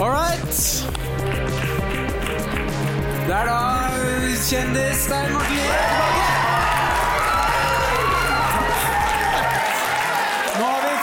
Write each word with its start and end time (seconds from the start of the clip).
All 0.00 0.08
right. 0.08 0.56
Det 3.26 3.34
er 3.36 3.48
da 3.50 3.56
kjendis 4.48 5.02
Stein 5.04 5.34
Morten 5.34 5.58
Lie 5.60 5.76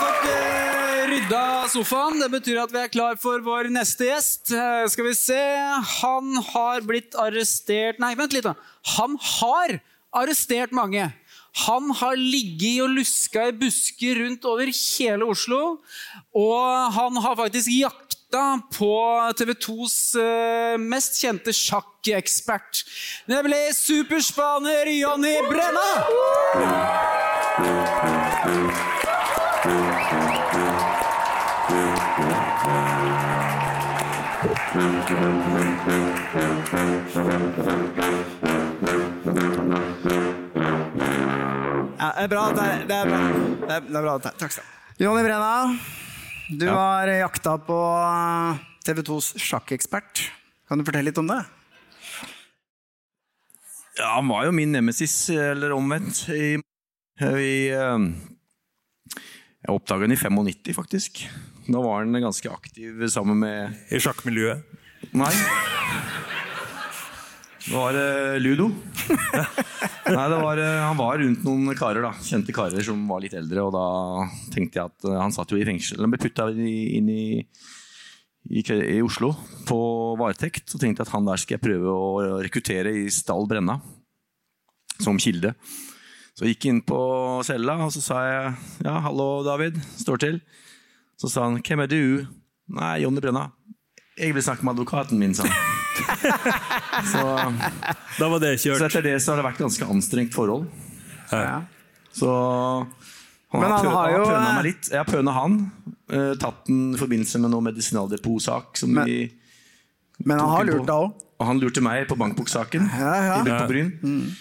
fått 0.02 0.26
eh, 0.32 1.04
rydda 1.12 1.44
sofaen. 1.70 2.18
Det 2.24 2.32
betyr 2.40 2.58
at 2.64 2.74
vi 2.74 2.82
er 2.82 2.90
klar 2.90 3.22
for 3.22 3.38
vår 3.46 3.70
neste 3.76 4.10
gjest. 4.10 4.50
Eh, 4.50 4.90
skal 4.90 5.06
vi 5.12 5.14
se 5.20 5.44
Han 6.02 6.34
har 6.50 6.82
blitt 6.90 7.14
arrestert 7.22 8.02
Nei, 8.02 8.16
vent 8.18 8.34
litt, 8.34 8.50
da. 8.50 8.58
Han 8.98 9.14
har 9.38 9.78
arrestert 10.24 10.74
mange. 10.74 11.06
Han 11.68 11.92
har 12.02 12.18
ligget 12.18 12.82
og 12.86 12.98
luska 12.98 13.48
i 13.50 13.58
busker 13.62 14.14
rundt 14.24 14.46
over 14.46 14.66
hele 14.74 15.26
Oslo. 15.26 15.62
Og 16.34 16.94
han 16.98 17.14
har 17.24 17.36
faktisk 17.46 17.70
jakta 18.28 18.60
på 18.78 19.34
TV 19.38 19.52
2s 19.54 20.16
eh, 20.16 20.78
mest 20.78 21.22
kjente 21.22 21.54
sjakkekspert. 21.54 22.84
Nemlig 23.26 23.76
superspaner 23.76 24.86
Jonny 24.88 25.38
Brenna! 25.50 25.88
Ja, 42.00 42.14
det 42.16 42.24
er 42.24 42.28
bra. 42.28 42.50
Det 42.52 42.64
er, 42.64 42.86
det 42.88 42.96
er 42.96 43.06
bra. 43.06 43.18
Det 43.68 43.76
er, 43.76 43.82
det 43.82 43.96
er 43.96 44.02
bra. 44.02 44.18
Takk 44.20 44.52
skal 44.52 44.64
du 44.64 44.68
ha. 44.68 44.74
Jonny 44.98 45.24
Brenna, 45.24 45.78
du 46.50 46.68
har 46.70 47.08
jakta 47.08 47.58
på 47.60 47.78
TV 48.86 49.02
2s 49.04 49.34
sjakkekspert. 49.42 50.28
Kan 50.68 50.80
du 50.80 50.86
fortelle 50.88 51.10
litt 51.10 51.20
om 51.20 51.28
det? 51.28 51.42
Ja, 53.98 54.14
han 54.16 54.30
var 54.30 54.46
jo 54.46 54.54
min 54.56 54.72
nemesis, 54.72 55.16
eller 55.34 55.74
omvendt. 55.76 56.28
I, 56.30 56.56
i, 57.18 57.56
eh, 57.74 58.08
jeg 59.64 59.74
oppdaga 59.74 60.06
han 60.06 60.14
i 60.14 60.20
95, 60.20 60.76
faktisk. 60.78 61.24
Da 61.68 61.82
var 61.84 62.04
han 62.04 62.16
ganske 62.22 62.52
aktiv 62.52 63.02
sammen 63.12 63.42
med 63.42 63.92
I 63.92 64.00
sjakkmiljøet? 64.00 64.64
Nei. 65.18 65.34
Det 67.68 67.76
var 67.76 67.96
uh, 68.00 68.40
ludo. 68.40 68.70
Nei, 70.08 70.28
det 70.32 70.38
var, 70.40 70.60
uh, 70.60 70.84
han 70.86 70.96
var 70.96 71.18
rundt 71.20 71.42
noen 71.44 71.76
karer, 71.76 72.06
da. 72.06 72.14
Kjente 72.24 72.54
karer 72.56 72.86
som 72.86 73.02
var 73.10 73.20
litt 73.20 73.36
eldre. 73.36 73.66
Og 73.68 73.74
da 73.76 73.88
tenkte 74.54 74.80
jeg 74.80 74.88
at 74.88 75.08
uh, 75.10 75.18
han 75.20 75.36
satt 75.36 75.52
jo 75.52 75.60
i 75.60 75.66
fengsel. 75.68 76.00
Han 76.00 76.14
ble 76.14 76.22
putta 76.22 76.48
inn 76.54 77.12
i, 77.12 77.44
i, 78.48 78.64
i 78.64 79.02
Oslo 79.04 79.34
på 79.68 79.80
varetekt. 80.22 80.64
Så 80.72 80.80
tenkte 80.80 81.04
jeg 81.04 81.10
at 81.10 81.14
han 81.18 81.28
der 81.28 81.44
skal 81.44 81.58
jeg 81.58 81.66
prøve 81.68 81.92
å 81.92 82.40
rekruttere 82.40 82.96
i 83.04 83.06
Stall 83.12 83.50
Brenna. 83.52 83.82
Som 85.04 85.20
kilde. 85.20 85.52
Så 86.38 86.46
jeg 86.46 86.56
gikk 86.56 86.70
inn 86.72 86.84
på 86.88 86.98
cella, 87.44 87.82
og 87.84 87.92
så 87.92 88.00
sa 88.06 88.24
jeg 88.30 88.52
ja, 88.88 88.96
hallo, 89.04 89.42
David. 89.44 89.82
Står 90.00 90.24
til. 90.24 90.40
Så 91.20 91.34
sa 91.34 91.50
han 91.50 91.60
hvem 91.60 91.84
er 91.84 91.92
du? 91.92 92.02
Nei, 92.80 93.02
Jonny 93.04 93.20
Brenna. 93.20 93.50
Jeg 94.16 94.38
vil 94.38 94.46
snakke 94.46 94.64
med 94.64 94.78
advokaten 94.78 95.20
min, 95.20 95.36
sa 95.36 95.50
han. 95.50 95.77
så, 97.12 97.24
Da 98.20 98.30
var 98.32 98.40
det 98.44 98.54
kjørt. 98.62 98.80
så 98.82 98.88
etter 98.90 99.06
det 99.06 99.16
så 99.24 99.34
har 99.34 99.42
det 99.42 99.48
vært 99.52 99.62
ganske 99.64 99.88
anstrengt 99.94 100.34
forhold. 100.36 100.68
Ja. 101.32 101.62
Så 102.16 102.30
han 103.52 103.62
Men 103.62 103.72
har, 103.72 103.78
han 103.84 103.94
har 103.94 104.12
jo- 104.12 104.24
har 104.26 104.32
pøna 104.34 104.54
meg 104.58 104.66
litt. 104.72 104.90
Jeg 104.92 104.98
har 105.02 105.06
pøna 105.10 105.34
han. 105.36 105.58
Uh, 106.12 106.34
tatt 106.40 106.66
den 106.68 106.94
i 106.96 107.00
forbindelse 107.00 107.40
med 107.44 107.52
noe 107.52 107.62
medisinaldepotsak. 107.68 108.78
som 108.78 108.94
Men- 108.94 109.06
vi 109.06 109.32
Men 110.26 110.40
han 110.40 110.50
har 110.50 110.64
lurt 110.66 110.86
deg 110.88 110.96
òg. 110.96 111.14
Han 111.40 111.60
lurte 111.62 111.82
meg 111.86 112.08
på 112.10 112.18
bankboksaken. 112.18 112.90
Ja, 112.98 113.14
ja. 113.22 113.42
i 113.46 113.46
på 113.62 113.68
Bryn. 113.70 113.92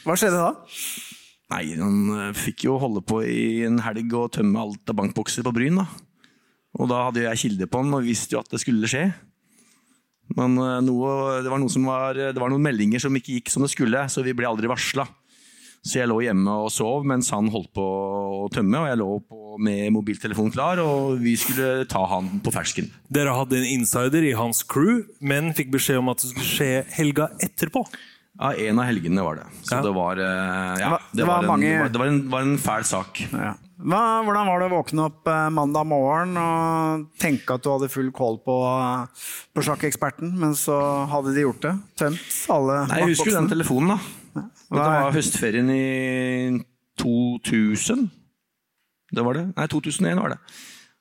Hva 0.07 0.15
skjedde 0.17 0.39
da? 0.41 0.55
Nei, 1.51 1.77
han 1.77 1.99
uh, 2.11 2.33
fikk 2.33 2.65
jo 2.65 2.79
holde 2.79 3.03
på 3.07 3.21
i 3.23 3.65
en 3.67 3.79
helg 3.85 4.13
og 4.15 4.33
tømme 4.33 4.59
alt 4.59 4.89
av 4.91 4.97
bankbokser 4.97 5.45
på 5.45 5.53
Bryn. 5.53 5.77
da. 5.77 5.87
Og 6.81 6.89
da 6.89 7.05
hadde 7.07 7.23
jeg 7.23 7.39
kilde 7.39 7.67
på 7.69 7.83
han 7.85 7.93
og 7.95 8.03
visste 8.05 8.33
jo 8.35 8.41
at 8.41 8.49
det 8.51 8.61
skulle 8.61 8.89
skje. 8.89 9.13
Men 10.35 10.57
eh, 10.59 10.81
noe, 10.83 11.43
det, 11.45 11.51
var 11.53 11.61
noe 11.63 11.71
som 11.71 11.85
var, 11.87 12.15
det 12.19 12.41
var 12.43 12.51
noen 12.51 12.65
meldinger 12.67 12.99
som 13.05 13.15
ikke 13.15 13.37
gikk 13.39 13.53
som 13.53 13.63
det 13.63 13.71
skulle, 13.71 14.09
så 14.11 14.25
vi 14.27 14.35
ble 14.35 14.49
aldri 14.49 14.67
varsla. 14.73 15.07
Så 15.87 16.01
jeg 16.01 16.09
lå 16.11 16.17
hjemme 16.25 16.51
og 16.65 16.71
sov 16.75 17.05
mens 17.07 17.29
han 17.31 17.47
holdt 17.53 17.71
på 17.77 17.83
å 17.87 18.49
tømme, 18.51 18.81
og 18.83 18.89
jeg 18.91 18.99
lå 18.99 19.07
på 19.23 19.43
med 19.63 19.93
mobiltelefonen 19.95 20.51
klar, 20.53 20.81
og 20.83 21.21
vi 21.23 21.37
skulle 21.39 21.85
ta 21.89 22.03
han 22.11 22.41
på 22.43 22.51
fersken. 22.53 22.89
Dere 23.09 23.37
hadde 23.37 23.61
en 23.61 23.69
insider 23.71 24.27
i 24.27 24.35
hans 24.37 24.65
crew, 24.67 25.05
men 25.23 25.53
fikk 25.55 25.71
beskjed 25.77 26.01
om 26.03 26.11
at 26.11 26.25
det 26.25 26.33
skulle 26.33 26.49
skje 26.51 26.71
helga 26.99 27.29
etterpå. 27.39 27.85
Ja, 28.37 28.51
En 28.67 28.83
av 28.83 28.85
helgene 28.91 29.23
var 29.25 29.39
det. 29.39 29.47
Så 29.63 29.79
Ja. 29.79 29.83
det 29.87 29.95
var 29.97 30.19
ja, 30.19 30.75
det, 30.77 30.91
var- 30.91 31.07
det 31.15 31.25
var 31.25 31.31
var, 31.31 31.43
en, 31.45 31.49
mange- 31.55 31.71
det 31.71 31.79
var, 31.81 31.89
det 31.95 31.99
var, 32.03 32.07
en, 32.11 32.21
var 32.35 32.43
en 32.43 32.59
fæl 32.59 32.85
sak. 32.85 33.23
Ja. 33.33 33.55
Hva, 33.77 34.23
hvordan 34.25 34.47
var 34.49 34.63
det 34.63 34.67
å 34.71 34.73
våkne 34.73 35.03
opp 35.11 35.29
eh, 35.29 35.49
mandag 35.53 35.85
morgen 35.91 36.37
og 36.41 37.03
tenke 37.21 37.59
at 37.59 37.65
du 37.65 37.69
hadde 37.75 37.91
full 37.93 38.09
kål 38.17 38.39
på, 38.47 38.55
eh, 38.73 39.25
på 39.53 39.65
sjakkeksperten, 39.67 40.31
men 40.41 40.55
så 40.57 40.79
hadde 41.11 41.35
de 41.37 41.45
gjort 41.45 41.61
det? 41.67 41.75
Tømt 42.01 42.39
alle 42.55 42.79
Nei, 42.89 43.03
jeg 43.03 43.11
husker 43.13 43.33
jo 43.35 43.37
den 43.37 43.51
telefonen, 43.53 43.93
da. 43.93 44.47
Hva 44.73 44.87
er- 44.87 45.05
var 45.05 45.13
høstferien 45.19 45.69
i 45.75 46.65
2000. 46.97 48.09
Det 49.13 49.23
var 49.25 49.35
det? 49.39 49.45
Nei, 49.57 49.67
2001 49.69 50.21
var 50.25 50.33
det. 50.35 50.39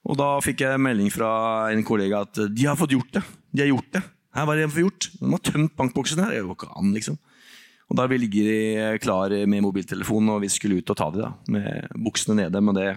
Og 0.06 0.18
da 0.20 0.28
fikk 0.44 0.60
jeg 0.68 0.78
melding 0.84 1.08
fra 1.12 1.32
en 1.72 1.82
kollega 1.88 2.22
at 2.28 2.34
de 2.54 2.68
har 2.68 2.76
fått 2.78 2.92
gjort 2.94 3.12
det. 3.16 3.24
De 3.56 3.64
har 3.64 3.72
gjort 3.72 3.92
det. 3.96 4.04
Her 4.36 4.46
var 4.46 4.56
det 4.60 4.66
de 4.66 4.68
har 4.68 4.76
fått 4.76 4.86
gjort. 4.86 5.08
De 5.22 5.32
har 5.32 5.40
tømt 5.48 5.76
bankboksen 5.80 6.20
her. 6.22 6.36
Det 6.36 6.44
går 6.46 6.58
ikke 6.60 6.76
an, 6.78 6.92
liksom. 6.94 7.18
Og 7.86 7.98
da 8.00 8.08
vi 8.10 8.18
ligger 8.18 8.98
klar 9.02 9.34
med 9.46 9.62
mobiltelefonen, 9.62 10.34
og 10.34 10.42
vi 10.46 10.50
skulle 10.50 10.80
ut 10.82 10.90
og 10.90 10.98
ta 10.98 11.10
de 11.14 11.22
da, 11.22 11.34
med 11.54 12.00
buksene 12.08 12.40
nede. 12.40 12.62
Men 12.66 12.78
det, 12.78 12.88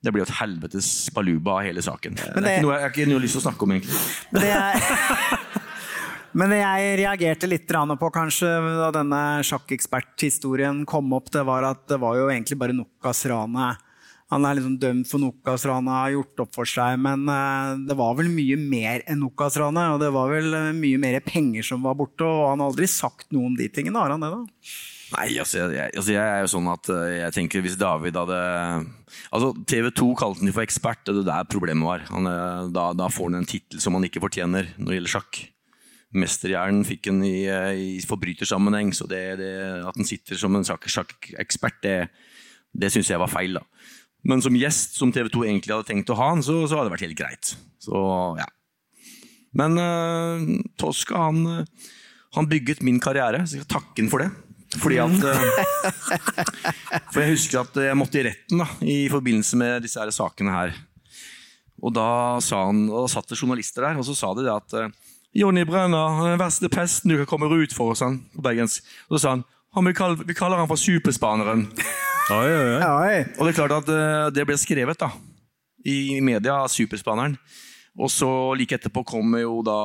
det 0.00 0.12
blir 0.14 0.24
jo 0.24 0.28
et 0.30 0.38
helvetes 0.40 0.88
baluba 1.14 1.58
av 1.58 1.66
hele 1.68 1.84
saken. 1.84 2.16
Det, 2.16 2.30
det, 2.38 2.44
er 2.44 2.56
ikke 2.56 2.66
noe, 2.66 2.76
jeg 2.76 2.86
har 2.86 2.94
ikke 2.94 3.08
noe 3.12 3.24
lyst 3.24 3.36
til 3.36 3.42
å 3.42 3.46
snakke 3.48 3.66
om, 3.66 3.74
egentlig. 3.76 3.98
Men 4.32 4.46
det 4.46 4.52
jeg, 4.54 5.42
men 6.40 6.54
det 6.54 6.62
jeg 6.62 6.94
reagerte 7.02 7.50
litt 7.52 7.76
på 8.00 8.12
kanskje 8.14 8.54
da 8.78 8.88
denne 8.96 9.22
sjakkeksperthistorien 9.50 10.86
kom 10.88 11.12
opp, 11.18 11.28
det 11.34 11.44
var 11.44 11.68
at 11.74 11.84
det 11.92 12.00
var 12.00 12.16
jo 12.16 12.30
egentlig 12.32 12.60
bare 12.62 12.76
Nokas-ranet 12.78 13.87
Han 14.28 14.44
er 14.44 14.58
liksom 14.58 14.74
dømt 14.82 15.08
for 15.08 15.22
Nokas-ranet, 15.22 15.88
har 15.94 16.10
gjort 16.12 16.42
opp 16.44 16.50
for 16.58 16.68
seg, 16.68 16.98
men 17.00 17.22
eh, 17.32 17.70
det 17.88 17.96
var 17.96 18.12
vel 18.18 18.28
mye 18.28 18.58
mer 18.60 19.00
enn 19.08 19.22
Nokas-ranet. 19.24 19.94
Og 19.94 20.02
det 20.02 20.10
var 20.12 20.28
vel 20.34 20.52
eh, 20.52 20.70
mye 20.76 21.00
mer 21.00 21.16
penger 21.24 21.64
som 21.64 21.86
var 21.86 21.96
borte, 21.96 22.26
og 22.28 22.50
han 22.50 22.60
har 22.60 22.68
aldri 22.68 22.88
sagt 22.92 23.30
noe 23.32 23.48
om 23.48 23.56
de 23.56 23.70
tingene, 23.72 23.96
har 23.96 24.12
han 24.12 24.20
det? 24.26 24.28
da? 24.34 24.42
Nei, 25.08 25.28
altså 25.40 25.62
jeg, 25.72 25.88
altså 25.96 26.12
jeg 26.12 26.20
er 26.20 26.42
jo 26.44 26.50
sånn 26.52 26.68
at 26.68 26.90
eh, 26.92 27.14
jeg 27.22 27.34
tenker 27.38 27.62
hvis 27.64 27.78
David 27.80 28.18
hadde 28.20 28.40
Altså 29.32 29.54
TV 29.64 29.88
2 29.96 30.10
kalte 30.20 30.44
han 30.44 30.52
for 30.52 30.66
ekspert, 30.66 31.06
det 31.08 31.22
er 31.22 31.30
der 31.30 31.48
problemet 31.48 31.88
var. 31.88 32.04
Han, 32.12 32.28
da, 32.76 32.90
da 32.92 33.06
får 33.08 33.30
han 33.30 33.38
en 33.40 33.48
tittel 33.48 33.80
som 33.80 33.96
han 33.96 34.04
ikke 34.04 34.20
fortjener 34.20 34.68
når 34.76 34.90
det 34.92 34.98
gjelder 34.98 35.14
sjakk. 35.14 35.40
Mesterhjernen 36.20 36.84
fikk 36.88 37.08
han 37.10 37.24
i, 37.24 37.38
i 37.48 37.88
forbrytersammenheng, 38.08 38.92
så 38.96 39.08
det, 39.08 39.22
det, 39.40 39.50
at 39.88 39.96
han 39.96 40.08
sitter 40.08 40.36
som 40.40 40.56
en 40.56 40.64
sjakk- 40.68 40.88
sjakkekspert, 40.92 41.80
det, 41.84 41.96
det 42.76 42.92
syns 42.92 43.10
jeg 43.12 43.20
var 43.20 43.32
feil. 43.32 43.56
da. 43.56 43.64
Men 44.26 44.42
som 44.42 44.56
gjest, 44.58 44.96
som 44.98 45.12
TV 45.14 45.30
2 45.32 45.44
egentlig 45.46 45.74
hadde 45.74 45.88
tenkt 45.90 46.10
å 46.10 46.16
ha 46.18 46.32
han, 46.32 46.42
så, 46.44 46.60
så 46.66 46.78
hadde 46.78 46.90
det 46.90 46.96
vært 46.96 47.06
helt 47.06 47.20
greit. 47.20 47.52
Så 47.82 48.02
ja. 48.38 48.48
Men 49.58 49.78
uh, 49.80 50.42
Tosca, 50.78 51.28
han, 51.28 51.38
eh, 51.46 51.86
han 52.36 52.48
bygget 52.50 52.82
min 52.84 53.00
karriere, 53.00 53.40
så 53.46 53.56
jeg 53.56 53.64
skal 53.64 53.78
takke 53.78 54.02
ham 54.02 54.10
for 54.12 54.22
det. 54.22 54.28
Fordi 54.76 54.98
at 55.00 55.22
uh, 55.24 55.46
For 57.14 57.22
jeg 57.22 57.32
husker 57.32 57.62
at 57.62 57.78
jeg 57.88 57.96
måtte 57.96 58.20
i 58.20 58.26
retten 58.26 58.60
da, 58.60 58.68
i 58.84 58.98
forbindelse 59.08 59.56
med 59.60 59.86
disse 59.86 60.02
her 60.02 60.12
sakene 60.12 60.52
her. 60.52 60.74
Og 61.78 61.94
da, 61.94 62.08
han, 62.36 62.84
og 62.90 63.06
da 63.06 63.12
satt 63.12 63.30
det 63.30 63.38
journalister 63.38 63.86
der, 63.86 63.96
og 64.00 64.04
så 64.04 64.16
sa 64.18 64.34
de 64.36 64.44
det 64.44 64.52
at 64.52 64.76
uh, 64.76 64.90
Jonny 65.38 65.64
Brenna, 65.68 66.04
den 66.26 66.40
verste 66.40 66.68
pesten 66.72 67.12
du 67.12 67.18
kan 67.22 67.30
komme 67.30 67.48
ut 67.48 67.74
for, 67.76 67.96
han 68.02 68.20
på 68.34 68.44
bergensk. 68.44 68.84
Og 69.08 69.16
så 69.16 69.22
sa 69.24 69.34
han 69.38 69.88
vi, 69.88 69.94
kaller, 69.94 70.20
vi 70.26 70.36
kaller 70.36 70.60
han 70.60 70.68
for 70.68 70.80
superspaneren. 70.80 71.68
Oi, 72.28 72.48
oi, 72.52 72.80
oi. 72.84 73.20
Og 73.38 73.46
det 73.46 73.54
er 73.54 73.56
klart 73.56 73.72
at 73.72 73.88
uh, 73.88 74.26
det 74.34 74.44
ble 74.44 74.58
skrevet 74.60 75.00
da, 75.00 75.08
i 75.88 76.20
media 76.20 76.58
av 76.60 76.68
superspaneren. 76.68 77.38
Og 77.98 78.10
så 78.12 78.28
like 78.54 78.76
etterpå 78.76 79.02
kom 79.08 79.32
jo 79.40 79.56
da 79.66 79.78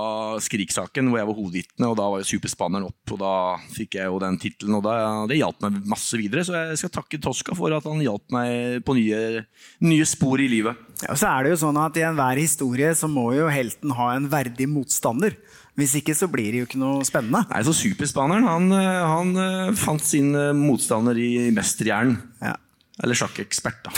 Skrik-saken, 0.44 1.08
hvor 1.10 1.18
jeg 1.18 1.30
var 1.30 1.38
hovedvitne. 1.38 1.88
Og 1.88 1.96
da 1.98 2.10
var 2.12 2.22
jo 2.22 2.28
superspanneren 2.30 2.86
opp, 2.86 3.14
og 3.16 3.22
da 3.24 3.32
fikk 3.74 3.96
jeg 3.98 4.12
jo 4.12 4.20
den 4.22 4.38
tittelen. 4.42 4.76
Og 4.78 4.84
da, 4.86 4.98
det 5.32 5.40
hjalp 5.40 5.64
meg 5.64 5.80
masse 5.96 6.20
videre, 6.20 6.44
så 6.46 6.60
jeg 6.60 6.82
skal 6.84 6.94
takke 7.00 7.22
Toska 7.24 7.56
for 7.58 7.74
at 7.74 7.88
han 7.90 8.04
hjalp 8.04 8.28
meg 8.36 8.84
på 8.86 8.98
nye, 9.00 9.46
nye 9.88 10.10
spor 10.10 10.44
i 10.44 10.52
livet. 10.52 10.78
Ja, 11.02 11.16
og 11.16 11.24
så 11.24 11.32
er 11.32 11.48
det 11.48 11.56
jo 11.56 11.64
sånn 11.64 11.80
at 11.82 11.98
I 11.98 12.06
enhver 12.12 12.44
historie 12.44 12.92
så 13.00 13.10
må 13.10 13.32
jo 13.40 13.50
helten 13.50 13.96
ha 13.98 14.12
en 14.14 14.28
verdig 14.30 14.68
motstander. 14.70 15.40
Hvis 15.80 15.96
ikke 15.98 16.14
så 16.14 16.28
blir 16.30 16.54
det 16.54 16.60
jo 16.62 16.68
ikke 16.68 16.82
noe 16.82 17.06
spennende. 17.08 17.42
Nei, 17.50 17.62
så 17.66 17.74
Superspaneren 17.74 18.46
han, 18.46 18.68
eh, 18.78 19.06
han 19.10 19.32
eh, 19.42 19.72
fant 19.78 20.04
sin 20.06 20.30
eh, 20.38 20.52
motstander 20.54 21.18
i 21.18 21.50
mesterhjernen. 21.56 22.20
Ja. 22.44 22.54
Eller 23.02 23.18
sjakkekspert, 23.18 23.88
da. 23.88 23.94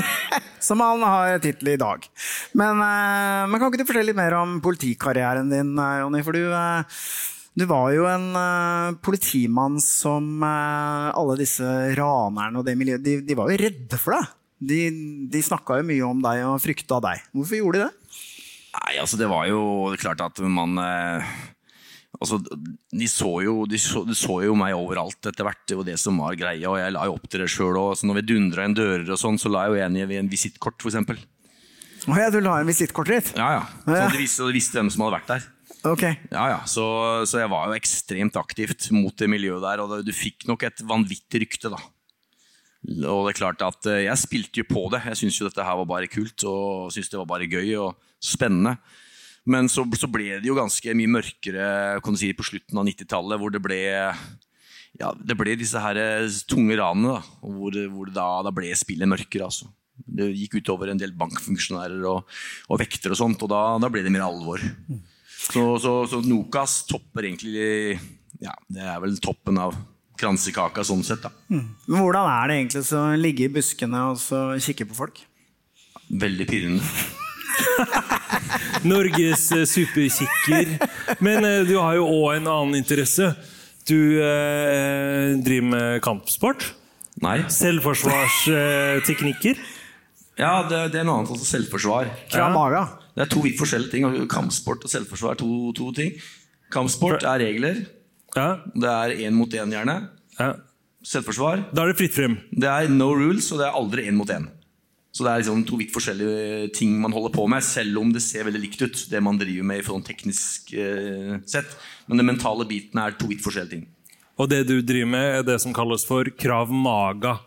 Som 0.66 0.80
han 0.80 1.04
har 1.04 1.42
tittel 1.44 1.74
i 1.74 1.80
dag. 1.80 2.06
Men, 2.56 2.80
men 2.80 3.60
kan 3.60 3.68
ikke 3.68 3.82
du 3.82 3.88
fortelle 3.88 4.10
litt 4.10 4.16
mer 4.18 4.32
om 4.38 4.56
politikarrieren 4.64 5.52
din, 5.52 5.74
Jonny? 5.76 6.22
For 6.24 6.36
du, 6.36 6.48
du 7.60 7.66
var 7.68 7.90
jo 7.92 8.06
en 8.08 8.26
politimann 9.04 9.76
som 9.84 10.44
alle 10.44 11.36
disse 11.40 11.68
ranerne 12.00 12.60
og 12.60 12.64
det 12.68 12.76
miljøet, 12.80 13.04
de, 13.04 13.18
de 13.24 13.36
var 13.36 13.52
jo 13.52 13.60
redde 13.60 14.00
for 14.00 14.16
deg. 14.16 14.32
De, 14.72 14.80
de 15.32 15.44
snakka 15.44 15.80
jo 15.80 15.88
mye 15.92 16.08
om 16.08 16.24
deg 16.24 16.44
og 16.48 16.60
frykta 16.64 17.00
deg. 17.04 17.28
Hvorfor 17.36 17.60
gjorde 17.60 17.80
de 17.80 17.86
det? 17.88 17.99
Nei, 18.80 18.96
altså 19.00 19.18
det 19.20 19.28
var 19.30 19.46
jo 19.50 19.62
klart 20.00 20.22
at 20.24 20.40
man 20.44 20.78
eh, 20.80 21.32
Altså, 22.20 22.36
de 22.92 23.06
så, 23.08 23.28
jo, 23.46 23.62
de, 23.70 23.78
så, 23.80 24.02
de 24.04 24.12
så 24.18 24.40
jo 24.44 24.52
meg 24.58 24.74
overalt 24.76 25.24
etter 25.30 25.46
hvert, 25.46 25.60
det 25.70 25.76
var 25.78 25.86
det 25.86 25.94
som 26.02 26.18
var 26.20 26.34
greia. 26.36 26.66
Og 26.68 26.76
jeg 26.76 26.92
la 26.92 27.06
jo 27.08 27.14
opp 27.14 27.28
til 27.30 27.40
det 27.40 27.46
sjøl 27.48 27.78
òg. 27.80 28.02
Når 28.04 28.18
vi 28.18 28.24
dundra 28.34 28.66
inn 28.66 28.74
dører 28.76 29.06
og 29.06 29.20
sånn, 29.22 29.38
så 29.40 29.48
la 29.48 29.62
jeg 29.64 29.78
jo 29.78 29.86
en 29.86 29.96
i 29.96 30.18
en 30.18 30.28
visittkort, 30.28 30.84
f.eks. 30.84 30.98
Å 32.10 32.18
ja, 32.18 32.26
du 32.34 32.40
la 32.44 32.58
inn 32.60 32.68
visittkortet 32.68 33.14
ditt? 33.14 33.32
Ja, 33.40 33.48
ja. 33.60 33.62
Så 33.86 34.10
de 34.12 34.20
visste, 34.20 34.44
de 34.50 34.56
visste 34.58 34.76
hvem 34.76 34.90
som 34.92 35.06
hadde 35.06 35.16
vært 35.16 35.32
der. 35.32 35.48
Ok. 35.94 36.04
Ja, 36.28 36.44
ja. 36.50 36.58
Så, 36.68 36.84
så 37.30 37.40
jeg 37.40 37.52
var 37.54 37.70
jo 37.70 37.78
ekstremt 37.78 38.36
aktivt 38.40 38.90
mot 38.92 39.16
det 39.16 39.30
miljøet 39.30 39.64
der, 39.64 39.80
og 39.84 40.04
du 40.04 40.12
fikk 40.12 40.44
nok 40.50 40.66
et 40.68 40.84
vanvittig 40.84 41.44
rykte, 41.46 41.72
da. 41.72 41.80
Og 42.80 43.26
det 43.26 43.34
er 43.34 43.40
klart 43.42 43.62
at 43.64 43.88
eh, 43.90 44.06
jeg 44.06 44.22
spilte 44.22 44.62
jo 44.62 44.68
på 44.68 44.86
det. 44.92 45.02
Jeg 45.10 45.20
syntes 45.20 45.40
jo 45.40 45.48
dette 45.48 45.64
her 45.64 45.78
var 45.82 45.88
bare 45.90 46.10
kult 46.10 46.46
og 46.48 46.92
syntes 46.94 47.12
det 47.12 47.20
var 47.20 47.28
bare 47.28 47.48
gøy 47.50 47.74
og 47.82 47.98
spennende. 48.24 48.78
Men 49.50 49.68
så, 49.72 49.84
så 49.96 50.08
ble 50.10 50.38
det 50.40 50.48
jo 50.48 50.56
ganske 50.56 50.94
mye 50.96 51.10
mørkere 51.10 51.66
si, 52.16 52.32
på 52.36 52.46
slutten 52.46 52.80
av 52.80 52.86
90-tallet, 52.88 53.40
hvor 53.40 53.52
det 53.52 53.62
ble 53.64 53.80
ja, 54.98 55.10
det 55.14 55.36
ble 55.38 55.54
disse 55.58 55.80
her 55.80 55.98
eh, 56.00 56.40
tunge 56.48 56.76
ranene, 56.80 57.18
da, 57.18 57.50
hvor, 57.56 57.76
hvor 57.92 58.10
da, 58.14 58.26
da 58.46 58.54
ble 58.54 58.72
spillet 58.76 59.08
mørkere. 59.08 59.48
altså. 59.48 59.68
Det 60.00 60.30
gikk 60.32 60.58
utover 60.60 60.90
en 60.90 61.00
del 61.00 61.12
bankfunksjonærer 61.18 62.04
og, 62.08 62.40
og 62.68 62.80
vekter 62.80 63.12
og 63.14 63.20
sånt, 63.20 63.44
og 63.44 63.52
da, 63.52 63.62
da 63.82 63.92
ble 63.92 64.02
det 64.06 64.12
mer 64.12 64.26
alvor. 64.26 64.64
Så, 65.40 65.62
så, 65.82 65.94
så 66.08 66.20
Nokas 66.24 66.82
topper 66.88 67.24
egentlig 67.24 67.96
Ja, 68.44 68.52
det 68.68 68.82
er 68.84 68.98
vel 69.00 69.16
toppen 69.24 69.56
av 69.60 69.76
kransekaka 70.20 70.84
sånn 70.86 71.02
sett, 71.06 71.24
da. 71.24 71.30
Men 71.48 71.72
hvordan 71.88 72.28
er 72.28 72.50
det 72.50 72.58
egentlig 72.60 72.84
å 72.96 73.04
ligge 73.18 73.46
i 73.46 73.52
buskene 73.52 74.00
og 74.12 74.20
så 74.20 74.42
kikke 74.60 74.86
på 74.90 74.98
folk? 74.98 75.22
Veldig 76.10 76.46
pirrende. 76.50 76.82
Norges 78.90 79.52
eh, 79.52 79.64
superkikker. 79.68 80.78
Men 81.24 81.44
eh, 81.44 81.60
du 81.68 81.76
har 81.78 81.94
jo 81.98 82.06
òg 82.08 82.36
en 82.38 82.48
annen 82.50 82.74
interesse. 82.80 83.34
Du 83.88 84.22
eh, 84.22 85.36
driver 85.40 85.68
med 85.74 86.02
kampsport. 86.04 86.74
Nei. 87.20 87.38
Selvforsvarsteknikker. 87.52 89.56
Ja, 90.40 90.62
det, 90.64 90.92
det 90.94 91.00
er 91.02 91.06
noe 91.08 91.16
annet. 91.20 91.32
Altså 91.34 91.46
selvforsvar. 91.48 92.04
Ja. 92.32 92.84
Det 93.14 93.22
er 93.26 93.30
to 93.30 93.40
vidt 93.44 93.58
forskjellige 93.60 93.92
ting. 93.92 94.02
Kampsport 94.30 94.84
og 94.86 94.90
selvforsvar 94.92 95.30
er 95.34 95.38
to, 95.42 95.50
to 95.76 95.86
ting. 95.96 96.10
Kampsport 96.72 97.22
er 97.26 97.38
regler. 97.42 97.76
Ja, 98.36 98.60
Det 98.74 98.88
er 98.90 99.16
én 99.26 99.32
mot 99.34 99.48
én, 99.50 99.70
gjerne. 99.72 100.08
ja. 100.38 100.54
Selvforsvar 101.02 101.62
Da 101.72 101.82
er 101.86 101.92
det 101.94 101.96
fritt 101.96 102.12
frem. 102.12 102.34
det 102.52 102.68
er 102.68 102.88
no 102.92 103.06
rules, 103.14 103.50
og 103.52 103.58
det 103.58 103.66
er 103.68 103.72
aldri 103.78 104.02
én 104.06 104.16
mot 104.18 104.28
én. 104.28 104.48
Så 105.12 105.24
det 105.24 105.30
er 105.32 105.38
liksom 105.40 105.64
to 105.66 105.76
vidt 105.80 105.90
forskjellige 105.94 106.72
ting 106.76 107.00
man 107.00 107.10
holder 107.10 107.32
på 107.34 107.48
med, 107.48 107.62
selv 107.64 107.98
om 107.98 108.12
det 108.12 108.20
ser 108.22 108.44
veldig 108.44 108.60
likt 108.60 108.82
ut. 108.82 109.06
det 109.10 109.22
man 109.22 109.38
driver 109.38 109.64
med 109.64 109.80
i 109.80 109.82
sånn 109.82 110.04
teknisk 110.04 110.72
eh, 110.74 111.40
sett. 111.46 111.66
Men 112.06 112.18
den 112.18 112.26
mentale 112.26 112.66
biten 112.68 113.00
er 113.00 113.16
to 113.18 113.26
vidt 113.26 113.40
forskjellige 113.42 113.70
ting. 113.70 113.86
Og 114.38 114.48
det 114.48 114.66
du 114.68 114.80
driver 114.82 115.08
med, 115.10 115.38
er 115.40 115.42
det 115.42 115.60
som 115.60 115.72
kalles 115.72 116.04
for 116.06 116.24
krav 116.24 116.70
maga. 116.70 117.40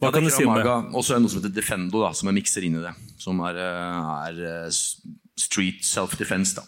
Hva 0.00 0.08
Ja, 0.08 0.10
kan 0.10 0.24
du 0.24 0.30
si 0.30 0.44
om 0.44 0.54
det? 0.56 0.64
Og 0.94 1.04
så 1.04 1.12
er 1.14 1.18
det 1.18 1.22
noe 1.26 1.30
som 1.34 1.42
heter 1.42 1.54
Defendo, 1.54 2.00
da, 2.02 2.12
som 2.12 2.28
er 2.28 2.32
mikser 2.38 2.64
inn 2.64 2.76
i 2.80 2.82
det. 2.86 2.94
Som 3.18 3.40
er, 3.40 3.56
eh, 3.60 4.28
er 4.30 4.64
eh, 4.64 4.70
street 5.36 5.82
self-defense. 5.82 6.54
da. 6.56 6.62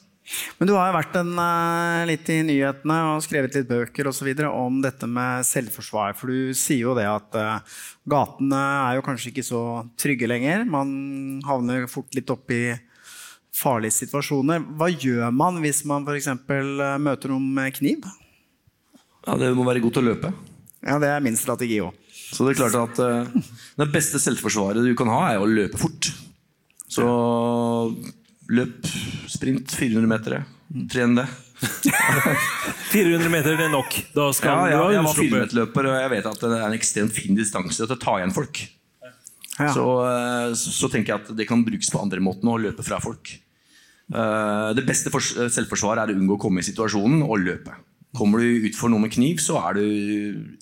Men 0.59 0.69
du 0.69 0.73
har 0.73 0.89
jo 0.89 0.97
vært 0.97 1.17
en, 1.21 1.33
eh, 1.39 2.07
litt 2.09 2.29
i 2.33 2.39
nyhetene 2.47 2.97
og 3.11 3.23
skrevet 3.27 3.59
litt 3.59 3.69
bøker 3.69 4.09
og 4.09 4.15
så 4.17 4.25
videre 4.25 4.49
om 4.49 4.81
dette 4.85 5.07
med 5.07 5.45
selvforsvar. 5.45 6.17
For 6.17 6.33
du 6.33 6.55
sier 6.57 6.87
jo 6.87 6.95
det 6.97 7.05
at 7.11 7.37
eh, 7.37 7.77
gatene 8.09 8.63
er 8.89 8.97
jo 8.97 9.05
kanskje 9.05 9.31
ikke 9.33 9.45
så 9.45 9.63
trygge 10.01 10.31
lenger. 10.31 10.65
Man 10.65 11.43
havner 11.45 11.87
fort 11.93 12.17
litt 12.17 12.33
opp 12.33 12.51
i 12.57 12.73
farlige 13.55 13.99
situasjoner. 14.01 14.65
Hva 14.81 14.89
gjør 14.91 15.29
man 15.35 15.61
hvis 15.63 15.85
man 15.89 16.09
f.eks. 16.09 16.33
møter 16.49 17.31
noen 17.31 17.53
med 17.55 17.77
kniv? 17.77 18.09
Ja, 19.27 19.37
Det 19.37 19.53
må 19.57 19.69
være 19.69 19.85
god 19.85 19.97
til 19.97 20.05
å 20.05 20.11
løpe. 20.13 20.33
Ja, 20.85 20.99
Det 20.99 21.13
er 21.13 21.23
min 21.25 21.37
strategi 21.39 21.79
òg. 21.85 21.95
Så 22.35 22.45
det 22.47 22.55
er 22.55 22.65
klart 22.65 22.77
at 22.81 22.99
uh, 22.99 23.43
Det 23.79 23.87
beste 23.93 24.19
selvforsvaret 24.19 24.83
du 24.83 24.95
kan 24.99 25.11
ha, 25.13 25.21
er 25.35 25.43
å 25.43 25.49
løpe 25.49 25.79
fort. 25.79 26.11
Så 26.91 27.05
løp, 28.53 28.87
sprint 29.31 29.71
400 29.73 30.09
meter. 30.11 30.45
Tren 30.91 31.15
det. 31.17 31.27
400 32.93 33.31
meter 33.33 33.57
det 33.59 33.67
er 33.69 33.73
nok. 33.73 33.95
Da 34.15 34.29
skal 34.37 34.71
Ja, 34.71 34.79
ja, 34.79 34.83
jeg 34.99 35.05
var 35.07 35.19
400-meterløper, 35.19 35.89
og 35.91 35.97
jeg 36.01 36.11
vet 36.15 36.29
at 36.31 36.43
det 36.45 36.51
er 36.59 36.67
en 36.69 36.77
ekstremt 36.77 37.15
fin 37.17 37.39
distanse 37.39 37.81
til 37.87 37.95
å 37.97 38.01
ta 38.01 38.17
igjen 38.21 38.35
folk. 38.35 38.61
Ja. 39.55 39.71
Så, 39.71 39.85
eh, 40.09 40.53
så, 40.59 40.73
så 40.81 40.91
tenker 40.91 41.15
jeg 41.15 41.23
at 41.25 41.33
det 41.39 41.47
kan 41.49 41.63
brukes 41.67 41.91
på 41.95 42.01
andre 42.03 42.23
måter 42.25 42.51
å 42.51 42.59
løpe 42.61 42.83
fra 42.87 42.99
folk. 43.03 43.37
Eh, 44.11 44.71
Det 44.77 44.85
beste 44.89 45.13
fors- 45.15 45.35
selvforsvaret 45.55 46.03
er 46.09 46.15
å 46.15 46.19
unngå 46.19 46.37
å 46.39 46.43
komme 46.49 46.61
i 46.63 46.67
situasjonen 46.67 47.23
og 47.27 47.39
løpe. 47.45 47.77
Kommer 48.15 48.39
du 48.43 48.67
ut 48.69 48.77
for 48.79 48.91
noe 48.93 49.03
med 49.03 49.11
kniv, 49.15 49.41
så 49.43 49.57
er 49.69 49.75
du 49.79 49.85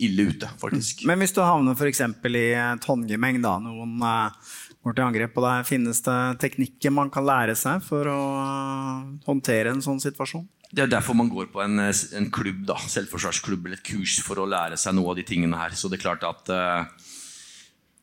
ille 0.00 0.28
ute, 0.30 0.48
faktisk. 0.60 1.02
Men 1.08 1.20
hvis 1.20 1.34
du 1.36 1.42
havner 1.44 1.74
f.eks. 1.76 2.00
i 2.00 2.44
et 2.56 2.86
håndgemeng, 2.88 3.42
da, 3.44 3.58
noen 3.60 3.98
eh, 4.00 4.52
går 4.82 4.96
til 4.96 5.04
angrep 5.06 5.34
på 5.36 5.44
deg, 5.44 5.68
finnes 5.68 6.02
det 6.04 6.18
teknikker 6.42 6.94
man 6.94 7.12
kan 7.12 7.26
lære 7.26 7.54
seg 7.58 7.82
for 7.86 8.08
å 8.10 8.18
eh, 8.40 9.06
håndtere 9.28 9.72
en 9.74 9.84
sånn 9.84 10.02
situasjon? 10.02 10.44
Det 10.72 10.86
er 10.86 10.90
derfor 10.90 11.16
man 11.18 11.30
går 11.30 11.50
på 11.52 11.62
en, 11.62 11.78
eh, 11.84 12.04
en 12.18 12.30
klubb, 12.34 12.64
da, 12.68 12.78
selvforsvarsklubb 12.90 13.68
eller 13.68 13.78
et 13.78 13.86
kurs 13.86 14.18
for 14.24 14.42
å 14.42 14.48
lære 14.48 14.78
seg 14.80 14.96
noe 14.96 15.12
av 15.12 15.18
de 15.20 15.26
tingene 15.28 15.58
her. 15.58 15.76
Så 15.78 15.90
det 15.90 16.00
er 16.00 16.06
klart 16.08 16.26
at 16.26 16.52
eh, 16.52 17.10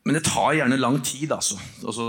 Men 0.00 0.16
det 0.16 0.22
tar 0.24 0.54
gjerne 0.56 0.78
lang 0.80 0.94
tid, 1.04 1.28
altså. 1.28 1.58
altså 1.84 2.04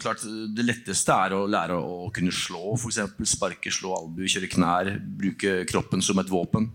klart, 0.00 0.22
det 0.56 0.64
letteste 0.64 1.12
er 1.12 1.34
å 1.36 1.42
lære 1.44 1.76
å 1.76 2.06
kunne 2.16 2.32
slå, 2.32 2.72
f.eks. 2.78 3.02
Sparke, 3.28 3.68
slå 3.68 3.92
albue, 3.98 4.30
kjøre 4.32 4.48
knær. 4.48 4.88
Bruke 5.20 5.52
kroppen 5.68 6.00
som 6.00 6.22
et 6.22 6.32
våpen. 6.32 6.70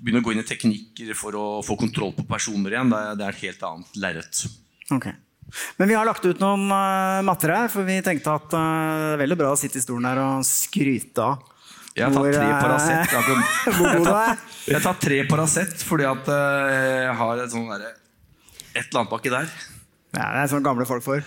Begynne 0.00 0.22
å 0.22 0.24
gå 0.24 0.32
inn 0.32 0.40
i 0.40 0.46
teknikker 0.48 1.12
for 1.12 1.36
å 1.36 1.44
få 1.60 1.76
kontroll 1.76 2.16
på 2.16 2.24
personer 2.24 2.72
igjen. 2.72 2.88
Det 2.88 3.26
er, 3.26 3.36
et 3.36 3.44
helt 3.44 3.68
annet 3.68 4.00
lerret. 4.00 4.42
Ok. 4.96 5.10
Men 5.78 5.88
vi 5.90 5.94
har 5.98 6.06
lagt 6.08 6.24
ut 6.24 6.40
noen 6.40 6.64
uh, 6.72 7.20
matter 7.26 7.52
her, 7.52 7.68
for 7.72 7.84
vi 7.84 7.98
tenkte 8.04 8.32
at 8.32 8.54
uh, 8.56 8.60
det 8.60 9.16
er 9.16 9.22
veldig 9.24 9.36
bra 9.42 9.50
å 9.52 9.58
sitte 9.60 9.80
i 9.80 9.84
stolen 9.84 10.06
her 10.08 10.20
og 10.22 10.46
skryte 10.48 11.26
av 11.26 11.42
Jeg 11.98 12.06
har 12.08 12.14
tatt 12.14 12.32
tre 12.32 12.46
eh, 12.48 12.62
Paracet. 12.62 13.12
Jeg 13.12 13.18
har- 13.18 13.76
hvor 13.76 13.90
jeg 13.92 14.04
tatt- 14.06 14.72
har 14.78 14.84
tatt 14.86 15.02
tre 15.04 15.18
Paracet 15.28 15.82
fordi 15.84 16.06
at 16.08 16.30
eh, 16.32 17.02
jeg 17.04 17.16
har 17.20 17.42
et 17.44 17.52
sånt 17.52 17.68
der, 17.74 17.92
Et 18.72 18.86
eller 18.86 19.02
annet 19.02 19.10
baki 19.12 19.32
der. 19.34 19.50
Ja, 20.12 20.26
det 20.34 20.40
er 20.42 20.48
sånn 20.52 20.64
gamle 20.64 20.84
folk 20.84 21.00
får. 21.06 21.22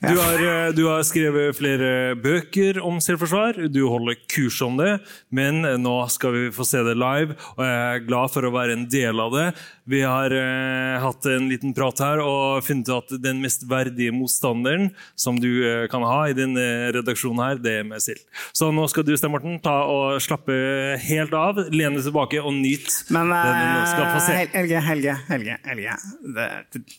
Du 0.00 0.16
har, 0.16 0.40
eh, 0.40 0.70
du 0.72 0.86
har 0.88 1.02
skrevet 1.04 1.52
flere 1.58 2.14
bøker 2.16 2.78
om 2.80 3.02
selvforsvar. 3.04 3.58
Du 3.68 3.82
holder 3.84 4.16
kurs 4.32 4.62
om 4.64 4.78
det. 4.80 4.94
Men 5.28 5.60
eh, 5.68 5.76
nå 5.76 5.92
skal 6.08 6.32
vi 6.32 6.44
få 6.54 6.64
se 6.64 6.80
det 6.86 6.96
live, 6.96 7.36
og 7.58 7.60
jeg 7.66 7.98
er 7.98 8.06
glad 8.06 8.32
for 8.32 8.48
å 8.48 8.52
være 8.54 8.78
en 8.78 8.86
del 8.88 9.20
av 9.20 9.34
det. 9.36 9.46
Vi 9.88 10.00
har 10.04 10.32
eh, 10.32 10.96
hatt 11.00 11.28
en 11.28 11.50
liten 11.52 11.74
prat 11.76 12.00
her 12.04 12.22
og 12.24 12.64
funnet 12.64 12.88
ut 12.88 12.96
at 12.96 13.22
den 13.24 13.42
mest 13.44 13.66
verdige 13.68 14.12
motstanderen 14.16 14.88
som 15.12 15.36
du 15.40 15.50
eh, 15.64 15.84
kan 15.92 16.04
ha 16.08 16.22
i 16.28 16.36
denne 16.36 16.64
redaksjonen 16.96 17.44
her, 17.44 17.60
det 17.60 17.76
er 17.82 17.86
meg 17.88 18.00
selv. 18.04 18.24
Så 18.56 18.70
nå 18.72 18.88
skal 18.88 19.04
du, 19.04 19.12
Stein 19.20 19.34
Morten, 19.34 19.60
ta 19.64 19.82
og 19.88 20.16
slappe 20.24 20.56
helt 21.04 21.36
av, 21.36 21.60
lene 21.72 22.00
tilbake 22.04 22.40
og 22.40 22.56
nyte 22.56 23.12
Men 23.12 23.32
det 23.36 23.44
du 23.52 23.68
nå 23.68 23.84
skal 23.92 24.10
få 24.14 24.24
se. 24.30 24.40
Helge, 24.56 24.82
Helge, 24.88 25.16
Helge, 25.28 25.60
Helge. 25.68 26.00
Det, 26.38 26.50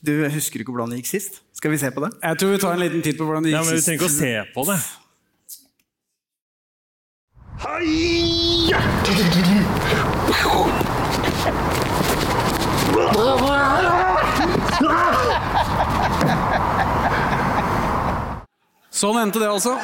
du 0.05 0.13
husker 0.29 0.61
ikke 0.61 0.75
hvordan 0.75 0.93
det 0.93 0.98
gikk 0.99 1.09
sist? 1.09 1.41
Skal 1.55 1.71
vi 1.73 1.77
se 1.81 1.89
på 1.91 2.03
det? 2.05 2.11
Jeg 2.23 2.39
tror 2.39 2.55
vi 2.55 2.59
tar 2.63 2.73
en 2.77 2.83
liten 2.83 3.01
titt 3.03 3.17
på 3.19 3.25
hvordan 3.27 3.43
det 3.43 3.51
gikk 3.53 3.59
Ja, 3.59 3.63
men 3.65 3.75
vi 3.75 3.81
trenger 3.83 3.99
ikke 3.99 4.11
å 4.11 4.19
se 4.19 4.33
på 4.55 4.61
det. 4.71 4.79
Sånn 18.99 19.15
endte 19.21 19.39
det 19.39 19.47
altså. 19.47 19.77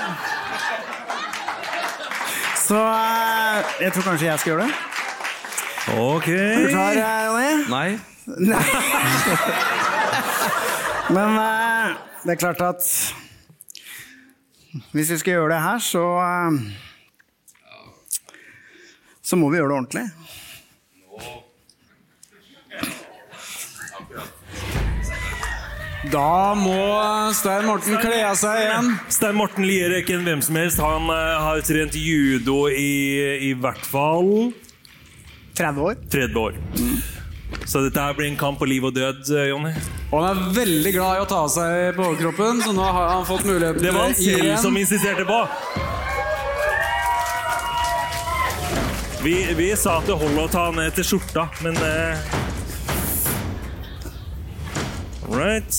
Så 2.65 2.75
uh, 2.75 3.61
jeg 3.79 3.93
tror 3.93 4.03
kanskje 4.09 4.27
jeg 4.27 4.39
skal 4.41 4.51
gjøre 4.51 4.65
det. 4.65 4.73
Ok. 5.95 6.27
Er 6.33 6.65
du 6.65 6.69
klar, 6.73 6.97
uh, 6.97 7.25
Jonny? 7.29 7.51
Nei. 7.69 7.89
Nei. 8.49 9.81
Men 11.13 11.37
eh, 11.37 11.97
det 12.23 12.33
er 12.33 12.41
klart 12.41 12.61
at 12.65 12.81
hvis 14.91 15.11
vi 15.11 15.17
skal 15.21 15.37
gjøre 15.37 15.53
det 15.53 15.61
her, 15.63 15.79
så 15.79 16.05
eh, 16.25 16.59
Så 19.25 19.37
må 19.41 19.49
vi 19.49 19.57
gjøre 19.57 19.71
det 19.71 19.77
ordentlig. 19.77 20.05
Da 26.11 26.53
må 26.53 26.75
Stein 27.33 27.65
Morten 27.65 27.97
kle 27.97 28.19
av 28.27 28.35
seg 28.37 28.59
igjen. 28.61 28.91
Stein 29.09 29.39
Morten 29.39 29.65
Lier 29.65 29.89
er 29.89 30.03
ikke 30.03 30.19
en 30.19 30.27
hvem 30.27 30.43
som 30.45 30.59
helst. 30.59 30.81
Han 30.83 31.09
eh, 31.09 31.41
har 31.41 31.65
trent 31.65 31.97
judo 31.97 32.67
i 32.69 33.49
i 33.49 33.53
hvert 33.57 33.81
fall 33.89 34.53
30 35.57 35.85
år. 35.89 35.97
30 36.13 36.41
år. 36.43 36.59
Så 37.65 37.81
dette 37.85 38.01
her 38.01 38.13
blir 38.17 38.27
en 38.29 38.37
kamp 38.37 38.59
på 38.61 38.67
liv 38.69 38.83
og 38.85 38.93
død, 38.93 39.23
Jonny. 39.49 39.71
Og 40.11 40.19
han 40.21 40.27
er 40.35 40.53
veldig 40.55 40.91
glad 40.95 41.17
i 41.17 41.23
å 41.23 41.27
ta 41.29 41.39
av 41.45 41.49
seg 41.53 41.95
på 41.97 42.03
overkroppen, 42.11 42.59
så 42.61 42.73
nå 42.77 42.83
har 42.85 43.07
han 43.15 43.25
fått 43.27 43.45
muligheten 43.47 43.81
Det 43.83 43.93
var 43.95 44.09
han 44.09 44.17
selv 44.19 44.43
igjen. 44.43 44.59
som 44.61 44.77
insisterte 44.77 45.25
på. 45.25 45.39
Vi, 49.25 49.35
vi 49.57 49.71
sa 49.75 49.97
at 49.97 50.05
det 50.05 50.13
holder 50.21 50.43
å 50.43 50.51
ta 50.53 50.67
ned 50.75 50.93
til 50.99 51.07
skjorta, 51.15 51.47
men 51.65 51.77
eh, 51.81 52.33
Right. 55.25 55.73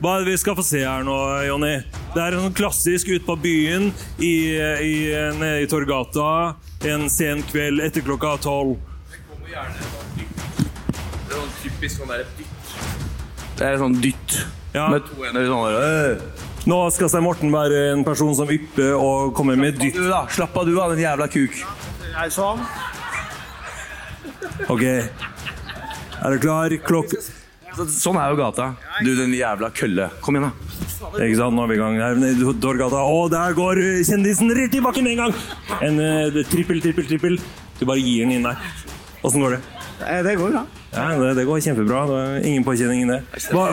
Hva 0.00 0.14
er 0.14 0.22
det 0.22 0.30
vi 0.30 0.36
skal 0.38 0.54
få 0.56 0.62
se 0.64 0.84
her 0.86 1.02
nå, 1.04 1.16
Jonny? 1.48 1.72
Det 2.14 2.22
er 2.22 2.36
sånn 2.38 2.54
klassisk 2.56 3.10
ut 3.10 3.26
på 3.26 3.34
byen 3.42 3.90
i, 4.22 4.34
i, 4.54 4.94
nede 5.36 5.64
i 5.64 5.68
Torgata 5.70 6.54
en 6.88 7.08
sen 7.12 7.42
kveld 7.50 7.82
etter 7.84 8.06
klokka 8.06 8.36
tolv. 8.42 8.78
Det 9.10 9.20
kommer 9.26 9.50
sånn 9.74 10.09
typisk 11.80 12.02
sånn 12.02 12.10
der 12.12 12.26
dytt. 12.36 12.72
Det 13.56 13.66
er 13.66 13.78
sånn 13.80 13.96
dytt. 14.02 14.36
Ja. 14.74 14.86
Med 14.92 15.06
to 15.08 15.24
hender 15.24 15.46
sånn 15.48 15.66
der. 15.72 16.20
Nå 16.68 16.78
skal 16.92 17.08
Stein 17.08 17.24
Morten 17.24 17.52
være 17.54 17.78
en 17.94 18.04
person 18.04 18.34
som 18.36 18.50
ypper 18.52 18.92
og 18.98 19.32
kommer 19.36 19.56
med 19.56 19.78
Slapp 19.78 19.80
av 19.80 19.86
dytt. 19.86 19.96
du, 19.96 20.08
da. 20.10 20.20
Slapp 20.28 20.58
av 20.60 20.68
du, 20.68 20.74
da, 20.76 20.88
den 20.92 21.00
jævla 21.00 21.28
kuk. 21.32 21.56
Ja, 21.56 22.26
det 22.26 22.34
sånn? 22.36 22.60
Ok. 24.68 24.84
Er 24.84 26.34
du 26.34 26.42
klar? 26.42 26.76
Klokk... 26.84 27.16
Sånn 27.70 28.18
er 28.20 28.34
jo 28.34 28.36
gata. 28.36 28.74
Du, 29.06 29.14
den 29.16 29.32
jævla 29.32 29.70
kølle. 29.72 30.10
Kom 30.20 30.36
igjen, 30.36 30.50
da. 30.50 31.16
Ikke 31.22 31.38
sant, 31.38 31.56
nå 31.56 31.64
er 31.64 31.70
vi 31.70 31.78
i 31.78 31.80
gang 31.80 31.96
her 32.02 32.18
nede. 32.20 32.44
Å, 32.44 33.18
der 33.32 33.56
går 33.56 33.80
kjendisen 34.04 34.52
rett 34.58 34.76
i 34.76 34.84
bakken 34.84 35.06
med 35.06 35.16
en 35.16 35.22
gang! 35.24 35.36
En 35.80 36.02
uh, 36.02 36.40
trippel, 36.50 36.82
trippel, 36.84 37.08
trippel. 37.08 37.40
Du 37.78 37.86
bare 37.88 38.02
gir 38.02 38.26
den 38.26 38.36
inn 38.36 38.50
der. 38.50 38.60
Åssen 39.24 39.40
går 39.40 39.56
det? 39.56 39.79
Det 40.00 40.36
går 40.40 40.52
bra. 40.54 40.62
Ja, 40.94 41.08
det, 41.20 41.34
det 41.38 41.44
går 41.48 41.60
kjempebra. 41.64 42.04
Det 42.10 42.20
er 42.20 42.46
ingen 42.50 42.64
påkjenning 42.66 43.04
i 43.04 43.08
det. 43.10 43.20
Hva, 43.52 43.66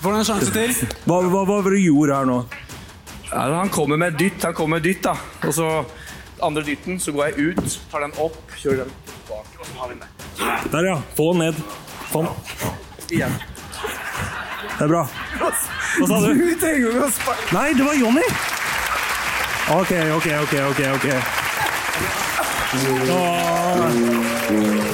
Får 0.00 0.12
du 0.12 0.18
en 0.18 0.26
sjanse 0.28 0.52
til? 0.52 0.72
hva, 1.08 1.20
hva, 1.24 1.42
hva 1.44 1.60
var 1.60 1.70
det 1.70 1.78
du 1.78 1.84
gjorde 1.86 2.16
her 2.18 2.28
nå? 2.28 2.38
Ja, 3.30 3.44
han 3.56 3.70
kommer 3.74 3.98
med 4.00 4.16
dytt. 4.20 4.42
Han 4.44 4.54
kommer 4.56 4.76
med 4.78 4.86
dytt, 4.86 5.02
da. 5.04 5.16
Og 5.46 5.54
så 5.56 5.68
andre 6.44 6.62
dytten, 6.66 7.00
så 7.00 7.12
går 7.16 7.30
jeg 7.30 7.52
ut, 7.56 7.78
tar 7.90 8.04
den 8.04 8.12
opp, 8.20 8.36
kjører 8.60 8.84
den 8.84 8.92
tilbake, 9.08 9.56
og 9.60 9.66
så 9.66 9.78
har 9.80 9.88
vi 9.88 9.94
den 9.96 10.02
der. 10.04 10.68
Der, 10.74 10.88
ja. 10.90 10.96
Få 11.16 11.30
den 11.32 11.42
ned. 11.46 11.62
Sånn. 12.12 12.28
Igjen. 13.10 13.32
Det 14.76 14.84
er 14.84 14.90
bra. 14.92 15.06
Hva 15.40 15.50
sa 15.56 16.20
du? 16.26 16.30
Du 16.36 16.60
trenger 16.60 16.82
jo 16.82 16.92
ikke 16.92 17.06
å 17.06 17.10
sparke 17.16 17.56
Nei, 17.56 17.66
det 17.78 17.86
var 17.86 17.96
Jonny! 17.96 18.26
Ok, 19.76 19.92
ok, 20.18 20.28
ok, 20.44 20.54
ok. 20.70 20.82
ok. 20.98 21.45
Nå 22.84 23.20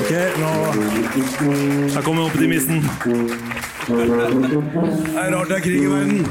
Ok, 0.00 0.12
nå 0.38 0.50
Her 1.94 2.02
kommer 2.02 2.22
optimisten. 2.22 2.90
Det 3.86 3.94
er 5.16 5.30
rart 5.34 5.48
det 5.48 5.56
er 5.56 5.60
krig 5.60 5.82
i 5.82 5.86
verden. 5.86 6.26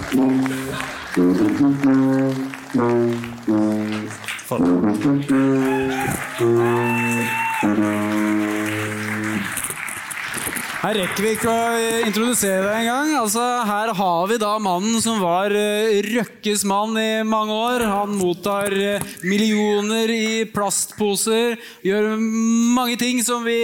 Her 10.82 10.98
rekker 10.98 11.22
vi 11.22 11.32
ikke 11.36 11.46
å 11.46 11.74
eh, 11.78 12.08
introdusere 12.08 12.64
deg 12.66 12.88
engang. 12.88 13.12
Altså, 13.20 13.42
her 13.70 13.92
har 14.00 14.30
vi 14.32 14.38
da 14.42 14.56
mannen 14.58 14.98
som 15.04 15.20
var 15.22 15.54
eh, 15.54 16.00
Røkkes 16.08 16.64
mann 16.66 16.98
i 16.98 17.22
mange 17.22 17.54
år. 17.54 17.86
Han 17.86 18.16
mottar 18.18 18.74
eh, 18.74 19.12
millioner 19.22 20.10
i 20.10 20.42
plastposer. 20.50 21.60
Gjør 21.86 22.16
mange 22.18 22.98
ting 22.98 23.22
som 23.22 23.46
vi 23.46 23.60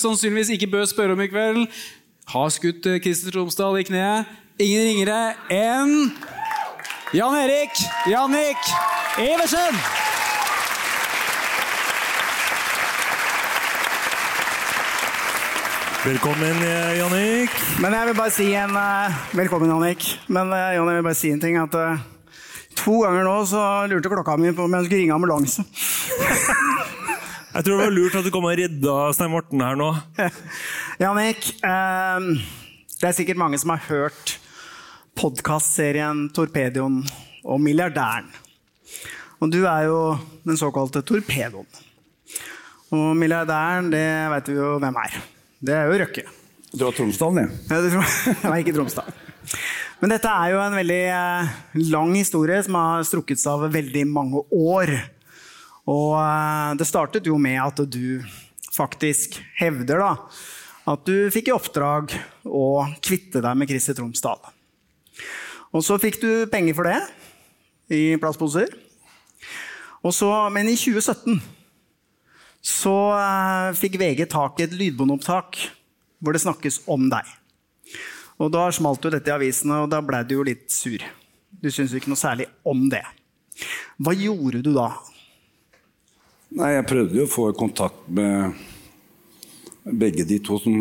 sannsynligvis 0.00 0.54
ikke 0.56 0.70
bør 0.72 0.88
spørre 0.88 1.18
om 1.18 1.20
i 1.20 1.28
kveld. 1.28 1.68
Har 2.32 2.56
skutt 2.56 2.88
Christer 3.04 3.36
Tromsdal 3.36 3.82
i 3.82 3.84
kneet. 3.84 4.32
Ingen 4.64 4.88
ringere 4.88 5.20
enn 5.52 6.14
Jan 7.12 7.36
Erik 7.44 7.76
Jannik 8.08 8.72
Eversen! 9.20 10.13
Velkommen, 16.04 16.58
eh, 16.60 16.98
Jannik. 16.98 17.52
Men 17.80 17.94
jeg 17.96 18.06
vil 18.10 18.16
bare 18.18 18.32
si 18.34 18.44
en 18.60 18.74
uh, 18.76 19.14
Velkommen, 19.32 19.70
Jannik. 19.72 20.04
Men 20.28 20.50
uh, 20.52 20.74
Jon, 20.76 20.90
jeg 20.92 20.98
vil 20.98 21.06
bare 21.06 21.16
si 21.16 21.30
en 21.32 21.40
ting. 21.40 21.56
At 21.56 21.72
uh, 21.80 22.02
to 22.76 22.98
ganger 23.06 23.24
nå 23.24 23.32
så 23.48 23.62
lurte 23.88 24.12
klokka 24.12 24.34
mi 24.36 24.52
på 24.52 24.66
om 24.66 24.76
jeg 24.76 24.84
skulle 24.84 25.00
ringe 25.00 25.16
ambulanse. 25.16 25.64
Jeg 27.54 27.64
tror 27.64 27.78
det 27.78 27.86
var 27.86 27.94
lurt 27.94 28.18
at 28.18 28.26
du 28.26 28.32
kom 28.34 28.48
og 28.50 28.56
redda 28.58 28.94
Stein 29.14 29.30
Morten 29.30 29.60
her 29.62 29.76
nå. 29.78 29.92
Jannik, 31.04 31.52
eh, 31.62 32.24
det 32.98 33.06
er 33.06 33.14
sikkert 33.14 33.38
mange 33.38 33.60
som 33.62 33.70
har 33.70 33.84
hørt 33.86 34.32
podkastserien 35.14 36.24
Torpedoen 36.34 37.04
og 37.46 37.62
milliardæren. 37.62 38.26
Og 39.38 39.54
du 39.54 39.60
er 39.62 39.86
jo 39.86 40.00
den 40.42 40.58
såkalte 40.58 41.04
torpedoen. 41.06 41.70
Og 42.90 43.14
milliardæren, 43.22 43.94
det 43.94 44.02
veit 44.34 44.50
vi 44.50 44.58
jo 44.58 44.74
hvem 44.82 45.00
er. 45.06 45.22
Det 45.64 45.72
er 45.72 45.88
jo 45.88 45.96
Røkke. 46.02 46.24
Det 46.74 46.82
var 46.82 46.92
Tromsdalen. 46.92 47.52
Ja, 47.70 47.78
det 47.80 47.92
Nei, 48.50 48.58
ikke 48.60 48.74
Tromsdal. 48.76 49.12
Men 50.02 50.12
dette 50.12 50.28
er 50.28 50.50
jo 50.52 50.58
en 50.60 50.76
veldig 50.76 51.02
eh, 51.14 51.52
lang 51.88 52.12
historie 52.18 52.58
som 52.66 52.76
har 52.76 53.06
strukket 53.08 53.40
seg 53.40 53.56
over 53.56 53.72
veldig 53.72 54.02
mange 54.10 54.42
år. 54.52 54.92
Og 55.88 56.10
eh, 56.18 56.74
det 56.80 56.88
startet 56.88 57.30
jo 57.30 57.38
med 57.40 57.62
at 57.62 57.80
du 57.88 58.20
faktisk 58.74 59.38
hevder 59.56 60.02
da, 60.02 60.12
at 60.92 61.08
du 61.08 61.30
fikk 61.32 61.48
i 61.48 61.56
oppdrag 61.56 62.12
å 62.44 62.84
kvitte 62.98 63.40
deg 63.40 63.56
med 63.56 63.70
Christer 63.70 63.96
Tromsdal. 63.96 64.42
Og 65.72 65.86
så 65.86 65.96
fikk 66.02 66.20
du 66.20 66.30
penger 66.52 66.76
for 66.76 66.90
det 66.90 67.00
i 67.94 68.02
plastposer. 68.20 68.74
Og 70.04 70.12
så, 70.12 70.28
men 70.52 70.68
i 70.68 70.76
2017 70.76 71.38
så 72.64 72.96
eh, 73.12 73.70
fikk 73.76 73.98
VG 74.00 74.24
tak 74.32 74.60
i 74.60 74.64
et 74.64 74.76
lydbåndopptak 74.76 75.58
hvor 76.24 76.32
det 76.32 76.40
snakkes 76.40 76.80
om 76.88 77.10
deg. 77.12 77.28
Og 78.40 78.48
da 78.54 78.66
smalt 78.72 79.04
jo 79.04 79.12
dette 79.12 79.28
i 79.28 79.34
avisene, 79.34 79.82
og 79.84 79.90
da 79.92 80.00
ble 80.02 80.22
du 80.26 80.38
jo 80.38 80.46
litt 80.46 80.72
sur. 80.72 81.02
Du 81.60 81.68
syns 81.70 81.92
ikke 81.94 82.10
noe 82.10 82.18
særlig 82.18 82.48
om 82.66 82.86
det. 82.90 83.04
Hva 84.00 84.14
gjorde 84.16 84.62
du 84.64 84.72
da? 84.74 84.88
Nei, 86.54 86.72
jeg 86.74 86.86
prøvde 86.88 87.20
jo 87.20 87.26
å 87.28 87.30
få 87.30 87.44
kontakt 87.56 88.08
med 88.08 88.56
begge 89.84 90.24
de 90.26 90.40
to 90.42 90.56
som, 90.62 90.80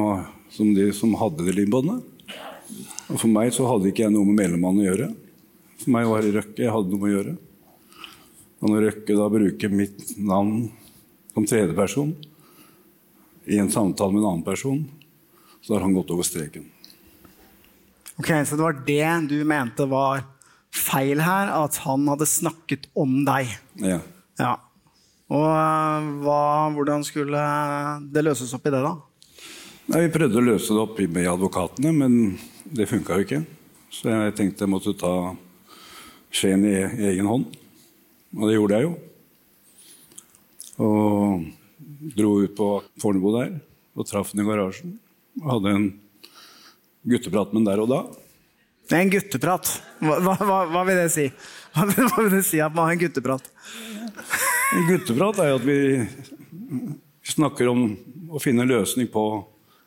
som, 0.54 0.72
de, 0.74 0.88
som 0.96 1.14
hadde 1.20 1.46
det 1.50 1.58
livbåndet. 1.60 2.30
Og 3.12 3.20
for 3.20 3.30
meg 3.30 3.52
så 3.54 3.68
hadde 3.68 3.92
ikke 3.92 4.06
jeg 4.06 4.14
noe 4.16 4.26
med 4.30 4.40
mellommannen 4.40 4.86
å 4.86 4.88
gjøre. 4.88 5.10
For 5.84 5.94
meg 5.94 6.08
var 6.08 6.24
det 6.24 6.38
Røkke 6.38 6.64
jeg 6.64 6.74
hadde 6.74 6.94
noe 6.94 7.02
med 7.02 7.10
å 7.10 7.14
gjøre. 7.18 7.36
Og 8.64 8.72
når 8.72 8.86
Røkke 8.88 9.20
da 9.20 9.28
bruker 9.34 9.76
mitt 9.76 10.14
navn 10.16 10.56
som 11.34 11.46
tredjeperson 11.46 12.14
i 13.46 13.58
en 13.60 13.72
samtale 13.72 14.14
med 14.14 14.24
en 14.24 14.30
annen 14.30 14.46
person, 14.46 14.84
så 15.62 15.76
har 15.76 15.86
han 15.86 15.96
gått 15.96 16.12
over 16.14 16.24
streken. 16.28 16.66
Ok, 18.18 18.30
Så 18.46 18.56
det 18.56 18.62
var 18.62 18.84
det 18.86 19.30
du 19.30 19.44
mente 19.44 19.86
var 19.90 20.24
feil 20.74 21.22
her, 21.22 21.50
at 21.64 21.78
han 21.86 22.06
hadde 22.08 22.28
snakket 22.30 22.88
om 22.94 23.24
deg. 23.26 23.50
Ja. 23.82 24.00
Ja. 24.40 24.54
Og 25.34 25.48
øh, 25.50 26.10
hva, 26.22 26.70
hvordan 26.76 27.06
skulle 27.06 27.42
det 28.14 28.24
løses 28.26 28.54
opp 28.54 28.68
i 28.68 28.74
det, 28.74 28.84
da? 28.86 28.94
Nei, 29.90 30.06
Vi 30.06 30.14
prøvde 30.14 30.40
å 30.40 30.46
løse 30.46 30.74
det 30.74 30.84
opp 30.84 31.00
med 31.02 31.30
advokatene, 31.30 31.94
men 31.96 32.38
det 32.64 32.90
funka 32.90 33.18
jo 33.18 33.26
ikke. 33.28 33.42
Så 33.94 34.10
jeg 34.10 34.36
tenkte 34.38 34.66
jeg 34.66 34.74
måtte 34.74 34.96
ta 34.98 35.34
skjeen 36.34 36.64
i 36.66 36.78
egen 37.12 37.30
hånd. 37.30 37.50
Og 38.38 38.48
det 38.50 38.56
gjorde 38.58 38.78
jeg 38.80 38.88
jo. 38.88 38.94
Og 40.82 41.44
dro 42.18 42.32
ut 42.44 42.56
på 42.58 42.68
Fornebu 43.02 43.30
der 43.38 43.54
og 43.94 44.08
traff 44.10 44.32
den 44.34 44.42
i 44.44 44.48
garasjen. 44.48 44.96
Og 45.44 45.50
hadde 45.56 45.74
en 45.78 45.88
gutteprat 47.06 47.52
med 47.54 47.62
ham 47.62 47.68
der 47.70 47.84
og 47.84 47.92
da. 47.92 48.00
Det 48.90 48.98
er 48.98 49.06
en 49.06 49.14
gutteprat. 49.14 49.70
Hva, 50.04 50.18
hva, 50.24 50.58
hva, 50.72 50.82
vil 50.90 50.98
det 51.00 51.10
si? 51.14 51.28
Hva, 51.76 51.86
vil- 51.92 52.10
hva 52.10 52.24
vil 52.26 52.34
det 52.40 52.44
si 52.48 52.60
at 52.64 52.74
man 52.76 52.90
har 52.90 52.98
en 52.98 53.04
gutteprat? 53.06 53.50
En 54.74 54.88
gutteprat 54.90 55.40
er 55.44 55.52
jo 55.54 55.60
at 55.62 55.68
vi 55.68 55.78
snakker 57.34 57.70
om 57.72 57.86
å 58.34 58.42
finne 58.44 58.66
en 58.66 58.72
løsning 58.74 59.08
på 59.14 59.24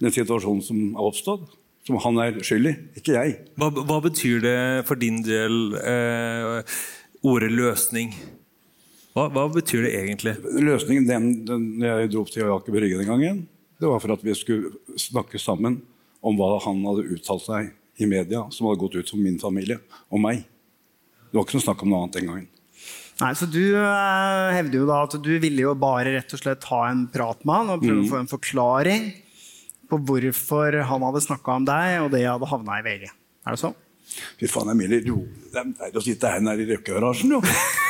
den 0.00 0.12
situasjonen 0.14 0.62
som 0.64 0.80
har 0.96 1.10
oppstått. 1.10 1.48
Som 1.86 2.00
han 2.02 2.16
er 2.18 2.38
skyld 2.42 2.66
i, 2.66 2.72
ikke 2.98 3.12
jeg. 3.14 3.34
Hva, 3.60 3.68
hva 3.70 4.00
betyr 4.02 4.40
det 4.42 4.56
for 4.88 4.98
din 4.98 5.20
del, 5.22 5.70
eh, 5.78 6.78
ordet 7.22 7.52
løsning? 7.54 8.10
Hva, 9.16 9.30
hva 9.32 9.46
betyr 9.48 9.86
det 9.86 9.94
egentlig? 9.96 10.34
Løsningen 10.60 11.06
den, 11.08 11.28
den 11.48 11.62
jeg 11.80 12.10
dro 12.12 12.20
opp 12.26 12.32
til 12.34 12.44
Jakob 12.44 12.74
Brygge 12.74 12.98
den 13.00 13.08
gangen, 13.08 13.38
det 13.80 13.88
var 13.88 14.02
for 14.02 14.12
at 14.12 14.24
vi 14.24 14.34
skulle 14.36 14.74
snakke 15.00 15.40
sammen 15.40 15.78
om 16.20 16.36
hva 16.36 16.58
han 16.66 16.82
hadde 16.84 17.06
uttalt 17.14 17.46
seg 17.46 17.70
i 17.96 18.08
media, 18.10 18.42
som 18.52 18.68
hadde 18.68 18.82
gått 18.82 18.98
ut 19.00 19.08
som 19.08 19.22
min 19.24 19.38
familie 19.40 19.78
og 20.12 20.20
meg. 20.20 20.42
Det 21.30 21.38
var 21.38 21.46
ikke 21.46 21.56
noe 21.56 21.64
snakk 21.64 21.84
om 21.86 21.92
noe 21.92 22.02
annet 22.04 22.18
den 22.18 22.28
gangen. 22.28 22.50
Nei, 23.16 23.30
så 23.40 23.48
Du 23.48 23.62
eh, 23.64 24.50
hevder 24.52 24.82
jo 24.82 24.90
da 24.90 24.98
at 25.06 25.16
du 25.24 25.32
ville 25.40 25.64
jo 25.64 25.72
bare 25.80 26.12
rett 26.18 26.36
og 26.36 26.42
slett 26.42 26.68
ha 26.68 26.82
en 26.90 27.06
prat 27.12 27.40
med 27.48 27.56
han 27.56 27.72
og 27.72 27.86
prøve 27.86 28.04
å 28.04 28.10
få 28.10 28.20
en 28.20 28.28
forklaring 28.28 29.08
på 29.88 30.00
hvorfor 30.10 30.76
han 30.90 31.08
hadde 31.08 31.24
snakka 31.24 31.56
om 31.56 31.70
deg, 31.72 31.96
og 32.04 32.12
det 32.12 32.26
hadde 32.26 32.52
havna 32.52 32.82
i 32.82 32.84
VG. 32.84 33.08
Er 33.48 33.56
det 33.56 33.62
sånn? 33.64 33.76
Fy 34.36 34.48
faen, 34.50 34.74
Emilie, 34.76 35.00
du 35.00 35.14
det 35.52 35.62
er 35.62 35.72
deilig 35.80 36.02
å 36.02 36.04
sitte 36.04 36.36
her 36.36 36.44
nede 36.44 36.66
i 36.66 36.70
røykegarasjen, 36.74 37.38
jo. 37.38 37.84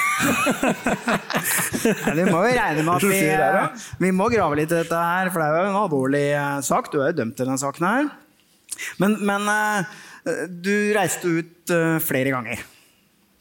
Vi 2.16 2.24
må 2.26 2.40
jo 2.40 2.52
regne 2.56 2.82
med 2.82 2.92
at 2.94 3.04
vi, 3.04 3.18
skjer 3.20 3.68
vi 4.00 4.12
må 4.16 4.28
grave 4.32 4.58
litt 4.58 4.72
i 4.72 4.78
dette 4.80 5.00
her, 5.00 5.30
for 5.32 5.42
det 5.42 5.46
er 5.48 5.56
jo 5.58 5.70
en 5.70 5.80
alvorlig 5.82 6.26
eh, 6.32 6.60
sak. 6.66 6.90
Du 6.92 6.98
er 7.00 7.10
jo 7.10 7.18
dømt 7.20 7.38
i 7.38 7.44
denne 7.44 7.58
saken 7.60 7.86
her. 7.86 8.08
Men, 9.02 9.16
men 9.28 9.42
eh, 9.52 9.80
du 10.48 10.74
reiste 10.96 11.30
ut 11.38 11.74
eh, 11.74 11.96
flere 12.04 12.32
ganger. 12.34 12.62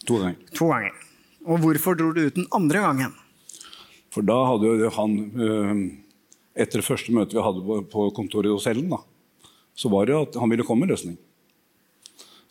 To 0.09 0.19
ganger. 0.21 0.39
To 0.59 0.69
ganger. 0.71 0.93
Og 1.45 1.61
hvorfor 1.63 1.97
dro 1.97 2.09
du 2.15 2.21
ut 2.25 2.37
den 2.37 2.49
andre 2.55 2.79
gangen? 2.83 3.11
For 4.13 4.25
da 4.25 4.37
hadde 4.47 4.65
jo 4.79 4.89
han 4.95 5.11
Etter 6.55 6.79
det 6.79 6.87
første 6.87 7.11
møtet 7.11 7.35
vi 7.35 7.43
hadde 7.43 7.61
på, 7.67 7.81
på 7.91 8.03
kontoret 8.15 8.53
hos 8.53 8.63
Ellen, 8.71 8.87
da, 8.87 9.01
så 9.75 9.89
var 9.91 10.07
det 10.07 10.13
jo 10.13 10.21
at 10.23 10.37
han 10.39 10.47
ville 10.47 10.63
komme 10.63 10.85
med 10.85 10.93
løsning. 10.93 11.17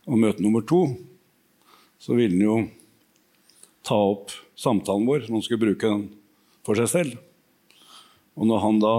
Og 0.04 0.20
møte 0.20 0.44
nummer 0.44 0.60
to, 0.68 0.82
så 1.96 2.12
ville 2.12 2.36
han 2.36 2.44
jo 2.44 2.56
ta 3.84 3.98
opp 4.14 4.32
samtalen 4.56 5.06
vår, 5.06 5.26
som 5.26 5.36
han 5.36 5.44
skulle 5.44 5.66
bruke 5.66 5.90
den 5.90 6.08
for 6.64 6.78
seg 6.78 6.90
selv. 6.90 7.18
Og 8.34 8.48
når 8.48 8.62
han 8.64 8.80
da 8.82 8.94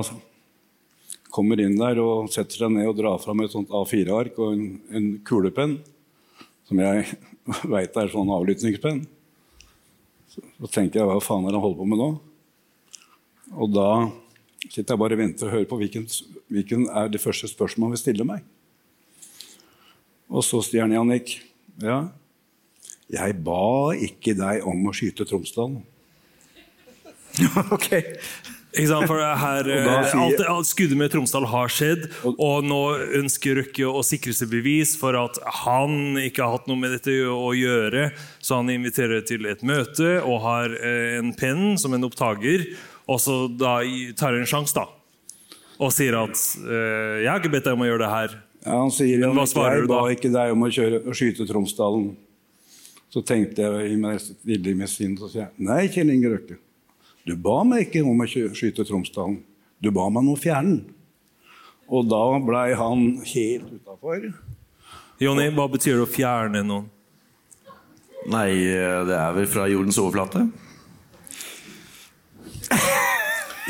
kommer 1.36 1.60
inn 1.60 1.76
der 1.80 2.00
og 2.00 2.30
setter 2.32 2.62
seg 2.62 2.72
ned 2.72 2.88
og 2.88 2.98
drar 3.00 3.20
fram 3.20 3.42
et 3.44 3.52
sånt 3.52 3.74
A4-ark 3.74 4.38
og 4.40 4.54
en, 4.54 4.68
en 4.96 5.10
kulepenn, 5.28 5.80
som 6.70 6.80
jeg 6.82 7.18
veit 7.74 7.98
er 8.00 8.14
sånn 8.14 8.32
avlyttingspenn, 8.38 9.04
så, 10.32 10.44
så 10.62 10.72
tenker 10.72 11.02
jeg 11.02 11.10
hva 11.10 11.20
faen 11.24 11.46
er 11.46 11.52
det 11.52 11.60
han 11.60 11.66
holder 11.66 11.82
på 11.82 11.90
med 11.92 12.02
nå? 12.02 12.10
Og 13.56 13.74
da 13.74 13.90
sitter 14.66 14.96
jeg 14.96 15.02
bare 15.02 15.18
og 15.18 15.22
venter 15.22 15.50
og 15.50 15.56
hører 15.58 15.70
på 15.70 15.80
hvilken, 15.82 16.08
hvilken 16.54 16.88
er 16.90 17.12
det 17.12 17.22
første 17.22 17.50
spørsmålet 17.52 17.90
han 17.90 17.98
vil 17.98 18.02
stille 18.02 18.28
meg. 18.28 18.46
Og 20.32 20.42
så 20.46 20.62
sier 20.66 20.86
han 20.86 20.96
Jannik, 20.96 21.36
ja, 21.84 22.06
jeg 23.14 23.38
ba 23.46 23.94
ikke 23.94 24.34
deg 24.38 24.66
om 24.66 24.90
å 24.90 24.96
skyte 24.96 25.28
Tromsdalen. 25.30 25.84
ok. 27.76 27.90
Ikke 28.76 28.90
sant? 28.90 29.08
For 29.08 29.22
her, 29.40 29.70
eh, 29.72 30.16
alt, 30.20 30.42
alt 30.52 30.68
skuddet 30.68 31.00
med 31.00 31.12
Tromsdal 31.14 31.48
har 31.48 31.72
skjedd, 31.72 32.10
og 32.28 32.66
nå 32.68 32.82
ønsker 33.22 33.62
Røkke 33.62 33.88
å 33.88 34.02
sikre 34.04 34.34
seg 34.36 34.52
bevis 34.52 34.96
for 35.00 35.16
at 35.20 35.40
han 35.64 36.18
ikke 36.20 36.44
har 36.44 36.58
hatt 36.58 36.68
noe 36.68 36.80
med 36.82 36.92
dette 36.98 37.16
å 37.32 37.54
gjøre. 37.56 38.10
Så 38.44 38.60
han 38.60 38.72
inviterer 38.74 39.24
til 39.28 39.48
et 39.48 39.64
møte 39.66 40.18
og 40.26 40.42
har 40.44 40.76
eh, 40.76 41.16
en 41.22 41.32
penn 41.38 41.80
som 41.80 41.96
en 41.96 42.08
opptaker, 42.08 42.68
og 43.08 43.22
så 43.22 43.46
da 43.48 43.78
tar 44.18 44.34
han 44.34 44.44
en 44.44 44.50
sjanse, 44.50 44.76
da. 44.76 44.90
Og 45.76 45.92
sier 45.92 46.16
at 46.18 46.36
eh, 46.36 47.24
'jeg 47.24 47.32
har 47.32 47.40
ikke 47.40 47.56
bedt 47.56 47.70
deg 47.70 47.80
om 47.80 47.86
å 47.86 47.90
gjøre 47.90 48.04
det 48.04 48.12
her'. 48.12 48.38
Ja, 48.66 48.76
han 48.82 48.92
sier 48.92 49.22
svarer 49.46 49.78
jeg 49.78 49.86
du 49.86 49.92
da? 49.92 49.98
ba 50.02 50.12
ikke 50.12 50.32
deg 50.34 50.52
om 50.52 50.64
å, 50.66 50.70
kjøre, 50.74 51.04
å 51.06 51.16
skyte 51.16 51.48
Tromsdalen. 51.48 52.16
Så 53.16 53.22
tenkte 53.24 53.64
jeg 53.64 53.94
i 53.94 53.96
meg 53.96 54.18
stille 54.20 54.74
i 54.74 54.76
mitt 54.76 54.92
sinn, 54.92 55.14
så 55.16 55.30
sier 55.32 55.46
jeg 55.46 55.64
nei, 55.64 55.86
Kjell 55.88 56.10
Inge 56.12 56.34
Røkke. 56.34 56.58
Du 57.24 57.32
ba 57.40 57.62
meg 57.64 57.86
ikke 57.86 58.02
om 58.04 58.20
å 58.20 58.28
skyte 58.28 58.84
Tromsdalen. 58.84 59.38
Du 59.80 59.88
ba 59.96 60.10
meg 60.10 60.26
om 60.26 60.34
å 60.34 60.40
fjerne 60.40 60.82
den. 60.82 60.98
Og 61.88 62.10
da 62.12 62.20
blei 62.44 62.74
han 62.76 63.06
helt 63.30 63.72
utafor. 63.72 64.28
Jonny, 65.24 65.48
hva 65.56 65.70
betyr 65.72 65.96
det 65.96 66.04
å 66.04 66.12
fjerne 66.12 66.66
noen? 66.68 66.92
Nei, 68.36 68.50
det 69.08 69.16
er 69.16 69.32
vel 69.38 69.48
fra 69.48 69.70
jordens 69.72 70.02
overflate. 70.02 70.44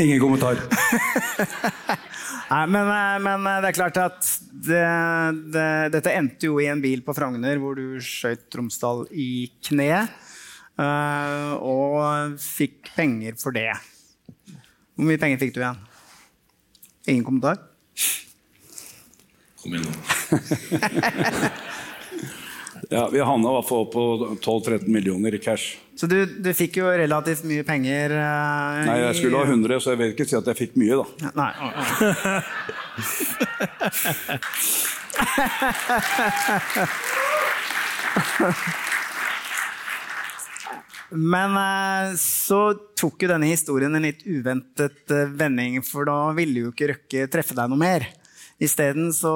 Ingen 0.01 0.19
kommentar. 0.25 0.57
Nei, 2.45 2.65
men, 2.69 2.89
eh, 2.93 3.15
men 3.25 3.47
eh, 3.49 3.59
det 3.63 3.69
er 3.71 3.77
klart 3.77 3.97
at 4.01 4.27
det, 4.67 4.83
det, 5.53 5.67
dette 5.95 6.13
endte 6.13 6.49
jo 6.49 6.59
i 6.61 6.67
en 6.69 6.81
bil 6.83 7.01
på 7.05 7.15
Frogner 7.17 7.57
hvor 7.61 7.77
du 7.79 7.97
skjøt 8.03 8.45
Tromsdal 8.53 9.05
i 9.09 9.47
kne. 9.65 10.05
eh, 10.77 11.53
og 11.57 12.37
fikk 12.41 12.91
penger 12.95 13.37
for 13.41 13.55
det. 13.55 13.71
Hvor 14.95 15.09
mye 15.09 15.19
penger 15.21 15.41
fikk 15.41 15.55
du 15.57 15.61
igjen? 15.63 15.81
Ingen 17.09 17.25
kommentar? 17.27 17.57
Kom 19.61 19.73
igjen 19.73 19.89
nå. 19.89 19.93
Ja, 22.89 23.07
Vi 23.11 23.19
havna 23.19 23.49
i 23.49 23.53
hvert 23.57 23.69
fall 23.69 23.85
på 23.93 24.01
12-13 24.43 24.87
millioner 24.87 25.35
i 25.35 25.39
cash. 25.41 25.77
Så 25.95 26.07
du, 26.11 26.25
du 26.25 26.53
fikk 26.53 26.77
jo 26.81 26.85
relativt 26.91 27.43
mye 27.47 27.63
penger. 27.65 28.11
Uh, 28.11 28.85
Nei, 28.89 28.99
jeg 29.07 29.15
skulle 29.21 29.37
ha 29.39 29.45
100, 29.47 29.79
så 29.79 29.89
jeg 29.93 29.99
vil 30.01 30.11
ikke 30.13 30.27
si 30.29 30.35
at 30.37 30.47
jeg 30.51 30.57
fikk 30.59 30.73
mye, 30.81 30.95
da. 30.99 31.05
Nei. 31.39 31.53
Men 41.09 41.57
eh, 41.57 42.15
så 42.17 42.73
tok 42.99 43.23
jo 43.23 43.29
denne 43.29 43.47
historien 43.49 43.95
en 43.95 44.03
litt 44.07 44.25
uventet 44.25 45.11
eh, 45.11 45.29
vending, 45.37 45.81
for 45.85 46.07
da 46.09 46.31
ville 46.35 46.65
jo 46.65 46.73
ikke 46.73 46.89
Røkke 46.91 47.27
treffe 47.31 47.55
deg 47.57 47.71
noe 47.71 47.79
mer. 47.79 48.07
Isteden 48.61 49.11
så 49.13 49.33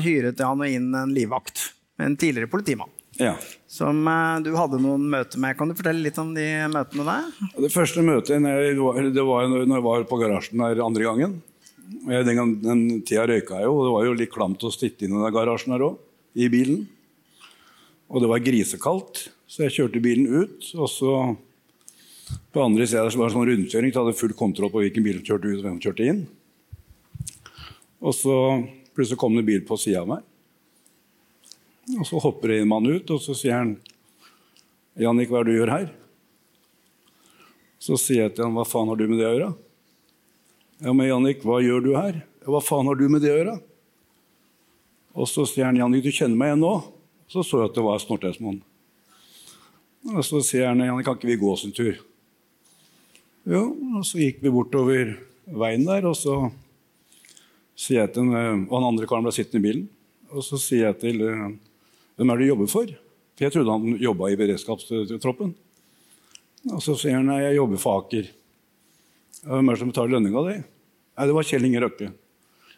hyret 0.00 0.40
han 0.40 0.64
inn 0.64 0.94
en 0.96 1.12
livvakt, 1.14 1.70
en 1.98 2.16
tidligere 2.16 2.50
politimann, 2.52 2.90
Ja. 3.18 3.34
som 3.66 4.02
eh, 4.08 4.40
du 4.44 4.50
hadde 4.56 4.80
noen 4.82 5.06
møter 5.10 5.38
med. 5.40 5.56
Kan 5.56 5.68
du 5.70 5.74
fortelle 5.78 6.02
litt 6.04 6.18
om 6.20 6.34
de 6.36 6.44
møtene 6.72 7.04
der? 7.06 7.30
Det 7.64 7.72
første 7.72 8.02
møtet 8.04 8.36
jeg 8.36 9.12
det 9.14 9.24
var 9.24 9.46
når 9.48 9.64
jeg 9.78 9.86
var 9.86 10.04
på 10.10 10.18
garasjen 10.20 10.58
der 10.60 10.82
andre 10.84 11.06
gangen. 11.08 11.38
Jeg, 12.10 12.26
den, 12.26 12.36
gang- 12.36 12.56
den 12.62 12.80
tida 13.06 13.24
røyka 13.30 13.60
jeg 13.62 13.68
jo, 13.70 13.76
og 13.78 13.86
det 13.86 13.94
var 13.94 14.04
jo 14.08 14.18
litt 14.18 14.32
klamt 14.34 14.64
å 14.66 14.72
sitte 14.74 15.06
inn 15.06 15.14
i 15.14 15.22
den 15.22 15.32
garasjen 15.32 15.72
her 15.72 15.84
òg, 15.86 15.98
i 16.34 16.48
bilen. 16.52 16.86
Og 18.10 18.20
det 18.22 18.28
var 18.30 18.42
grisekaldt, 18.44 19.28
så 19.48 19.64
jeg 19.64 19.74
kjørte 19.78 20.02
bilen 20.02 20.26
ut. 20.42 20.66
Og 20.76 20.88
så 20.90 21.12
på 22.52 22.62
andre 22.62 22.86
sida 22.90 23.04
var 23.06 23.30
det 23.30 23.34
sånn 23.36 23.46
rundkjøring, 23.48 23.92
så 23.94 24.00
jeg 24.00 24.04
hadde 24.04 24.18
full 24.18 24.34
kontroll 24.36 24.70
på 24.74 24.82
hvilken 24.82 25.06
bil 25.06 25.20
som 25.20 25.28
kjørte 25.30 25.46
ut 25.52 25.58
og 25.60 25.64
hvem 25.64 25.76
som 25.78 25.84
kjørte 25.86 26.06
inn. 26.10 26.20
Og 28.02 28.14
så 28.18 28.34
plutselig 28.96 29.18
kom 29.22 29.34
det 29.38 29.44
en 29.44 29.48
bil 29.48 29.62
på 29.66 29.78
sida 29.80 30.02
av 30.02 30.10
meg. 30.10 30.26
Og 31.94 32.06
så 32.08 32.18
hopper 32.18 32.50
det 32.50 32.62
en 32.62 32.70
mann 32.72 32.88
ut, 32.88 33.10
og 33.14 33.22
så 33.22 33.36
sier 33.38 33.60
han 33.60 33.76
Jannik, 34.98 35.30
hva 35.30 35.42
er 35.42 35.46
det 35.46 35.52
du 35.52 35.58
gjør 35.60 35.70
her? 35.74 35.86
Så 37.78 37.98
sier 38.00 38.24
jeg 38.24 38.34
til 38.34 38.46
han, 38.46 38.56
hva 38.56 38.64
faen 38.66 38.88
har 38.90 38.98
du 38.98 39.04
med 39.06 39.20
det 39.20 39.28
å 39.28 39.34
gjøre? 39.34 39.50
Ja, 40.82 40.92
men 40.92 41.06
Jannik, 41.06 41.44
hva 41.46 41.60
gjør 41.62 41.84
du 41.84 41.90
her? 41.94 42.22
Hva 42.48 42.62
faen 42.64 42.88
har 42.90 42.98
du 42.98 43.06
med 43.12 43.22
det 43.22 43.30
å 43.30 43.36
gjøre? 43.38 43.56
Og 45.16 45.28
så 45.30 45.46
sier 45.48 45.68
han, 45.68 45.78
Jannik, 45.78 46.02
du 46.04 46.10
kjenner 46.10 46.36
meg 46.40 46.52
igjen 46.52 46.64
nå? 46.64 46.74
Så 47.30 47.44
så 47.46 47.62
jeg 47.62 47.70
at 47.70 47.78
det 47.78 47.84
var 47.86 48.02
Snortesmoen. 48.02 48.58
Og 50.10 50.22
så 50.26 50.42
sier 50.44 50.70
han, 50.70 50.82
Jannik, 50.82 51.06
kan 51.06 51.20
ikke 51.20 51.30
vi 51.30 51.38
gå 51.40 51.52
oss 51.52 51.64
en 51.68 51.76
tur? 51.76 52.00
Jo, 53.46 53.62
og 53.94 54.02
så 54.06 54.18
gikk 54.18 54.42
vi 54.42 54.50
bortover 54.50 55.14
veien 55.46 55.86
der, 55.86 56.08
og 56.10 56.16
så 56.18 56.48
sier 57.78 58.02
jeg 58.02 58.14
til 58.16 58.32
han, 58.32 58.66
og 58.66 58.74
han 58.74 58.88
andre 58.90 59.06
karen 59.06 59.28
ble 59.28 59.34
sittende 59.36 59.62
i 59.62 59.66
bilen, 59.68 59.86
og 60.32 60.42
så 60.42 60.58
sier 60.58 60.88
jeg 60.88 60.98
til 61.04 61.22
eh, 61.22 61.50
hvem 62.16 62.30
er 62.32 62.36
det 62.38 62.46
du 62.46 62.52
jobber 62.52 62.70
for? 62.72 62.92
For 63.36 63.44
jeg 63.44 63.52
trodde 63.52 63.72
han 63.74 63.98
jobba 64.00 64.30
i 64.32 64.36
beredskapstroppen. 64.40 65.54
Og 66.72 66.80
så 66.82 66.94
sier 66.98 67.18
han 67.18 67.26
nei, 67.28 67.42
jeg 67.44 67.58
jobber 67.58 67.78
for 67.82 68.00
Aker. 68.02 68.30
Hvem 69.46 69.68
er 69.68 69.76
det 69.76 69.80
som 69.82 69.90
betaler 69.92 70.16
lønninga 70.16 70.44
di? 70.48 70.54
Nei, 71.16 71.26
det 71.28 71.34
var 71.36 71.46
Kjell 71.46 71.66
Inge 71.68 71.82
Røkke. 71.84 72.08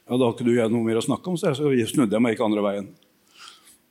Ja, 0.08 0.16
Da 0.16 0.24
har 0.24 0.32
ikke 0.34 0.44
du 0.44 0.50
og 0.50 0.58
jeg 0.58 0.72
noe 0.72 0.84
mer 0.84 0.98
å 0.98 1.04
snakke 1.04 1.28
om, 1.30 1.36
så 1.36 1.52
jeg- 1.54 1.88
snudde 1.88 2.12
jeg 2.12 2.22
meg 2.22 2.34
ikke 2.34 2.44
andre 2.44 2.62
veien. 2.62 2.88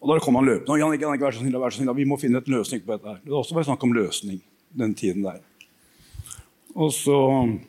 Og 0.02 0.14
Da 0.14 0.20
kom 0.24 0.36
han 0.36 0.46
løpende. 0.46 0.70
og 0.70 0.80
Jannik, 0.80 1.02
Jannik, 1.02 1.22
vær 1.22 1.32
så 1.34 1.40
snill, 1.40 1.54
vær 1.54 1.72
så 1.72 1.78
snill, 1.82 1.96
vi 1.96 2.06
må 2.06 2.20
finne 2.20 2.38
et 2.38 2.46
løsning 2.48 2.82
på 2.86 2.94
dette. 2.94 3.06
her. 3.08 3.20
Det 3.24 3.32
var 3.32 3.44
også 3.44 3.54
bare 3.56 3.66
snakk 3.66 3.84
om 3.84 3.94
løsning 3.94 4.42
den 4.76 4.94
tiden 4.94 5.24
der. 5.24 5.40
Og 6.76 6.92
så 6.92 7.60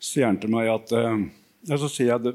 sier 0.00 0.26
han 0.26 0.38
til 0.38 0.50
meg 0.50 0.68
at 0.68 0.92
eh, 0.92 1.30
ja, 1.68 1.76
så 1.76 1.88
sier 1.88 2.06
jeg 2.08 2.22
det, 2.22 2.34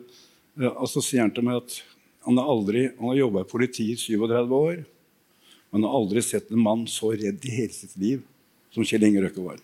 ja, 0.58 0.72
så 0.86 1.02
sier 1.04 1.22
han 1.22 1.32
til 1.32 1.44
meg 1.44 1.58
at 1.58 1.84
han 2.28 2.38
har 2.42 2.50
aldri, 2.52 2.86
han 3.00 3.08
har 3.14 3.20
jobba 3.22 3.42
i 3.46 3.50
politiet 3.50 3.96
i 3.96 4.18
37 4.20 4.52
år, 4.58 4.82
men 5.72 5.86
har 5.88 5.96
aldri 5.96 6.24
sett 6.26 6.52
en 6.52 6.60
mann 6.64 6.84
så 6.92 7.14
redd 7.16 7.44
i 7.48 7.54
hele 7.56 7.74
sitt 7.76 7.96
liv 8.00 8.22
som 8.76 8.86
Kjell 8.88 9.08
Inge 9.08 9.24
Røkke 9.24 9.44
var. 9.46 9.60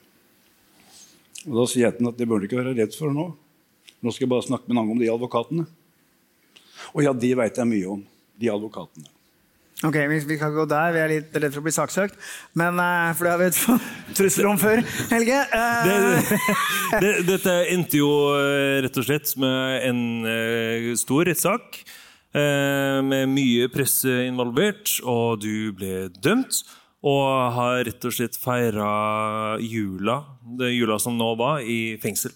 Og 1.43 1.58
Da 1.60 1.65
sier 1.67 1.89
jeg 1.89 1.97
til 1.97 2.06
ham 2.08 2.13
at 2.13 2.19
det 2.21 2.28
bør 2.32 2.39
du 2.39 2.47
ikke 2.47 2.62
være 2.62 2.76
redd 2.78 2.95
for 2.95 3.12
nå. 3.12 3.26
Nå 4.04 4.12
skal 4.12 4.26
jeg 4.26 4.32
bare 4.32 4.45
snakke 4.47 4.67
med 4.69 4.78
Nange 4.80 4.95
om 4.95 5.02
de 5.02 5.12
advokatene. 5.12 5.65
Og 6.93 7.04
ja, 7.04 7.12
de 7.15 7.34
veit 7.39 7.60
jeg 7.60 7.67
mye 7.69 7.89
om, 7.97 8.06
de 8.39 8.49
advokatene. 8.52 9.10
Ok, 9.84 9.97
vi, 10.08 10.19
vi 10.30 10.38
kan 10.39 10.54
gå 10.56 10.63
der. 10.71 10.93
Vi 10.95 10.99
er 11.02 11.12
litt 11.12 11.34
redd 11.36 11.52
for 11.52 11.60
å 11.60 11.65
bli 11.65 11.73
saksøkt. 11.76 12.15
Men, 12.56 12.78
eh, 12.80 13.10
for 13.17 13.28
det 13.28 13.34
har 13.34 13.41
vi 13.41 13.49
et 13.49 14.15
trusler 14.15 14.47
om 14.47 14.60
før, 14.62 14.80
Helge. 15.12 15.41
Eh, 15.43 16.38
Det, 16.93 17.02
det, 17.04 17.12
dette 17.28 17.56
endte 17.73 17.99
jo 17.99 18.12
eh, 18.38 18.80
rett 18.86 18.99
og 19.02 19.08
slett 19.08 19.34
med 19.41 19.88
en 19.89 20.95
stor 20.99 21.28
rettssak. 21.28 21.82
Eh, 22.34 23.00
med 23.06 23.30
mye 23.34 23.67
presse 23.74 24.13
involvert, 24.28 24.98
og 25.08 25.39
du 25.43 25.72
ble 25.78 26.10
dømt. 26.24 26.63
Og 27.04 27.52
har 27.52 27.82
rett 27.84 28.06
og 28.08 28.13
slett 28.15 28.38
feira 28.39 29.58
jula, 29.60 30.22
det 30.56 30.69
jula 30.72 30.96
som 31.04 31.17
nå 31.19 31.34
var, 31.36 31.60
i 31.60 31.98
fengsel. 32.00 32.32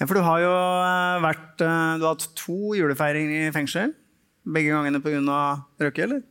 ja, 0.00 0.06
for 0.06 0.18
du 0.18 0.22
har 0.26 0.40
jo 0.42 0.50
eh, 0.50 1.20
vært 1.22 1.62
eh, 1.62 1.92
Du 1.98 2.04
har 2.08 2.16
hatt 2.16 2.26
to 2.38 2.74
julefeiringer 2.74 3.48
i 3.48 3.52
fengsel. 3.54 3.94
Begge 4.48 4.72
gangene 4.74 4.98
pga. 5.04 5.38
Røkke, 5.78 6.02
eller? 6.08 6.22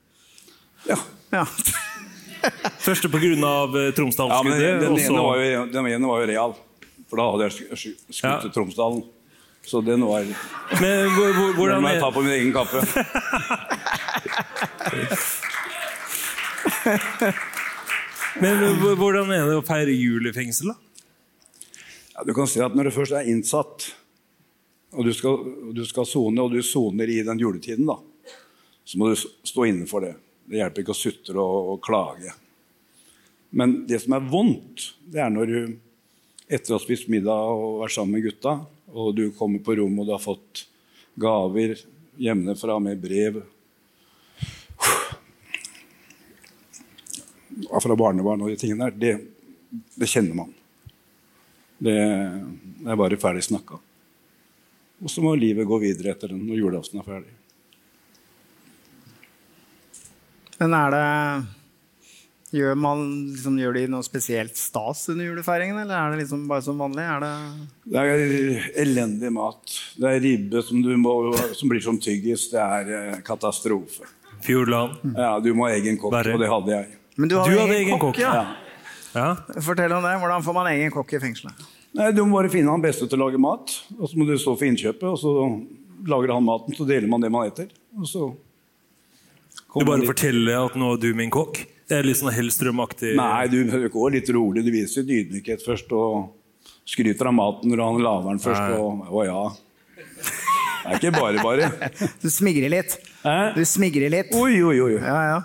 Ja. 0.89 0.97
Ja. 1.31 1.45
Første 2.87 3.09
pga. 3.11 3.19
Ja, 3.31 4.41
men 4.43 4.59
den, 4.59 4.79
den, 4.83 4.91
og 4.91 4.99
ene 4.99 5.23
var 5.23 5.39
jo, 5.41 5.65
den 5.71 5.87
ene 5.93 6.07
var 6.11 6.21
jo 6.23 6.27
real, 6.29 6.53
for 7.07 7.19
da 7.19 7.25
hadde 7.31 7.47
jeg 7.47 7.55
sk- 7.55 7.79
sk- 7.79 8.11
skutt 8.11 8.27
Ja. 8.27 8.51
Tromsdalen. 8.55 9.05
Så 9.67 9.81
den 9.83 10.05
var 10.07 10.23
Men 10.81 11.09
hvor- 11.11 11.33
hvor- 11.57 11.69
Den 11.73 11.81
må 11.83 11.89
jeg 11.91 11.99
ta 12.01 12.11
på 12.11 12.21
min 12.23 12.31
egen 12.31 12.53
kappe. 12.55 12.79
men 18.41 18.57
hvordan 18.99 19.31
er 19.33 19.47
det 19.49 19.57
å 19.59 19.63
feire 19.65 19.93
jul 19.95 20.27
i 20.29 20.33
fengsel, 20.35 20.73
da? 20.73 20.77
Ja, 22.17 22.23
du 22.25 22.33
kan 22.33 22.47
si 22.49 22.61
at 22.63 22.75
Når 22.75 22.89
du 22.89 22.93
først 22.95 23.13
er 23.17 23.27
innsatt, 23.29 23.89
og 24.97 25.05
du 25.05 25.11
skal, 25.13 25.35
du 25.75 25.83
skal 25.85 26.05
sone, 26.09 26.41
og 26.41 26.53
du 26.55 26.61
soner 26.65 27.07
i 27.11 27.19
den 27.27 27.39
juletiden, 27.41 27.85
da, 27.89 27.97
så 28.87 28.97
må 28.97 29.09
du 29.11 29.17
stå 29.19 29.65
inne 29.67 29.87
for 29.89 29.99
det. 30.05 30.13
Det 30.47 30.61
hjelper 30.61 30.81
ikke 30.85 30.95
å 30.95 31.01
sutre 31.01 31.37
og, 31.43 31.73
og 31.75 31.81
klage. 31.83 32.31
Men 33.57 33.81
det 33.87 33.99
som 34.03 34.15
er 34.15 34.29
vondt, 34.31 34.77
det 35.11 35.19
er 35.23 35.31
når 35.33 35.45
du 35.51 35.59
etter 36.47 36.73
å 36.73 36.77
ha 36.77 36.83
spist 36.83 37.09
middag 37.11 37.39
og 37.51 37.81
vært 37.83 37.95
sammen 37.97 38.15
med 38.15 38.25
gutta, 38.29 38.53
og 38.93 39.15
du 39.15 39.29
kommer 39.35 39.59
på 39.63 39.75
rommet 39.75 40.03
og 40.03 40.07
du 40.07 40.13
har 40.15 40.23
fått 40.23 40.65
gaver 41.17 41.75
hjemmefra 42.17 42.79
med 42.79 43.01
brev 43.01 43.41
fra 47.81 47.95
barnebarn 47.97 48.41
og 48.41 48.51
de 48.51 48.59
tingene 48.59 48.89
der, 48.89 48.97
det, 49.01 49.81
det 49.95 50.09
kjenner 50.09 50.37
man. 50.37 50.53
Det, 51.77 51.93
er 51.93 52.97
bare 52.97 53.19
ferdig 53.21 53.43
snakka. 53.45 53.79
Og 54.97 55.11
så 55.13 55.21
må 55.21 55.35
livet 55.37 55.67
gå 55.69 55.77
videre 55.81 56.13
etter 56.13 56.33
den 56.33 56.45
når 56.47 56.61
julaften 56.61 57.01
er 57.01 57.05
ferdig. 57.07 57.33
Men 60.57 60.73
er 60.73 60.93
det 60.93 61.07
Gjør, 62.55 62.77
man, 62.79 63.01
liksom, 63.33 63.57
gjør 63.59 63.73
de 63.75 63.81
noe 63.91 64.05
spesielt 64.07 64.55
stas 64.55 65.01
under 65.11 65.27
julefeiringen, 65.27 65.81
eller 65.81 65.97
er 65.97 66.13
det 66.13 66.21
liksom 66.21 66.45
bare 66.47 66.63
som 66.63 66.79
vanlig? 66.79 67.03
Er 67.03 67.25
det 67.25 67.31
Det 67.91 68.03
er 68.03 68.69
elendig 68.85 69.31
mat. 69.35 69.73
Det 69.99 70.13
er 70.13 70.21
ribbe 70.23 70.61
som, 70.63 70.79
du 70.83 70.93
må, 71.01 71.15
som 71.59 71.67
blir 71.73 71.83
som 71.83 71.99
tyggis. 71.99 72.45
Det 72.53 72.61
er 72.63 72.93
eh, 72.99 73.17
katastrofe. 73.27 74.07
Fjordland. 74.45 74.95
Ja, 75.17 75.33
du 75.43 75.51
må 75.57 75.67
ha 75.67 75.73
egen 75.75 75.99
kokk, 75.99 76.15
og 76.15 76.39
det 76.39 76.47
hadde 76.53 76.71
jeg. 76.71 76.95
Men 77.17 77.33
du, 77.33 77.35
hadde, 77.35 77.51
Du 77.51 77.57
jo 77.57 77.65
hadde 77.65 77.75
egen 77.75 77.91
egen 77.91 77.99
kokk, 77.99 78.15
kokk, 78.15 78.23
ja. 78.23 78.45
Ja. 79.17 79.61
Fortell 79.65 79.91
om 79.97 80.05
det. 80.05 80.15
Hvordan 80.21 80.45
får 80.45 80.55
man 80.55 80.71
egen 80.71 80.93
kokk 80.93 81.15
i 81.17 81.21
fengselet? 81.23 81.67
Nei, 81.97 82.11
Du 82.15 82.23
må 82.23 82.37
bare 82.37 82.51
finne 82.53 82.71
han 82.71 82.83
beste 82.83 83.09
til 83.09 83.19
å 83.19 83.25
lage 83.27 83.41
mat, 83.41 83.73
og 83.97 84.07
så 84.07 84.19
må 84.19 84.27
du 84.29 84.37
stå 84.39 84.53
for 84.55 84.69
innkjøpet. 84.69 85.07
Og 85.09 85.19
så 85.19 85.35
lager 86.07 86.35
han 86.37 86.47
maten, 86.47 86.77
så 86.77 86.87
deler 86.87 87.11
man 87.11 87.23
det 87.25 87.33
man 87.33 87.49
eter. 87.49 87.67
Og 87.97 88.07
så 88.07 88.29
Du 89.79 89.87
bare 89.87 90.01
litt... 90.01 90.09
forteller 90.09 90.61
at 90.65 90.77
nå 90.79 90.93
er 90.95 91.03
du 91.03 91.11
min 91.17 91.33
kokk? 91.33 91.61
Det 91.87 92.01
er 92.01 92.07
litt 92.07 92.19
sånn 92.19 92.33
Hellstrøm-aktig 92.35 93.13
Nei, 93.15 93.47
du 93.47 93.61
går 93.93 94.17
litt 94.17 94.29
rolig. 94.35 94.65
Du 94.65 94.73
viser 94.73 95.05
litt 95.07 95.29
ydmykhet 95.29 95.63
først, 95.63 95.93
og 95.95 96.33
skryter 96.87 97.29
av 97.29 97.35
maten 97.37 97.71
når 97.71 97.83
han 97.85 98.01
lager 98.03 98.33
den 98.33 98.41
først. 98.43 98.63
Nei. 98.63 98.79
Og, 98.81 99.05
å 99.07 99.27
ja. 99.27 99.43
Det 100.87 100.95
er 100.95 100.99
ikke 101.01 101.13
bare 101.19 101.43
bare. 101.43 101.69
Du 102.23 102.29
smigrer 102.31 102.71
litt. 102.71 102.97
Hæ? 103.23 103.37
Du 103.55 103.63
smigrer 103.67 104.11
litt. 104.11 104.33
Oi, 104.35 104.59
oi, 104.63 104.77
oi. 104.85 104.95
Ja, 104.99 105.19
ja. 105.31 105.39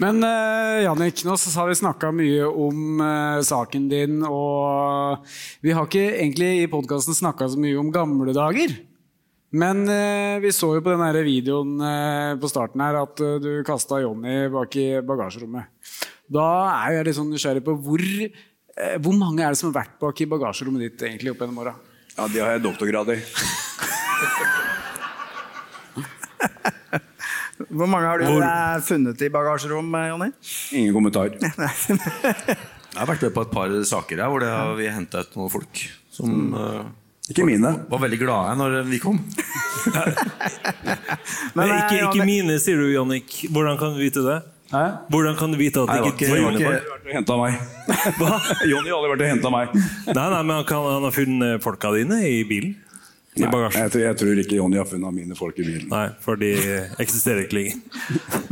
Men 0.00 0.22
uh, 0.22 0.78
Jannik, 0.84 1.24
nå 1.26 1.34
så 1.40 1.50
har 1.56 1.70
vi 1.70 1.78
snakka 1.80 2.12
mye 2.14 2.46
om 2.46 3.00
uh, 3.02 3.40
saken 3.44 3.88
din, 3.90 4.20
og 4.28 5.24
vi 5.64 5.74
har 5.74 5.88
ikke 5.88 6.04
egentlig 6.12 6.52
i 6.62 6.70
podkasten 6.70 7.16
snakka 7.16 7.48
så 7.52 7.60
mye 7.60 7.80
om 7.80 7.90
gamle 7.94 8.34
dager. 8.36 8.76
Men 9.52 9.82
eh, 9.92 10.38
vi 10.40 10.52
så 10.54 10.70
jo 10.78 10.80
på 10.84 10.94
den 10.94 11.24
videoen 11.26 11.74
eh, 11.84 12.32
på 12.40 12.48
starten 12.48 12.80
her 12.80 12.96
at 13.02 13.20
eh, 13.20 13.36
du 13.42 13.50
kasta 13.68 13.98
Jonny 14.00 14.46
bak 14.52 14.76
i 14.80 14.86
bagasjerommet. 15.04 15.68
Da 16.32 16.46
er 16.86 16.96
jeg 16.96 17.08
litt 17.10 17.18
sånn 17.18 17.32
nysgjerrig 17.34 17.64
på 17.66 17.74
hvor, 17.84 18.00
eh, 18.00 18.96
hvor 19.04 19.16
mange 19.18 19.44
er 19.44 19.52
det 19.52 19.60
som 19.60 19.68
har 19.68 19.82
vært 19.82 19.98
bak 20.00 20.24
i 20.24 20.28
bagasjerommet 20.32 20.86
ditt 20.86 21.04
egentlig 21.10 21.34
opp 21.34 21.44
gjennom 21.44 21.60
åra? 21.66 21.74
Ja, 22.16 22.28
de 22.32 22.40
har 22.40 22.54
jeg 22.56 22.64
doktorgrad 22.64 23.12
i. 23.12 23.20
Hvor 27.72 27.86
mange 27.88 28.08
har 28.08 28.18
du 28.18 28.24
Hvor- 28.26 28.42
eh, 28.42 28.80
funnet 28.84 29.22
i 29.22 29.28
bagasjerom, 29.32 29.94
eh, 29.94 30.08
Jonny? 30.08 30.30
Ingen 30.72 30.94
kommentar. 30.94 31.30
Jeg 32.92 33.00
har 33.00 33.06
vært 33.08 33.22
med 33.22 33.32
på 33.32 33.42
et 33.46 33.52
par 33.52 33.70
saker 33.88 34.18
her 34.20 34.28
hvor 34.28 34.42
det 34.42 34.48
har, 34.52 34.74
vi 34.76 34.84
henta 34.92 35.22
ut 35.24 35.36
noen 35.38 35.48
folk 35.48 35.78
som 36.12 36.52
eh, 36.52 36.82
Ikke 37.30 37.44
mine. 37.46 37.70
var 37.88 38.00
veldig 38.02 38.18
glade 38.18 38.56
når 38.58 38.82
vi 38.90 38.98
kom. 38.98 39.20
Men 41.56 41.70
eh, 41.70 41.76
ikke, 41.84 41.98
ikke 42.08 42.24
mine, 42.26 42.56
sier 42.62 42.76
du, 42.80 42.86
Jannik. 42.92 43.28
Hvordan 43.52 43.78
kan 43.80 43.90
du 43.94 43.98
vite 44.02 44.20
det? 44.26 44.38
Hæ? 44.72 44.82
Hvordan 45.12 45.34
kan 45.38 45.52
du 45.52 45.56
vite 45.60 45.78
at 45.84 45.88
Nei, 45.92 45.98
det 46.00 46.06
ikke 46.14 46.24
ikke- 46.24 46.32
er 46.32 46.36
ikke- 46.36 46.46
folk? 46.64 46.82
vært 46.88 47.06
og 47.06 47.12
henta 47.18 47.34
meg. 47.42 47.52
Jonny 48.72 48.88
har 48.88 48.96
aldri 48.98 49.10
vært 49.12 49.22
og 49.26 49.30
henta 49.34 49.48
meg. 49.52 49.66
Nei, 50.16 50.28
nei, 50.32 50.42
men 50.42 50.54
han, 50.56 50.64
kan, 50.64 50.80
han 50.88 51.02
har 51.08 51.14
funnet 51.18 51.62
folka 51.62 51.88
dine 51.94 52.16
i 52.24 52.26
bilen? 52.48 52.72
Nei, 53.32 53.48
jeg, 53.48 53.88
tror, 53.94 54.02
jeg 54.04 54.16
tror 54.20 54.36
ikke 54.42 54.56
Jonny 54.58 54.76
har 54.76 54.84
funnet 54.88 55.14
mine 55.16 55.32
folk 55.38 55.56
i 55.56 55.64
bilen. 55.64 55.86
Nei, 55.88 56.08
for 56.20 56.36
de 56.36 56.50
eksisterer 57.00 57.40
ikke 57.46 57.56
lenger. 57.56 57.76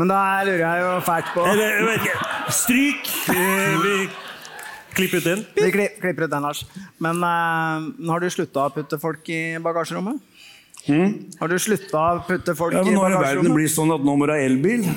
Men 0.01 0.09
da 0.09 0.21
lurer 0.49 0.63
jeg 0.63 0.81
jo 0.87 0.93
fælt 1.05 1.29
på 1.35 1.41
Eller, 1.51 1.85
ikke. 1.99 2.15
Stryk! 2.57 3.05
Eh, 3.29 3.77
Vi 3.85 4.09
klipper 4.97 5.17
ut 5.21 5.25
den. 5.27 5.41
Vi 5.57 5.71
klipp, 5.75 5.93
klipper 6.03 6.23
ut 6.27 6.31
den, 6.33 6.43
Lars. 6.47 6.61
Men 6.99 7.17
uh, 7.25 7.29
har 8.11 8.19
du 8.23 8.29
slutta 8.33 8.61
å 8.69 8.71
putte 8.75 8.99
folk 9.03 9.23
i 9.33 9.41
bagasjerommet? 9.63 10.17
Har 11.41 11.49
du 11.53 11.57
slutta 11.61 11.99
å 12.17 12.19
putte 12.27 12.55
folk 12.57 12.73
Ja, 12.75 12.79
men 12.83 12.93
i 12.93 12.95
nå 12.97 13.01
har 13.05 13.11
verden 13.13 13.23
bagasjerommet? 13.23 13.55
blitt 13.59 13.75
sånn 13.75 13.93
at 13.95 14.03
nå 14.07 14.13
må 14.17 14.25
du 14.27 14.33
ha 14.35 14.39
elbil. 14.41 14.83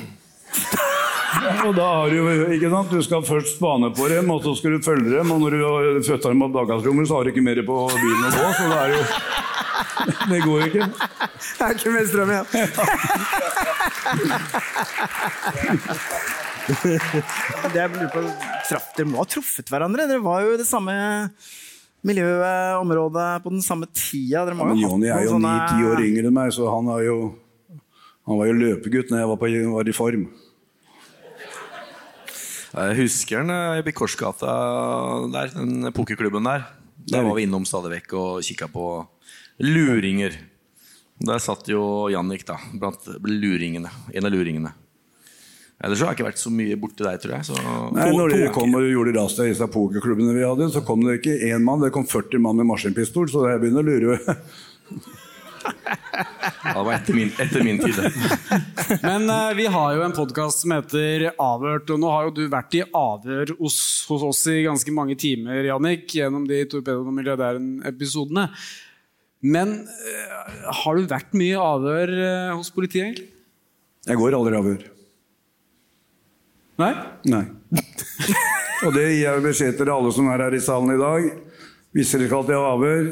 Og 1.68 1.74
da 1.76 1.88
har 1.98 2.08
du 2.14 2.18
ikke 2.56 2.70
sant? 2.72 2.90
Du 2.94 3.02
skal 3.04 3.22
først 3.26 3.56
spane 3.58 3.88
på 3.98 4.04
dem, 4.12 4.30
og 4.32 4.40
så 4.46 4.52
skal 4.56 4.72
du 4.78 4.82
følge 4.86 5.10
dem. 5.18 5.32
Og 5.34 5.38
når 5.42 5.52
du 5.58 5.62
har 5.66 5.84
født 6.08 6.24
dem 6.30 6.40
på 6.46 6.50
bagasjerommet, 6.56 7.08
så 7.10 7.14
har 7.18 7.24
du 7.26 7.30
ikke 7.34 7.44
mer 7.44 7.60
på 7.68 7.76
bilen 7.90 8.26
å 8.28 8.30
gå. 8.36 8.46
Så 8.60 8.64
det 8.70 8.78
er 8.80 8.88
jo 8.94 9.02
Det 10.30 10.40
går 10.44 10.58
jo 10.60 10.66
ikke. 10.70 10.86
Det 11.58 11.64
er 11.66 11.72
ikke 11.78 11.92
mer 11.96 12.06
strøm 12.10 12.30
igjen. 12.34 12.48
Det 17.74 17.80
jeg 17.80 17.90
lurer 17.92 18.10
på, 18.14 18.22
traff, 18.74 18.90
Dere 18.98 19.10
må 19.10 19.22
ha 19.22 19.28
truffet 19.30 19.70
hverandre? 19.72 20.08
Dere 20.10 20.24
var 20.24 20.44
jo 20.46 20.56
i 20.56 20.60
det 20.60 20.68
samme 20.70 20.96
miljøet, 22.04 22.80
området, 22.82 23.28
på 23.44 23.54
den 23.54 23.64
samme 23.64 23.88
tida. 23.90 24.44
Dere 24.44 24.58
må 24.60 24.68
Men 24.72 24.82
Jonny 24.82 25.12
er 25.14 25.28
jo 25.28 25.40
ni-ti 25.42 25.88
år 25.88 26.04
yngre 26.04 26.30
enn 26.30 26.36
meg, 26.36 26.52
så 26.56 26.68
han, 26.72 26.90
er 26.98 27.06
jo, 27.08 27.18
han 28.28 28.42
var 28.42 28.50
jo 28.50 28.58
løpegutt 28.60 29.14
når 29.14 29.24
jeg 29.24 29.32
var, 29.32 29.40
på, 29.40 29.52
var 29.78 29.92
i 29.94 29.96
form. 29.96 30.26
Jeg 32.74 32.98
husker 32.98 33.44
den 33.44 33.54
eh, 33.54 33.80
i 33.80 33.86
Bikorsgata 33.86 34.54
der, 35.34 35.52
den 35.54 35.92
pokerklubben 35.94 36.48
der. 36.50 36.66
Der 37.12 37.22
var 37.22 37.36
vi 37.38 37.46
innom 37.46 37.68
stadig 37.68 37.92
vekk 38.00 38.16
og 38.18 38.46
kikka 38.48 38.70
på 38.72 38.88
luringer. 39.62 40.40
Der 41.24 41.42
satt 41.44 41.68
jo 41.70 42.10
Jannik 42.10 42.48
da, 42.48 42.58
blant 42.74 43.06
luringene. 43.28 43.92
En 44.16 44.26
av 44.26 44.34
luringene. 44.34 44.74
Ellers 45.84 46.00
har 46.00 46.14
jeg 46.14 46.20
ikke 46.20 46.30
vært 46.30 46.40
så 46.40 46.52
mye 46.54 46.78
borti 46.80 47.04
deg, 47.04 47.18
tror 47.20 47.34
jeg. 47.36 47.48
Så 47.50 47.58
Nei, 47.92 48.06
når 48.16 48.32
de 48.32 48.52
kom 48.56 48.78
og 48.78 48.86
gjorde 48.88 49.16
ras 49.18 49.34
i 49.44 49.50
disse 49.50 49.68
pokerklubbene 49.74 50.36
vi 50.38 50.46
hadde, 50.46 50.70
så 50.72 50.84
kom 50.88 51.04
det 51.04 51.18
ikke 51.20 51.36
én 51.50 51.66
mann, 51.66 51.84
det 51.84 51.92
kom 51.96 52.06
40 52.08 52.40
mann 52.44 52.62
med 52.62 52.70
maskinpistol, 52.70 53.28
så 53.32 53.50
jeg 53.50 53.60
begynner 53.60 53.84
å 53.84 53.90
lure. 53.90 54.16
det 56.64 56.76
var 56.78 56.94
etter 56.96 57.18
min, 57.18 57.34
etter 57.36 57.68
min 57.68 57.82
tid. 57.84 58.00
Men 59.10 59.28
uh, 59.28 59.52
vi 59.60 59.68
har 59.76 59.98
jo 59.98 60.06
en 60.06 60.16
podkast 60.16 60.64
som 60.64 60.72
heter 60.78 61.28
Avhørt, 61.34 61.92
og 61.92 62.00
nå 62.00 62.14
har 62.16 62.30
jo 62.30 62.36
du 62.40 62.42
vært 62.52 62.80
i 62.80 62.86
avhør 62.88 63.52
hos, 63.60 63.78
hos 64.08 64.26
oss 64.30 64.46
i 64.54 64.62
ganske 64.64 64.96
mange 64.96 65.20
timer, 65.20 65.68
Jannik, 65.68 66.08
gjennom 66.16 66.48
de 66.48 66.64
Torpedoen 66.72 67.12
og 67.12 67.20
milliardæren-episodene. 67.20 68.48
Men 69.44 69.82
uh, 69.84 70.74
har 70.80 70.96
du 70.96 71.12
vært 71.12 71.36
mye 71.36 71.58
i 71.58 71.60
avhør 71.60 72.16
uh, 72.16 72.56
hos 72.56 72.72
politiet, 72.72 73.10
egentlig? 73.10 73.30
Jeg 74.08 74.20
går 74.20 74.40
aldri 74.40 74.60
avhør. 74.64 74.93
Nei? 76.82 76.94
Nei. 77.30 77.44
Og 78.84 78.94
det 78.96 79.04
gir 79.12 79.22
jeg 79.28 79.44
beskjed 79.46 79.78
til 79.78 79.92
alle 79.94 80.12
som 80.16 80.30
er 80.34 80.42
her 80.48 80.56
i 80.58 80.62
salen 80.64 80.96
i 80.96 81.00
dag. 81.00 81.30
Hvis 81.94 82.12
dere 82.16 82.28
skal 82.32 82.48
til 82.48 82.58
avhør, 82.58 83.10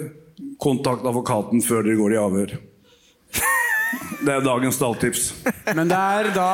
kontakt 0.61 1.05
advokaten 1.05 1.61
før 1.65 1.85
dere 1.85 1.99
går 1.99 2.15
i 2.15 2.21
avhør. 2.21 2.55
Det 4.21 4.33
er 4.33 4.43
dagens 4.45 4.77
stalltips. 4.77 5.23
Men 5.75 5.89
det 5.89 5.97
er 5.97 6.29
da 6.35 6.49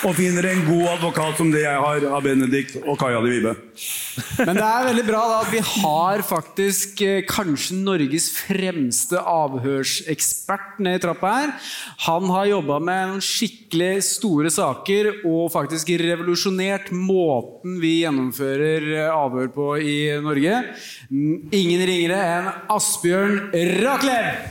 Og 0.00 0.14
finner 0.16 0.46
en 0.48 0.62
god 0.64 0.86
advokat 0.94 1.36
som 1.36 1.50
det 1.52 1.60
jeg 1.60 1.80
har, 1.84 2.04
av 2.08 2.22
Benedikt 2.24 2.78
og 2.80 2.96
Kaja 3.00 3.18
de 3.20 3.32
Vibe. 3.34 3.52
Men 4.38 4.56
det 4.56 4.64
er 4.64 4.86
veldig 4.88 5.04
bra 5.04 5.20
da, 5.28 5.40
at 5.44 5.50
vi 5.52 5.60
har 5.60 6.22
faktisk 6.24 7.02
eh, 7.04 7.20
kanskje 7.28 7.76
Norges 7.76 8.30
fremste 8.32 9.20
avhørsekspert 9.20 10.80
nede 10.80 11.00
i 11.00 11.02
trappa 11.04 11.32
her. 11.34 11.52
Han 12.06 12.30
har 12.32 12.48
jobba 12.48 12.78
med 12.80 13.12
noen 13.12 13.24
skikkelig 13.24 14.00
store 14.08 14.52
saker 14.54 15.10
og 15.28 15.52
faktisk 15.52 15.92
revolusjonert 16.00 16.88
måten 16.96 17.76
vi 17.82 17.98
gjennomfører 18.00 18.88
eh, 18.96 19.12
avhør 19.12 19.52
på 19.52 19.68
i 19.84 19.98
Norge. 20.24 20.62
Ingen 21.12 21.84
ringere 21.92 22.22
enn 22.38 22.50
Asbjørn 22.72 23.52
Raklev! 23.84 24.48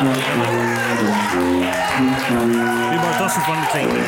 Vi 0.00 0.06
bare 2.96 3.16
tar 3.18 3.28
sofaen 3.28 3.60
litt 3.60 3.74
lenger. 3.76 4.04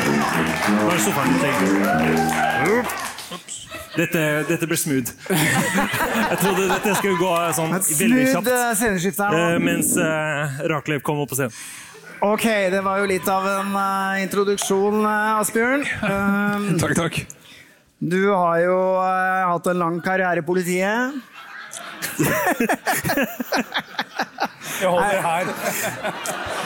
Bare 0.87 0.99
sofaen 1.03 1.29
litt 1.33 1.43
lenger. 1.45 2.85
Dette, 3.93 4.21
dette 4.49 4.65
ble 4.65 4.77
smooth. 4.79 5.11
Jeg 5.29 6.37
trodde 6.41 6.65
dette 6.71 6.95
skulle 6.97 7.19
gå 7.19 7.29
sånn 7.53 7.75
veldig 7.77 8.23
kjapt. 8.31 8.49
eh, 8.49 8.71
her 9.21 9.37
eh. 9.37 9.59
Mens 9.61 9.93
Rakelev 10.73 11.03
kom 11.05 11.21
opp 11.21 11.29
på 11.35 11.37
scenen. 11.37 11.53
Ok, 12.23 12.45
det 12.73 12.79
var 12.85 13.01
jo 13.03 13.05
litt 13.11 13.27
av 13.29 13.45
en 13.51 13.73
uh, 13.75 14.15
introduksjon, 14.23 15.01
uh, 15.03 15.41
Asbjørn. 15.43 15.83
Um, 16.09 16.79
Takk, 16.79 16.93
takk. 16.95 17.15
du 17.99 18.31
har 18.31 18.61
jo 18.63 18.77
uh, 18.97 19.51
hatt 19.51 19.67
en 19.69 19.77
lang 19.81 19.97
karriere 20.05 20.39
i 20.41 20.45
politiet. 20.47 21.19
Jeg 24.83 24.89
holder 24.89 25.21
her. 25.23 25.45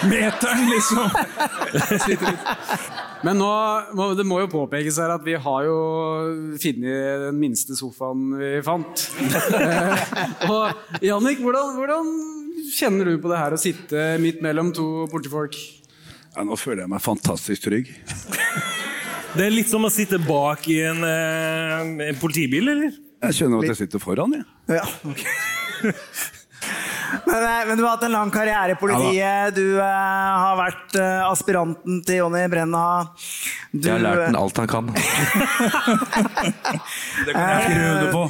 Meteren, 0.08 0.64
liksom. 0.72 1.10
Men 3.26 3.40
nå, 3.42 3.50
det 4.18 4.26
må 4.28 4.40
jo 4.44 4.50
påpekes 4.52 5.00
her 5.02 5.14
at 5.16 5.24
vi 5.26 5.36
har 5.42 5.66
jo 5.68 5.78
funnet 6.62 7.24
den 7.28 7.40
minste 7.42 7.78
sofaen 7.78 8.30
vi 8.38 8.52
fant. 8.66 9.08
Eh, 9.58 10.50
og 10.54 11.02
Jannik, 11.04 11.42
hvordan, 11.44 11.76
hvordan 11.78 12.12
kjenner 12.78 13.10
du 13.10 13.18
på 13.22 13.32
det 13.32 13.42
her 13.42 13.56
å 13.56 13.62
sitte 13.62 14.06
midt 14.22 14.44
mellom 14.46 14.72
to 14.76 15.08
politifolk? 15.12 15.58
Ja, 16.36 16.46
nå 16.46 16.58
føler 16.60 16.86
jeg 16.86 16.94
meg 16.94 17.02
fantastisk 17.04 17.66
trygg. 17.66 17.90
Det 19.38 19.44
er 19.46 19.54
litt 19.54 19.70
som 19.70 19.86
å 19.86 19.92
sitte 19.94 20.18
bak 20.22 20.66
i 20.72 20.80
en, 20.88 21.04
eh, 21.06 22.08
en 22.10 22.22
politibil, 22.22 22.70
eller? 22.74 22.96
Jeg 23.24 23.34
skjønner 23.38 23.64
at 23.64 23.72
jeg 23.72 23.80
sitter 23.86 24.02
foran, 24.04 24.34
jeg. 24.38 24.46
Ja. 24.78 24.84
Men, 27.28 27.44
eh, 27.44 27.68
men 27.68 27.78
du 27.78 27.84
har 27.86 27.94
hatt 27.96 28.04
en 28.08 28.12
lang 28.12 28.32
karriere 28.34 28.74
i 28.74 28.78
politiet. 28.80 29.56
Du 29.56 29.80
eh, 29.80 29.84
har 29.84 30.58
vært 30.60 30.96
eh, 31.00 31.22
aspiranten 31.28 32.02
til 32.08 32.20
Jonny 32.22 32.44
Brenna. 32.52 32.84
Du, 33.72 33.88
Jeg 33.88 33.94
har 33.94 34.04
lært 34.04 34.24
den 34.26 34.38
alt 34.40 34.60
han 34.60 34.70
kan. 34.72 34.92
Det 37.28 37.34
kan 37.34 37.48
jeg 37.48 37.64
skrive 37.64 37.88
under 37.94 38.12
på. 38.14 38.24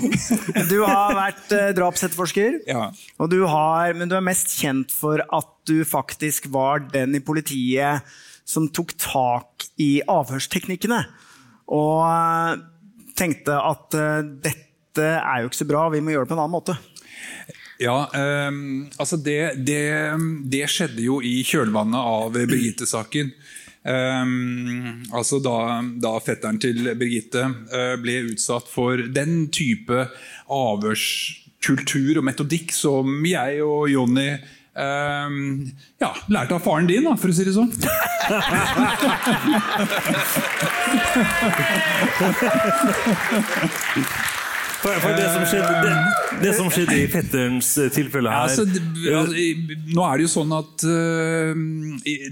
du 0.70 0.78
har 0.84 1.18
vært 1.18 1.56
eh, 1.58 1.72
drapsetterforsker. 1.78 2.60
Ja. 2.70 2.88
Og 3.18 3.32
du 3.34 3.40
har, 3.50 3.94
men 3.98 4.12
du 4.12 4.16
er 4.18 4.26
mest 4.26 4.54
kjent 4.60 4.94
for 4.94 5.24
at 5.26 5.52
du 5.68 5.82
faktisk 5.88 6.50
var 6.54 6.86
den 6.94 7.18
i 7.18 7.24
politiet 7.24 8.06
som 8.48 8.70
tok 8.72 8.94
tak 9.02 9.68
i 9.82 9.98
avhørsteknikkene. 10.08 11.02
Og 11.76 12.06
eh, 12.06 12.54
tenkte 13.18 13.58
at 13.58 13.98
eh, 13.98 14.22
dette 14.98 15.22
er 15.22 15.42
jo 15.42 15.52
ikke 15.52 15.62
så 15.62 15.70
bra, 15.70 15.88
vi 15.94 16.02
må 16.02 16.14
gjøre 16.14 16.26
det 16.26 16.32
på 16.32 16.38
en 16.38 16.44
annen 16.44 16.58
måte. 16.58 16.78
Ja, 17.78 18.10
ehm, 18.18 18.90
altså 18.98 19.20
det, 19.22 19.62
det, 19.68 20.14
det 20.50 20.66
skjedde 20.74 21.04
jo 21.06 21.22
i 21.22 21.44
kjølvannet 21.46 22.02
av 22.02 22.34
Birgitte-saken. 22.34 23.32
Ehm, 23.88 25.04
altså 25.14 25.40
da, 25.44 25.82
da 26.02 26.20
fetteren 26.24 26.58
til 26.62 26.82
Birgitte 26.98 27.46
eh, 27.46 27.96
ble 28.02 28.34
utsatt 28.34 28.68
for 28.72 28.98
den 28.98 29.48
type 29.54 30.08
avhørskultur 30.52 32.18
og 32.18 32.26
metodikk 32.28 32.74
som 32.76 33.26
jeg 33.30 33.62
og 33.64 33.90
Jonny 33.94 34.32
um, 34.78 35.70
ja, 36.02 36.12
lærte 36.34 36.58
av 36.58 36.66
faren 36.66 36.90
din, 36.90 37.06
da, 37.06 37.14
for 37.20 37.30
å 37.30 37.36
si 37.38 37.46
det 37.46 37.54
sånn. 37.56 37.72
For, 44.78 44.94
for 45.02 45.16
det, 45.18 45.26
som 45.34 45.46
skjedde, 45.50 45.78
det, 45.82 45.94
det 46.44 46.52
som 46.54 46.68
skjedde 46.70 46.96
i 47.00 47.08
fetterens 47.10 47.70
eh, 47.82 47.90
tilfelle 47.94 48.30
her 48.30 48.46
altså, 48.46 48.66
altså, 48.68 49.74
nå 49.90 50.04
er 50.06 50.20
det 50.20 50.28
jo 50.28 50.32
sånn 50.32 50.54
at 50.54 50.86
uh, 50.86 51.58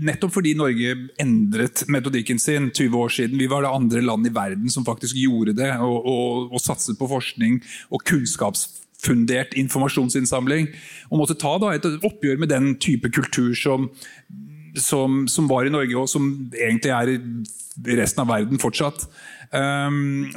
Nettopp 0.05 0.35
fordi 0.35 0.53
Norge 0.59 0.93
endret 1.21 1.85
metodikken 1.91 2.41
sin 2.41 2.69
20 2.69 2.99
år 3.01 3.15
siden 3.17 3.41
Vi 3.41 3.49
var 3.49 3.65
det 3.65 3.73
andre 3.73 4.03
land 4.05 4.29
i 4.29 4.33
verden 4.35 4.69
som 4.69 4.85
faktisk 4.85 5.17
gjorde 5.17 5.55
det, 5.57 5.71
og, 5.81 6.05
og, 6.05 6.53
og 6.53 6.61
satset 6.61 6.99
på 6.99 7.09
forskning 7.09 7.57
og 7.89 8.05
kunnskapsfundert 8.05 9.55
informasjonsinnsamling. 9.57 10.69
Og 11.09 11.21
måtte 11.21 11.37
ta 11.41 11.55
da, 11.61 11.73
et 11.73 11.85
oppgjør 11.85 12.41
med 12.41 12.51
den 12.53 12.75
type 12.81 13.09
kultur 13.15 13.53
som, 13.57 13.89
som, 14.77 15.23
som 15.31 15.49
var 15.49 15.65
i 15.65 15.73
Norge, 15.73 15.97
og 15.97 16.09
som 16.11 16.29
egentlig 16.53 16.93
er 16.93 17.15
i 17.15 17.97
resten 17.97 18.23
av 18.23 18.31
verden 18.31 18.61
fortsatt. 18.61 19.07
Um, 19.55 20.27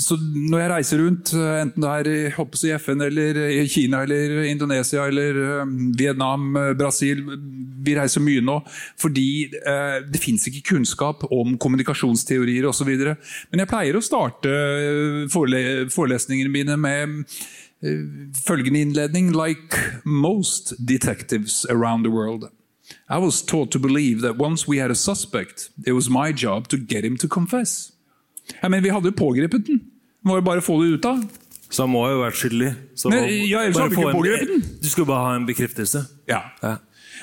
så 0.00 0.16
når 0.16 0.62
jeg 0.62 0.70
reiser 0.70 1.00
rundt, 1.02 1.32
enten 1.36 1.84
det 1.84 1.90
er 1.92 2.08
i, 2.08 2.70
FN 2.80 3.02
eller 3.04 3.40
i 3.50 3.66
Kina 3.68 4.00
eller 4.06 4.46
Indonesia 4.48 5.04
eller 5.10 5.40
um, 5.62 5.74
Vietnam, 5.98 6.48
uh, 6.56 6.70
Brasil 6.78 7.20
Vi 7.84 7.96
reiser 7.98 8.24
mye 8.24 8.40
nå 8.40 8.56
fordi 8.96 9.26
uh, 9.60 9.98
det 10.08 10.22
fins 10.22 10.46
ikke 10.48 10.70
kunnskap 10.72 11.26
om 11.28 11.56
kommunikasjonsteorier 11.60 12.68
osv. 12.70 12.92
Men 13.50 13.62
jeg 13.62 13.70
pleier 13.70 13.98
å 13.98 14.04
starte 14.04 14.56
forele 15.32 15.90
forelesningene 15.92 16.52
mine 16.52 16.80
med 16.80 17.36
følgende 18.46 18.80
innledning 18.80 19.34
Like 19.36 19.76
most 20.04 20.72
detectives 20.80 21.66
around 21.68 22.06
the 22.06 22.10
world. 22.10 22.48
I 23.08 23.18
was 23.18 23.42
taught 23.42 23.70
to 23.72 23.78
believe 23.78 24.22
that 24.22 24.38
once 24.38 24.66
we 24.66 24.78
had 24.78 24.90
a 24.90 24.94
suspect, 24.94 25.70
it 25.84 25.92
was 25.92 26.08
my 26.08 26.32
job 26.32 26.68
to 26.68 26.78
get 26.78 27.04
him 27.04 27.16
to 27.18 27.28
confess. 27.28 27.92
Ja, 28.60 28.70
men 28.72 28.82
vi 28.84 28.92
hadde 28.94 29.10
jo 29.12 29.16
pågrepet 29.16 29.68
den. 29.68 29.82
Var 30.26 30.40
jo 30.40 30.46
bare 30.46 30.64
få 30.64 30.80
det 30.82 30.96
ut 30.96 31.08
av. 31.08 31.22
Så 31.70 31.82
han 31.82 31.90
må 31.90 32.04
jo 32.06 32.20
ha 32.20 32.26
vært 32.28 32.38
skyldig. 32.40 32.72
Så 32.98 33.10
Men, 33.10 33.26
ja, 33.46 33.64
ellers 33.64 33.80
hadde 33.80 33.94
vi 33.94 34.02
ikke 34.02 34.18
pågrepet 34.18 34.52
den. 34.52 34.66
Du 34.82 34.90
skulle 34.90 35.10
bare 35.10 35.24
ha 35.24 35.38
en 35.38 35.48
bekreftelse. 35.48 36.04
Ja. 36.30 36.42
Ja. 36.62 36.76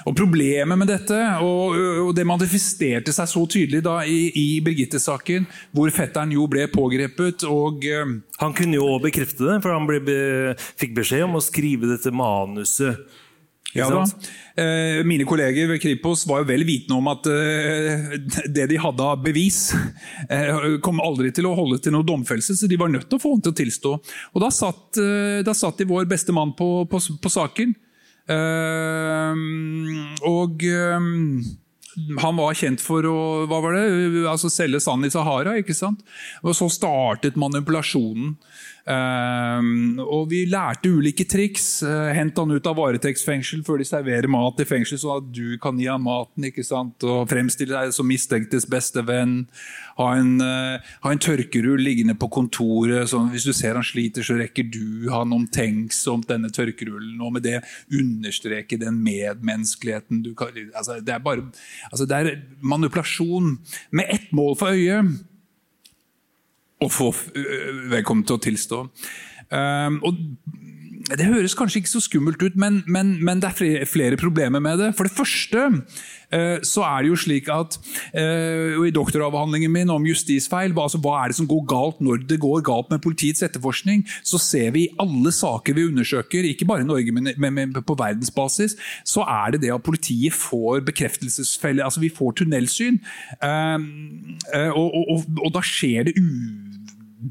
Og 0.09 0.15
Problemet 0.17 0.79
med 0.79 0.89
dette, 0.89 1.17
og, 1.45 1.77
og 2.07 2.11
det 2.17 2.25
manifesterte 2.27 3.13
seg 3.15 3.29
så 3.29 3.43
tydelig 3.47 3.83
da 3.85 3.99
i, 4.09 4.31
i 4.35 4.47
Birgitte-saken, 4.65 5.45
hvor 5.71 5.91
fetteren 5.95 6.33
jo 6.33 6.47
ble 6.51 6.65
pågrepet 6.73 7.45
og 7.47 7.85
eh, 7.87 8.15
Han 8.41 8.55
kunne 8.57 8.79
jo 8.79 8.87
også 8.89 9.05
bekrefte 9.05 9.45
det, 9.47 9.59
for 9.63 9.75
han 9.75 9.87
ble 9.87 10.01
fikk 10.81 10.97
beskjed 10.97 11.27
om 11.27 11.37
å 11.39 11.43
skrive 11.45 11.91
dette 11.93 12.11
manuset. 12.11 13.05
Ja 13.73 13.87
da. 13.89 14.03
Eh, 14.55 15.01
mine 15.05 15.25
kolleger 15.25 15.67
ved 15.71 15.81
Kripos 15.81 16.27
var 16.29 16.43
jo 16.43 16.49
vel 16.51 16.65
vitende 16.67 16.97
om 16.99 17.07
at 17.09 17.25
eh, 17.29 18.13
det 18.53 18.67
de 18.69 18.77
hadde 18.81 19.07
av 19.07 19.23
bevis, 19.25 19.73
eh, 20.29 20.77
kom 20.85 21.01
aldri 21.01 21.31
til 21.33 21.49
å 21.49 21.55
holde 21.57 21.79
til 21.81 21.95
noen 21.95 22.05
domfellelse, 22.05 22.55
så 22.59 22.69
de 22.69 22.77
var 22.77 22.91
nødt 22.93 23.09
til 23.09 23.17
å 23.17 23.23
få 23.23 23.33
ham 23.33 23.41
til 23.41 23.55
å 23.55 23.59
tilstå. 23.63 23.95
Og 24.33 24.43
Da 24.43 24.51
satt, 24.53 24.99
da 25.45 25.53
satt 25.57 25.81
de 25.81 25.89
vår 25.89 26.05
beste 26.09 26.35
mann 26.35 26.53
på, 26.57 26.85
på, 26.89 26.99
på 26.99 27.31
saken. 27.31 27.73
Og 30.29 30.65
han 32.21 32.37
var 32.39 32.57
kjent 32.57 32.81
for 32.81 33.05
å 33.05 33.17
hva 33.49 33.59
var 33.63 33.77
det, 33.77 34.23
altså 34.29 34.49
selge 34.51 34.81
sand 34.83 35.05
i 35.07 35.11
Sahara. 35.13 35.55
ikke 35.61 35.75
sant? 35.77 36.03
Og 36.43 36.55
Så 36.57 36.69
startet 36.73 37.39
manipulasjonen. 37.39 38.35
Um, 38.83 39.95
og 40.03 40.25
vi 40.33 40.41
lærte 40.51 40.89
ulike 40.91 41.23
triks. 41.29 41.67
Uh, 41.87 42.11
Hent 42.11 42.35
han 42.39 42.51
ut 42.51 42.65
av 42.67 42.75
varetektsfengsel 42.75 43.61
før 43.63 43.79
de 43.79 43.87
serverer 43.87 44.27
mat 44.31 44.59
i 44.59 44.67
fengsel, 44.67 44.99
sånn 44.99 45.21
at 45.21 45.29
du 45.31 45.55
kan 45.63 45.79
gi 45.79 45.87
ham 45.87 46.03
maten. 46.03 46.49
ikke 46.49 46.65
sant? 46.67 47.05
Og 47.07 47.29
Fremstille 47.31 47.71
deg 47.71 47.95
som 47.95 48.09
mistenktes 48.09 48.67
beste 48.67 49.05
venn. 49.07 49.45
Ha 50.01 50.09
en, 50.19 50.35
uh, 50.43 50.93
ha 51.05 51.15
en 51.15 51.23
tørkerull 51.23 51.79
liggende 51.79 52.17
på 52.19 52.31
kontoret. 52.33 53.07
sånn 53.11 53.31
Hvis 53.31 53.47
du 53.47 53.53
ser 53.55 53.79
han 53.79 53.87
sliter, 53.87 54.25
så 54.25 54.35
rekker 54.41 54.67
du 54.67 55.09
han 55.13 55.31
omtenksomt 55.35 56.27
denne 56.27 56.51
tørkerullen. 56.51 57.15
Og 57.23 57.37
med 57.37 57.47
det 57.47 57.61
understreke 57.87 58.81
den 58.81 58.99
medmenneskeligheten 59.05 60.25
du 60.27 60.33
kan 60.35 60.51
altså, 60.75 60.99
Det 60.99 61.13
er 61.13 61.23
bare 61.23 61.47
altså, 61.91 62.05
det 62.05 62.17
er 62.19 62.41
manipulasjon 62.59 63.55
med 63.91 64.11
ett 64.11 64.33
mål 64.35 64.57
for 64.59 64.75
øye 64.75 65.05
å 66.87 66.91
få 66.91 67.11
vedkommende 67.91 68.29
til 68.29 68.39
å 68.39 68.43
tilstå. 68.47 68.83
Um, 69.53 69.99
og 70.03 70.17
det 71.03 71.25
høres 71.27 71.53
kanskje 71.57 71.81
ikke 71.81 71.91
så 71.91 71.99
skummelt 72.05 72.41
ut, 72.41 72.55
men, 72.55 72.79
men, 72.87 73.17
men 73.19 73.41
det 73.43 73.49
er 73.49 73.57
flere, 73.57 73.87
flere, 73.89 74.17
problemer 74.19 74.61
med 74.63 74.79
det. 74.79 74.93
For 74.95 75.03
det 75.03 75.11
første 75.11 75.65
uh, 75.67 76.63
så 76.63 76.85
er 76.87 77.03
det 77.03 77.11
jo 77.11 77.19
slik 77.19 77.49
at 77.51 77.75
uh, 78.15 78.79
I 78.87 78.93
doktoravhandlingen 78.95 79.71
min 79.73 79.91
om 79.91 80.07
justisfeil, 80.07 80.71
altså 80.71 81.01
hva 81.03 81.17
er 81.19 81.33
det 81.33 81.37
som 81.41 81.49
går 81.49 81.65
galt 81.69 81.99
når 82.03 82.23
det 82.29 82.39
går 82.41 82.63
galt 82.65 82.89
med 82.93 83.03
politiets 83.03 83.43
etterforskning, 83.43 84.05
så 84.23 84.39
ser 84.41 84.71
vi 84.77 84.87
i 84.87 84.93
alle 85.03 85.33
saker 85.35 85.75
vi 85.75 85.89
undersøker, 85.91 86.47
ikke 86.47 86.69
bare 86.71 86.85
i 86.85 86.89
Norge, 86.89 87.11
men, 87.11 87.75
på 87.83 87.99
verdensbasis, 87.99 88.77
så 89.03 89.27
er 89.27 89.53
det 89.53 89.65
det 89.65 89.73
at 89.75 89.83
politiet 89.83 90.33
får 90.33 90.85
bekreftelsesfeller. 90.87 91.83
Altså 91.83 91.99
vi 92.03 92.13
får 92.15 92.39
tunnelsyn. 92.39 93.01
Uh, 93.43 93.75
og, 94.71 94.87
og, 94.87 95.03
og, 95.17 95.43
og 95.43 95.57
da 95.59 95.67
skjer 95.67 96.07
det 96.07 96.15
u 96.15 96.72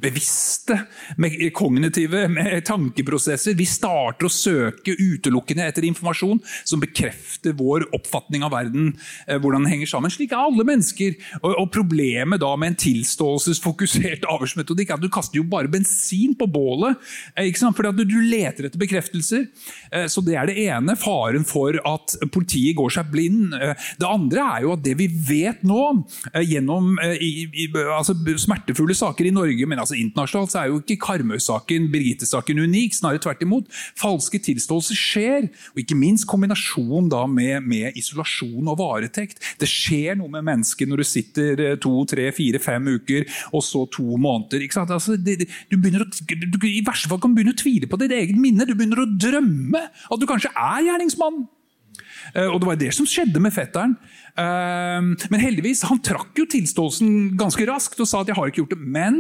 bevisste, 0.00 0.78
med 1.16 1.34
kognitive 1.54 2.28
med 2.28 2.64
tankeprosesser. 2.64 3.54
Vi 3.58 3.66
starter 3.68 4.28
å 4.28 4.32
søke 4.32 4.94
utelukkende 4.96 5.66
etter 5.68 5.84
informasjon 5.86 6.40
som 6.64 6.80
bekrefter 6.82 7.56
vår 7.58 7.84
oppfatning 7.96 8.44
av 8.46 8.54
verden, 8.54 8.92
eh, 9.26 9.38
hvordan 9.38 9.66
den 9.66 9.72
henger 9.74 9.90
sammen. 9.90 10.12
Slik 10.12 10.32
er 10.32 10.44
alle 10.46 10.64
mennesker. 10.64 11.16
Og, 11.42 11.70
Problemet 11.72 12.40
da 12.42 12.50
med 12.56 12.72
en 12.72 12.78
tilståelsesfokusert 12.82 14.26
avhørsmetodikk 14.32 14.90
er 14.90 14.98
at 14.98 15.04
du 15.04 15.08
kaster 15.12 15.40
jo 15.40 15.46
bare 15.48 15.70
bensin 15.72 16.34
på 16.38 16.48
bålet. 16.50 16.98
Eh, 17.36 17.48
ikke 17.50 17.62
sant? 17.62 17.76
Fordi 17.76 17.92
at 17.92 18.00
du 18.08 18.18
leter 18.20 18.68
etter 18.68 18.80
bekreftelser. 18.80 19.46
Eh, 19.92 20.06
så 20.12 20.24
Det 20.24 20.36
er 20.38 20.48
det 20.48 20.58
ene. 20.68 20.96
Faren 20.96 21.46
for 21.48 21.76
at 21.88 22.16
politiet 22.32 22.76
går 22.78 22.92
seg 22.92 23.10
blind. 23.12 23.52
Det 23.98 24.06
andre 24.08 24.44
er 24.56 24.66
jo 24.66 24.72
at 24.74 24.82
det 24.84 24.94
vi 24.98 25.08
vet 25.08 25.62
nå, 25.66 26.04
gjennom 26.46 26.94
altså 27.00 28.14
smertefulle 28.38 28.94
saker 28.96 29.28
i 29.28 29.34
Norge, 29.34 29.66
men 29.68 29.81
altså 29.82 29.98
Internasjonalt 29.98 30.52
så 30.52 30.60
er 30.62 30.70
jo 30.70 30.80
ikke 30.80 30.98
Karmøy-saken 31.02 31.88
Birgitte-saken 31.92 32.62
unik, 32.62 32.96
snarere 32.96 33.22
tvert 33.22 33.44
imot. 33.44 33.70
Falske 33.98 34.40
tilståelser 34.42 34.98
skjer, 34.98 35.48
og 35.74 35.82
ikke 35.82 35.98
minst 35.98 36.28
kombinasjon 36.30 37.10
da 37.12 37.24
med, 37.30 37.66
med, 37.66 37.98
isolasjon 37.98 38.70
og 38.72 38.78
varetekt. 38.80 39.42
Det 39.60 39.68
skjer 39.70 40.18
noe 40.20 40.32
med 40.32 40.46
mennesket 40.48 40.90
når 40.90 41.02
du 41.02 41.08
sitter 41.08 41.64
eh, 41.66 41.78
to, 41.82 41.94
tre, 42.08 42.28
fire, 42.34 42.60
fem 42.62 42.92
uker, 42.96 43.26
og 43.52 43.64
så 43.66 43.84
to 43.92 44.16
måneder. 44.16 44.64
Altså, 44.82 45.16
det, 45.16 45.48
du 45.70 45.78
begynner 45.78 46.06
å, 46.06 46.08
du, 46.08 46.60
I 46.68 46.84
verste 46.86 47.10
fall 47.10 47.20
kan 47.22 47.32
du 47.32 47.40
begynne 47.40 47.56
å 47.56 47.62
tvile 47.62 47.90
på 47.90 47.98
ditt 48.00 48.14
eget 48.16 48.38
minne. 48.38 48.66
Du 48.68 48.76
begynner 48.76 49.04
å 49.04 49.10
drømme 49.10 49.88
at 49.88 50.20
du 50.20 50.28
kanskje 50.28 50.52
er 50.54 50.86
gjerningsmannen. 50.88 51.50
Eh, 52.36 52.48
og 52.48 52.60
det 52.60 52.68
var 52.68 52.78
det 52.80 52.92
som 52.96 53.08
skjedde 53.08 53.42
med 53.42 53.54
fetteren. 53.54 53.96
Ehm, 54.40 55.12
men 55.30 55.42
heldigvis, 55.42 55.84
han 55.90 56.00
trakk 56.04 56.38
jo 56.40 56.46
tilståelsen 56.48 57.34
ganske 57.40 57.66
raskt 57.68 58.00
og 58.00 58.08
sa 58.08 58.22
at 58.22 58.32
jeg 58.32 58.38
har 58.38 58.50
ikke 58.50 58.64
gjort 58.64 58.76
det. 58.76 58.92
Men 58.98 59.18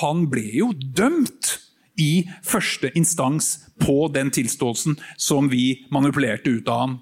han 0.00 0.26
ble 0.32 0.48
jo 0.58 0.72
dømt 0.72 1.56
i 2.00 2.26
første 2.46 2.92
instans 2.98 3.54
på 3.82 4.06
den 4.12 4.32
tilståelsen 4.32 4.98
som 5.20 5.50
vi 5.52 5.86
manipulerte 5.92 6.52
ut 6.52 6.68
av 6.68 6.86
han. 6.86 7.00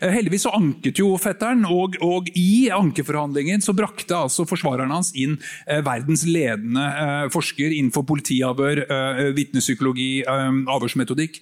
Eh, 0.00 0.10
heldigvis 0.12 0.44
så 0.44 0.52
anket 0.52 1.00
jo 1.00 1.14
fetteren, 1.20 1.64
og, 1.64 1.96
og, 2.04 2.28
i 2.36 2.68
ankeforhandlingen 2.74 3.62
så 3.64 3.72
brakte 3.76 4.18
altså 4.18 4.44
forsvareren 4.48 4.92
hans 4.92 5.14
inn 5.16 5.38
eh, 5.64 5.80
verdens 5.84 6.26
ledende 6.28 6.84
eh, 6.84 7.26
forsker 7.32 7.72
innenfor 7.72 8.04
politiavhør, 8.08 8.84
eh, 8.84 9.22
vitnepsykologi, 9.38 10.10
eh, 10.28 10.58
avhørsmetodikk. 10.76 11.40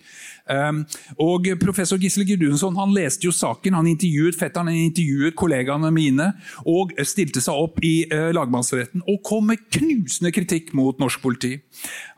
Um, 0.51 0.83
og 1.23 1.47
Professor 1.63 1.99
Gisle 2.01 2.25
Gudundsson 2.27 2.75
han 2.79 2.91
leste 2.95 3.29
jo 3.29 3.35
saken, 3.35 3.77
han 3.79 3.87
intervjuet 3.87 4.39
fetteren, 4.39 4.71
han 4.71 4.89
intervjuet 4.89 5.37
kollegaene 5.39 5.93
mine 5.95 6.31
og 6.69 6.95
stilte 7.07 7.43
seg 7.45 7.55
opp 7.55 7.79
i 7.87 8.03
uh, 8.11 8.31
lagmannsretten 8.35 9.05
og 9.05 9.21
kom 9.27 9.47
med 9.53 9.63
knusende 9.71 10.33
kritikk 10.35 10.73
mot 10.77 10.99
norsk 10.99 11.23
politi. 11.23 11.53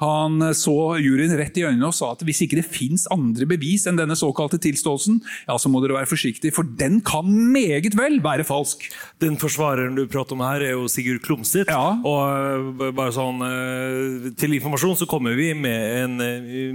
Han 0.00 0.40
uh, 0.40 0.52
så 0.56 0.96
juryen 1.02 1.34
rett 1.36 1.60
i 1.60 1.66
øynene 1.66 1.90
og 1.90 1.96
sa 1.96 2.12
at 2.14 2.24
hvis 2.24 2.44
ikke 2.46 2.60
det 2.62 2.66
fins 2.68 3.04
andre 3.12 3.48
bevis 3.50 3.84
enn 3.88 4.00
denne 4.00 4.16
såkalte 4.18 4.60
tilståelsen, 4.62 5.20
ja, 5.48 5.58
så 5.58 5.72
må 5.72 5.82
dere 5.84 5.98
være 6.00 6.10
forsiktige, 6.10 6.54
for 6.56 6.64
den 6.64 7.02
kan 7.04 7.28
meget 7.28 7.98
vel 7.98 8.18
være 8.24 8.46
falsk. 8.48 8.88
Den 9.22 9.36
forsvareren 9.40 9.98
du 9.98 10.06
prater 10.08 10.38
om 10.38 10.44
her, 10.46 10.64
er 10.64 10.76
jo 10.78 10.88
Sigurd 10.90 11.20
Klomstedt. 11.26 11.68
Ja. 11.72 11.98
Og 12.00 12.80
uh, 12.80 12.88
bare 12.96 13.12
sånn 13.12 13.44
til 14.38 14.54
informasjon 14.56 14.96
så 15.02 15.06
kommer 15.10 15.36
vi 15.36 15.50
med 15.56 15.82
en 16.02 16.18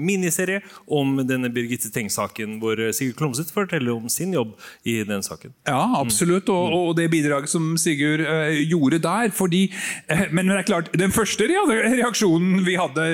miniserie 0.03 0.61
om 0.93 1.17
denne 1.25 1.46
Birgitte 1.53 1.91
Tengs-saken, 1.93 2.57
hvor 2.61 2.79
Sigurd 2.95 3.17
Klomsæt 3.19 3.51
forteller 3.53 3.95
om 3.95 4.09
sin 4.11 4.33
jobb 4.35 4.55
i 4.87 4.99
den 5.07 5.23
saken. 5.25 5.53
Ja, 5.67 5.81
absolutt. 5.99 6.49
Og, 6.53 6.73
og 6.73 6.97
det 6.97 7.09
bidraget 7.11 7.51
som 7.51 7.75
Sigurd 7.81 8.23
uh, 8.25 8.53
gjorde 8.67 9.01
der. 9.03 9.31
fordi, 9.35 9.73
uh, 10.11 10.25
Men 10.31 10.49
det 10.49 10.61
er 10.61 10.69
klart, 10.69 10.91
den 10.97 11.11
første 11.11 11.47
reaksjonen 11.47 12.65
vi 12.65 12.77
hadde 12.79 13.07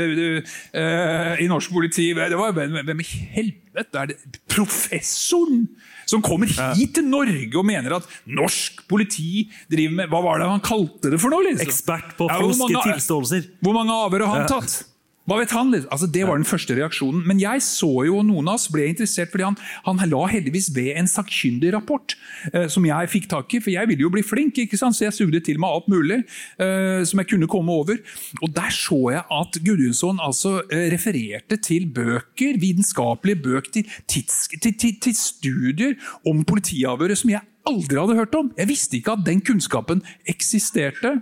uh, 0.44 1.42
i 1.42 1.48
norsk 1.48 1.74
politi, 1.74 2.12
det 2.14 2.38
var 2.40 2.54
hvem 2.54 3.00
i 3.00 3.10
helvete 3.34 4.00
er 4.00 4.14
det? 4.14 4.22
Professoren! 4.52 5.68
Som 6.10 6.22
kommer 6.22 6.50
hit 6.76 6.98
til 6.98 7.06
Norge 7.08 7.58
og 7.58 7.66
mener 7.66 7.96
at 7.96 8.08
norsk 8.28 8.84
politi 8.90 9.48
driver 9.72 10.02
med 10.02 10.12
Hva 10.12 10.20
var 10.26 10.42
det 10.42 10.50
han 10.52 10.64
kalte 10.64 11.14
det 11.14 11.20
for 11.22 11.34
noe? 11.34 11.46
Liksom? 11.48 11.70
Ekspert 11.70 12.18
på 12.20 12.28
falske 12.28 12.74
ja, 12.74 12.82
tilståelser. 12.92 13.48
Hvor 13.64 13.78
mange 13.78 13.96
avhør 14.06 14.28
har 14.28 14.44
han 14.44 14.52
tatt? 14.52 14.93
Hva 15.24 15.38
vet 15.40 15.54
han? 15.56 15.72
Altså, 15.72 16.08
det 16.12 16.26
var 16.28 16.36
den 16.36 16.48
første 16.48 16.76
reaksjonen. 16.76 17.22
Men 17.28 17.40
jeg 17.40 17.64
så 17.64 17.90
jo 18.10 18.20
noen 18.28 18.50
av 18.52 18.58
oss 18.58 18.68
ble 18.72 18.90
interessert, 18.92 19.32
fordi 19.32 19.46
han, 19.48 19.58
han 19.86 20.02
la 20.12 20.24
heldigvis 20.28 20.68
ved 20.76 20.98
en 21.00 21.08
sakkyndig 21.08 21.72
rapport 21.76 22.16
eh, 22.52 22.68
som 22.72 22.84
jeg 22.88 23.12
fikk 23.14 23.30
tak 23.32 23.56
i. 23.56 23.62
For 23.64 23.72
jeg 23.72 23.88
ville 23.88 24.04
jo 24.04 24.12
bli 24.12 24.26
flink, 24.26 24.60
ikke 24.60 24.80
sant? 24.80 24.98
så 24.98 25.08
jeg 25.08 25.16
sugde 25.16 25.40
til 25.46 25.62
meg 25.64 25.78
alt 25.78 25.88
mulig 25.92 26.20
eh, 26.60 27.06
som 27.08 27.24
jeg 27.24 27.32
kunne 27.32 27.50
komme 27.52 27.72
over. 27.72 28.04
Og 28.44 28.52
der 28.52 28.76
så 28.76 29.00
jeg 29.16 29.24
at 29.40 29.62
Gudjonsson 29.64 30.20
altså, 30.24 30.58
eh, 30.68 30.90
refererte 30.92 31.62
til 31.64 31.88
bøker, 31.96 32.60
vitenskapelige 32.60 33.44
bøker, 33.48 33.72
til, 33.80 33.98
tids, 34.12 34.50
til, 34.60 34.76
til, 34.76 35.00
til 35.08 35.16
studier 35.16 35.96
om 36.28 36.44
politiavhøret 36.44 37.24
som 37.24 37.32
jeg 37.32 37.48
aldri 37.70 37.96
hadde 37.96 38.20
hørt 38.20 38.36
om. 38.36 38.52
Jeg 38.60 38.68
visste 38.68 39.00
ikke 39.00 39.16
at 39.16 39.24
den 39.24 39.40
kunnskapen 39.40 40.04
eksisterte. 40.28 41.22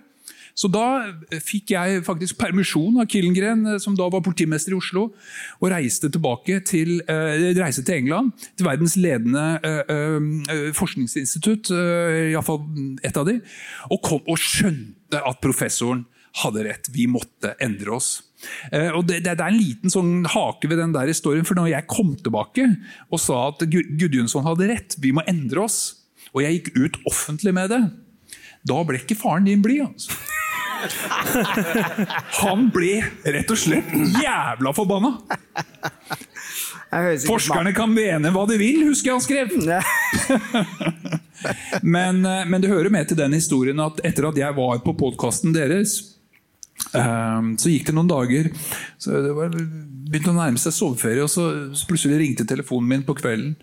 Så 0.57 0.69
da 0.71 0.85
fikk 1.43 1.73
jeg 1.75 2.01
faktisk 2.05 2.39
permisjon 2.41 2.99
av 3.01 3.07
Killengren, 3.11 3.63
eh, 3.73 3.79
som 3.81 3.95
da 3.97 4.07
var 4.11 4.23
politimester 4.25 4.75
i 4.75 4.79
Oslo, 4.79 5.07
og 5.59 5.71
reiste 5.71 6.11
tilbake 6.11 6.61
til, 6.67 7.01
eh, 7.07 7.51
reiste 7.57 7.85
til 7.85 8.01
England, 8.01 8.33
til 8.57 8.67
verdens 8.67 8.97
ledende 8.97 9.45
eh, 9.63 10.71
forskningsinstitutt, 10.75 11.71
uh, 11.71 12.31
iallfall 12.31 12.61
ett 13.03 13.17
av 13.17 13.25
de, 13.27 13.39
og, 13.89 14.01
kom, 14.03 14.21
og 14.27 14.39
skjønte 14.39 15.19
at 15.19 15.39
professoren 15.43 16.05
hadde 16.41 16.65
rett. 16.65 16.89
Vi 16.93 17.07
måtte 17.11 17.55
endre 17.61 17.95
oss. 17.97 18.21
Og 18.95 19.03
det, 19.07 19.21
det, 19.25 19.35
er 19.35 19.51
en 19.51 19.57
liten 19.57 19.91
sånn 19.91 20.23
hake 20.31 20.69
ved 20.71 20.79
den 20.79 20.93
der 20.95 21.09
historien, 21.11 21.45
for 21.45 21.59
når 21.59 21.73
jeg 21.73 21.89
kom 21.91 22.13
tilbake 22.15 22.65
og 23.11 23.19
sa 23.21 23.49
at 23.49 23.65
Gudjonsson 23.67 24.47
hadde 24.47 24.69
rett, 24.71 24.95
vi 25.03 25.11
må 25.13 25.25
endre 25.29 25.65
oss, 25.67 26.07
og 26.31 26.45
jeg 26.45 26.57
gikk 26.57 26.71
ut 26.79 27.01
offentlig 27.11 27.53
med 27.57 27.73
det, 27.73 27.81
da 28.67 28.81
ble 28.87 29.01
ikke 29.01 29.19
faren 29.19 29.49
din 29.49 29.63
blid. 29.63 29.83
Altså. 29.85 30.15
Han 32.41 32.69
ble 32.73 32.97
rett 33.23 33.53
og 33.53 33.59
slett 33.59 33.91
jævla 34.21 34.73
forbanna! 34.75 35.15
Forskerne 37.23 37.71
kan 37.75 37.91
mene 37.93 38.33
hva 38.35 38.43
de 38.49 38.57
vil, 38.59 38.81
husker 38.89 39.11
jeg 39.11 39.15
han 39.15 39.23
skrev. 39.23 39.53
men, 41.95 42.19
eh, 42.27 42.47
men 42.47 42.63
det 42.63 42.71
hører 42.71 42.91
med 42.91 43.07
til 43.07 43.19
den 43.19 43.37
historien 43.37 43.79
at 43.79 44.01
etter 44.07 44.27
at 44.27 44.39
jeg 44.41 44.57
var 44.57 44.81
på 44.83 44.95
podkasten 44.99 45.55
deres, 45.55 45.95
eh, 46.91 47.39
så 47.55 47.71
gikk 47.71 47.87
det 47.87 47.95
noen 47.95 48.11
dager. 48.11 48.51
Så 48.99 49.23
det 49.23 49.31
var, 49.37 49.55
begynte 49.55 50.33
å 50.33 50.39
nærme 50.41 50.59
seg 50.59 50.75
soveferie, 50.75 51.23
og 51.23 51.31
så 51.31 51.47
plutselig 51.87 52.19
ringte 52.25 52.47
telefonen 52.49 52.91
min 52.91 53.07
på 53.07 53.15
kvelden. 53.21 53.55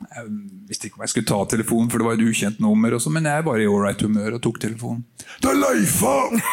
Jeg 0.00 0.30
visste 0.70 0.88
ikke 0.88 0.96
om 0.98 1.04
jeg 1.04 1.12
skulle 1.12 1.28
ta 1.28 1.38
telefonen, 1.52 1.90
for 1.92 2.00
det 2.00 2.06
var 2.08 2.16
et 2.18 2.24
ukjent 2.24 2.60
nummer. 2.64 2.94
Også, 2.96 3.10
men 3.12 3.26
jeg 3.28 3.44
var 3.46 3.60
i 3.60 3.66
ålreit 3.68 4.00
humør 4.06 4.38
og 4.38 4.42
tok 4.46 4.60
telefonen. 4.62 5.02
Det 5.42 5.50
er 5.52 5.58
Leifa! 5.60 6.14
Og 6.30 6.40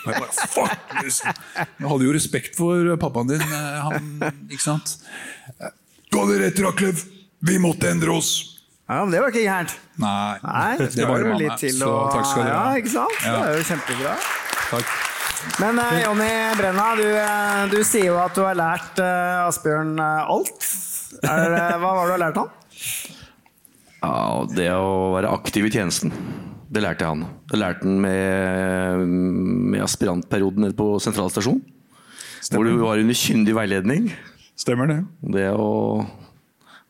Jeg, 0.00 0.16
bare, 0.16 0.46
Fuck, 0.48 0.92
liksom. 1.04 1.34
jeg 1.60 1.88
hadde 1.90 2.04
jo 2.06 2.12
respekt 2.16 2.54
for 2.56 2.86
pappaen 3.02 3.28
din. 3.34 3.42
eh, 3.44 3.80
Han, 3.84 4.06
ikke 4.48 4.62
sant? 4.64 4.94
Du 6.08 6.16
hadde 6.22 6.38
rett, 6.40 6.62
Raklev. 6.64 7.02
Vi 7.44 7.58
måtte 7.60 7.90
endre 7.92 8.14
oss. 8.16 8.30
Ja, 8.88 9.02
men 9.04 9.12
det 9.12 9.20
var 9.20 9.28
ikke 9.30 9.44
gærent. 9.44 9.74
Nei, 10.00 10.38
Nei, 10.42 10.88
det 10.96 11.04
var 11.06 11.20
jo 11.22 11.34
litt 11.38 11.60
til 11.60 11.76
Så 11.76 11.90
å 11.92 12.06
takk 12.14 12.26
skal 12.30 12.46
dere 12.48 12.54
Ja, 12.56 12.80
ikke 12.80 12.92
sant? 12.94 13.20
Ja. 13.22 13.34
Det 13.36 13.50
er 13.52 13.58
jo 13.60 13.66
kjempebra. 13.68 14.14
Takk. 14.70 14.96
Men 15.60 15.82
eh, 15.84 15.98
Jonny 16.06 16.30
Brenna, 16.58 16.86
du, 16.98 17.04
eh, 17.20 17.60
du 17.72 17.78
sier 17.86 18.08
jo 18.08 18.16
at 18.24 18.34
du 18.36 18.42
har 18.44 18.56
lært 18.58 18.98
eh, 19.04 19.44
Asbjørn 19.44 19.92
eh, 20.00 20.32
alt. 20.32 20.66
Det, 21.20 21.28
hva 21.28 21.92
var 21.92 22.00
det 22.00 22.08
du 22.08 22.14
har 22.16 22.22
lært 22.24 22.40
han? 22.40 22.50
Ja, 24.00 24.46
Det 24.48 24.70
å 24.72 25.12
være 25.16 25.32
aktiv 25.34 25.68
i 25.68 25.72
tjenesten, 25.74 26.12
det 26.70 26.84
lærte 26.84 27.08
han. 27.08 27.26
Det 27.50 27.58
lærte 27.60 27.84
han 27.84 28.00
med, 28.00 29.04
med 29.74 29.84
aspirantperioden 29.84 30.64
nede 30.64 30.78
på 30.78 30.94
sentralstasjon. 31.02 31.60
Hvor 32.50 32.64
du 32.64 32.78
var 32.80 33.02
under 33.02 33.14
kyndig 33.16 33.54
veiledning. 33.54 34.08
Stemmer 34.58 34.88
det. 34.88 35.00
Det 35.36 35.48
å 35.52 36.06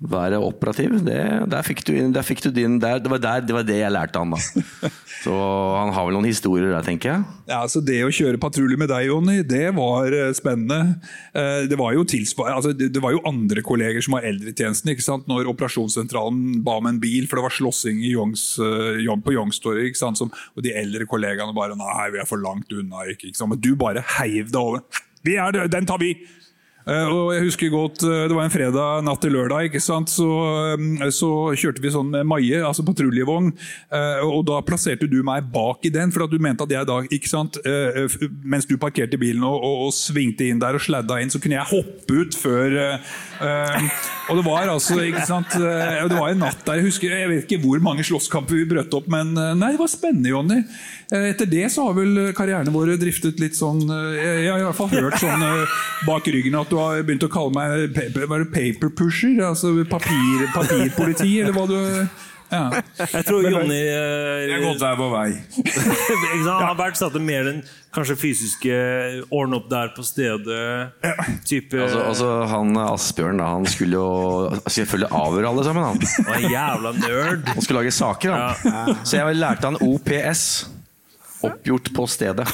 være 0.01 0.39
operativ, 0.41 0.95
det, 1.05 1.19
der 1.53 1.65
fikk 1.67 1.83
du, 1.85 1.91
inn- 1.93 2.13
der 2.15 2.25
fikk 2.25 2.41
du 2.47 2.51
din 2.57 2.79
der, 2.81 3.03
det, 3.05 3.11
var 3.13 3.19
der, 3.21 3.43
det 3.45 3.53
var 3.53 3.67
det 3.69 3.75
jeg 3.83 3.93
lærte 3.93 4.17
han, 4.23 4.31
da. 4.33 4.89
Så 5.21 5.35
han 5.77 5.91
har 5.93 6.07
vel 6.09 6.15
noen 6.17 6.25
historier 6.31 6.71
der, 6.73 6.81
tenker 6.87 7.11
jeg. 7.11 7.25
Ja, 7.51 7.59
altså 7.67 7.83
Det 7.85 7.99
å 8.07 8.13
kjøre 8.15 8.41
patrulje 8.41 8.79
med 8.81 8.89
deg, 8.89 9.11
Jonny, 9.11 9.43
det 9.45 9.67
var 9.77 10.09
eh, 10.17 10.31
spennende. 10.33 10.95
Eh, 11.37 11.67
Det 11.69 11.77
var 11.77 11.93
jo, 11.93 12.07
altså, 12.47 12.73
det 12.73 12.89
det 12.97 13.03
var 13.05 13.13
jo 13.13 13.21
andre 13.29 13.61
kolleger 13.67 14.01
som 14.07 14.17
var 14.17 14.25
eldre 14.25 14.55
i 14.55 14.57
tjenesten. 14.57 14.95
ikke 14.95 15.05
sant? 15.05 15.29
Når 15.29 15.51
operasjonssentralen 15.53 16.63
ba 16.65 16.79
om 16.81 16.89
en 16.89 17.03
bil, 17.03 17.29
for 17.29 17.37
det 17.37 17.45
var 17.51 17.57
slåssing 17.59 18.01
eh, 18.01 19.05
på 19.21 19.37
Youngstorget. 19.37 19.91
ikke 19.93 20.01
sant? 20.01 20.17
Som, 20.23 20.33
og 20.57 20.65
de 20.65 20.73
eldre 20.73 21.05
kollegaene 21.05 21.53
bare 21.57 21.77
Nei, 21.77 22.09
vi 22.17 22.25
er 22.25 22.29
for 22.33 22.41
langt 22.41 22.73
unna. 22.73 23.05
ikke, 23.13 23.29
ikke 23.29 23.43
sant? 23.43 23.53
Men 23.53 23.61
du 23.61 23.75
bare 23.77 24.01
heiv 24.17 24.49
deg 24.49 24.61
over. 24.63 24.81
Vi 25.29 25.37
er 25.37 25.67
Den 25.69 25.85
tar 25.85 26.01
vi! 26.01 26.15
Eh, 26.89 27.09
og 27.13 27.35
jeg 27.35 27.45
husker 27.45 27.73
godt, 27.73 28.03
eh, 28.09 28.27
Det 28.29 28.37
var 28.37 28.47
en 28.47 28.53
fredag 28.53 29.05
natt 29.05 29.21
til 29.21 29.35
lørdag, 29.37 29.69
ikke 29.69 29.83
sant? 29.83 30.09
Så, 30.09 30.29
eh, 30.73 31.11
så 31.13 31.53
kjørte 31.53 31.83
vi 31.83 31.93
sånn 31.93 32.11
med 32.11 32.27
Maie, 32.27 32.63
altså 32.65 32.85
patruljevogn. 32.85 33.53
og 33.91 34.47
da 34.47 34.61
plasserte 34.63 35.09
du 35.09 35.23
meg 35.23 35.51
bak 35.53 35.85
i 35.85 35.91
den, 35.91 36.11
for 36.11 36.25
at 36.25 36.31
du 36.31 36.39
mente 36.39 36.63
at 36.63 36.71
jeg 36.71 36.87
da, 36.87 37.01
ikke 37.03 37.29
sant, 37.29 37.57
mens 38.45 38.67
du 38.67 38.77
parkerte 38.77 39.19
bilen 39.19 39.43
og, 39.43 39.61
og, 39.63 39.87
og 39.87 39.93
svingte 39.93 40.47
inn 40.49 40.61
der 40.61 40.75
og 40.75 40.81
sladda 40.81 41.21
inn, 41.21 41.31
så 41.31 41.41
kunne 41.41 41.59
jeg 41.59 41.71
hoppe 41.71 42.21
ut 42.23 42.35
før 42.35 43.01
Og 44.31 44.37
det 44.37 44.45
var 44.45 44.69
altså, 44.69 45.01
ikke 45.03 45.27
sant 45.27 45.51
Det 45.57 46.17
var 46.17 46.31
en 46.31 46.39
natt 46.45 46.65
der, 46.65 46.79
jeg 46.79 46.91
husker, 46.91 47.11
jeg 47.11 47.29
vet 47.29 47.45
ikke 47.47 47.63
hvor 47.65 47.83
mange 47.83 48.05
slåsskamper 48.07 48.61
vi 48.61 48.69
brøt 48.71 48.95
opp, 48.95 49.09
men 49.11 49.35
nei, 49.35 49.73
det 49.73 49.81
var 49.81 49.91
spennende, 49.91 50.31
Jonny. 50.31 50.61
Etter 51.11 51.49
det 51.51 51.67
så 51.73 51.89
har 51.89 51.97
vel 51.99 52.33
karrierene 52.37 52.73
våre 52.73 52.97
driftet 53.01 53.41
litt 53.43 53.59
sånn 53.59 53.83
Jeg 54.15 54.45
jeg 54.45 54.53
har 54.53 54.61
i 54.61 54.67
hvert 54.69 54.79
fall 54.79 54.93
hørt 54.95 55.19
sånn 55.21 55.43
bak 56.07 56.29
ryggen 56.31 56.59
at 56.61 56.70
du 56.71 56.79
har 56.81 57.05
begynt 57.07 57.27
å 57.27 57.31
kalle 57.33 57.55
meg 57.57 57.95
paper, 57.97 58.27
var 58.31 58.45
det 58.45 58.51
paper 58.55 58.93
pusher? 58.97 59.37
Altså 59.45 59.73
papir, 59.91 60.49
papirpoliti, 60.55 61.33
eller 61.43 61.57
hva 61.57 61.69
du 61.71 61.79
ja. 62.51 62.65
Jeg 62.99 63.27
tror 63.29 63.45
Jonny 63.47 63.77
eh, 63.79 64.41
Jeg 64.49 64.57
er 64.57 64.65
godt 64.65 64.81
der 64.83 64.97
på 64.99 65.07
vei. 65.13 65.29
ikke 65.61 66.41
sant? 66.43 66.65
Han 66.67 66.97
satt 66.99 67.19
mer 67.23 67.47
den 67.47 67.61
kanskje 67.95 68.17
fysiske 68.19 68.75
ordne 69.35 69.61
opp 69.61 69.69
der 69.71 69.93
på 69.95 70.03
stedet. 70.07 70.91
Type 71.47 71.79
Altså, 71.79 72.03
altså 72.11 72.33
han 72.51 72.75
Asbjørn 72.83 73.41
da, 73.43 73.53
han 73.55 73.71
skulle 73.71 73.99
jo 73.99 74.61
selvfølgelig 74.67 75.13
avhøre 75.21 75.53
alle 75.53 75.67
sammen. 75.67 75.87
Han 75.87 76.27
Han 76.27 76.35
er 76.35 76.43
en 76.43 76.57
jævla 76.57 76.95
nerd. 76.99 77.49
Han 77.55 77.67
skulle 77.67 77.85
lage 77.85 77.95
saker, 77.95 78.35
han. 78.35 79.01
Så 79.05 79.21
jeg 79.21 79.39
lærte 79.39 79.71
han 79.71 79.81
OPS. 79.87 80.45
Oppgjort 81.47 81.91
på 81.97 82.05
stedet. 82.11 82.47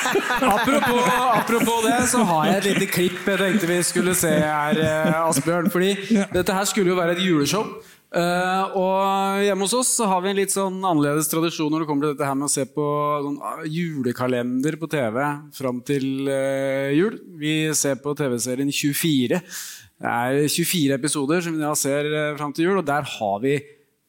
Apropos, 0.54 1.00
apropos 1.32 1.82
det, 1.86 1.98
så 2.10 2.24
har 2.28 2.50
jeg 2.50 2.56
et 2.58 2.66
lite 2.68 2.88
klipp 2.92 3.28
jeg 3.30 3.40
tenkte 3.40 3.70
vi 3.70 3.80
skulle 3.86 4.14
se 4.18 4.32
her, 4.36 4.78
eh, 4.80 5.20
Asbjørn. 5.24 5.70
Fordi 5.72 5.94
dette 6.34 6.56
her 6.56 6.68
skulle 6.68 6.92
jo 6.92 6.98
være 6.98 7.16
et 7.16 7.24
juleshow. 7.24 7.70
Uh, 8.14 8.76
og 8.78 9.40
hjemme 9.42 9.66
hos 9.66 9.72
oss 9.74 9.88
så 9.98 10.06
har 10.06 10.20
vi 10.22 10.28
en 10.30 10.38
litt 10.38 10.52
sånn 10.54 10.76
annerledes 10.86 11.26
tradisjon 11.32 11.72
når 11.72 11.82
det 11.82 11.86
kommer 11.88 12.04
til 12.04 12.12
dette 12.12 12.28
her 12.28 12.36
med 12.38 12.46
å 12.46 12.52
se 12.52 12.62
på 12.70 12.84
sånn 13.24 13.40
ah, 13.42 13.64
julekalender 13.66 14.76
på 14.78 14.86
TV 14.92 15.18
fram 15.56 15.80
til 15.88 16.28
uh, 16.28 16.92
jul. 16.94 17.16
Vi 17.40 17.56
ser 17.74 17.98
på 18.04 18.14
TV-serien 18.14 18.70
24. 18.70 19.40
Det 19.40 20.12
er 20.12 20.38
24 20.46 20.94
episoder 20.94 21.42
som 21.42 21.56
vi 21.56 21.64
da 21.64 21.72
ser 21.78 22.06
uh, 22.12 22.36
fram 22.38 22.54
til 22.54 22.68
jul, 22.68 22.78
og 22.84 22.86
der 22.86 23.08
har 23.16 23.42
vi 23.42 23.56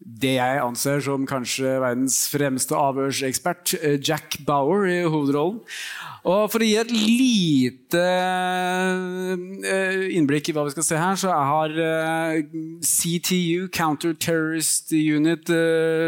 det 0.03 0.35
jeg 0.35 0.59
anser 0.59 0.99
som 1.01 1.23
kanskje 1.27 1.77
verdens 1.79 2.17
fremste 2.29 2.75
avhørsekspert, 2.77 3.73
eh, 3.79 3.95
Jack 3.97 4.37
Bauer, 4.45 4.85
i 4.91 5.03
hovedrollen. 5.07 5.61
Og 6.25 6.51
For 6.51 6.59
å 6.59 6.67
gi 6.67 6.75
et 6.81 6.91
lite 6.91 8.03
eh, 9.71 10.03
innblikk 10.17 10.49
i 10.49 10.55
hva 10.57 10.65
vi 10.67 10.73
skal 10.75 10.87
se 10.87 10.99
her, 10.99 11.15
så 11.15 11.31
har 11.31 11.69
eh, 11.71 12.43
CTU, 12.83 13.69
Counter 13.71 14.13
Terrorist 14.13 14.91
Unit 14.91 15.49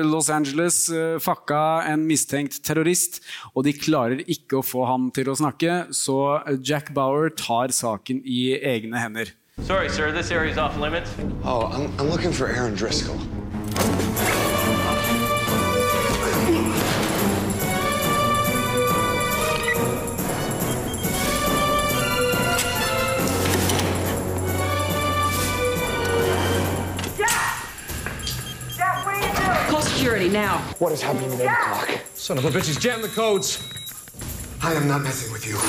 Los 0.06 0.30
Angeles, 0.30 0.92
fakka 1.24 1.88
en 1.88 2.06
mistenkt 2.10 2.62
terrorist. 2.66 3.22
Og 3.56 3.66
de 3.66 3.74
klarer 3.78 4.24
ikke 4.28 4.60
å 4.60 4.66
få 4.66 4.86
ham 4.90 5.10
til 5.16 5.32
å 5.32 5.38
snakke, 5.38 5.88
så 5.96 6.44
Jack 6.60 6.94
Bauer 6.94 7.32
tar 7.34 7.72
saken 7.74 8.22
i 8.26 8.58
egne 8.58 9.00
hender. 9.00 9.34
Sorry, 9.66 9.90
sir, 9.90 10.12
this 10.12 10.30
area's 10.30 10.58
off 10.58 10.78
limits. 10.78 11.10
Oh, 11.44 11.66
I'm, 11.74 11.90
I'm 12.00 12.10
looking 12.10 12.32
for 12.32 12.48
Aaron 12.48 12.76
Driscoll. 12.76 13.18
Security 30.08 30.32
now. 30.32 30.60
What 30.80 30.94
is 30.94 31.02
happening 31.02 31.34
at 31.34 31.42
8 31.42 31.46
o'clock? 31.48 31.90
Son 32.14 32.38
of 32.38 32.46
a 32.46 32.50
bitch, 32.50 32.68
he's 32.68 32.78
jammed 32.78 33.04
the 33.04 33.10
codes. 33.10 33.62
I 34.64 34.72
am 34.74 34.88
not 34.88 35.02
messing 35.02 35.34
with 35.34 35.46
you. 35.46 35.60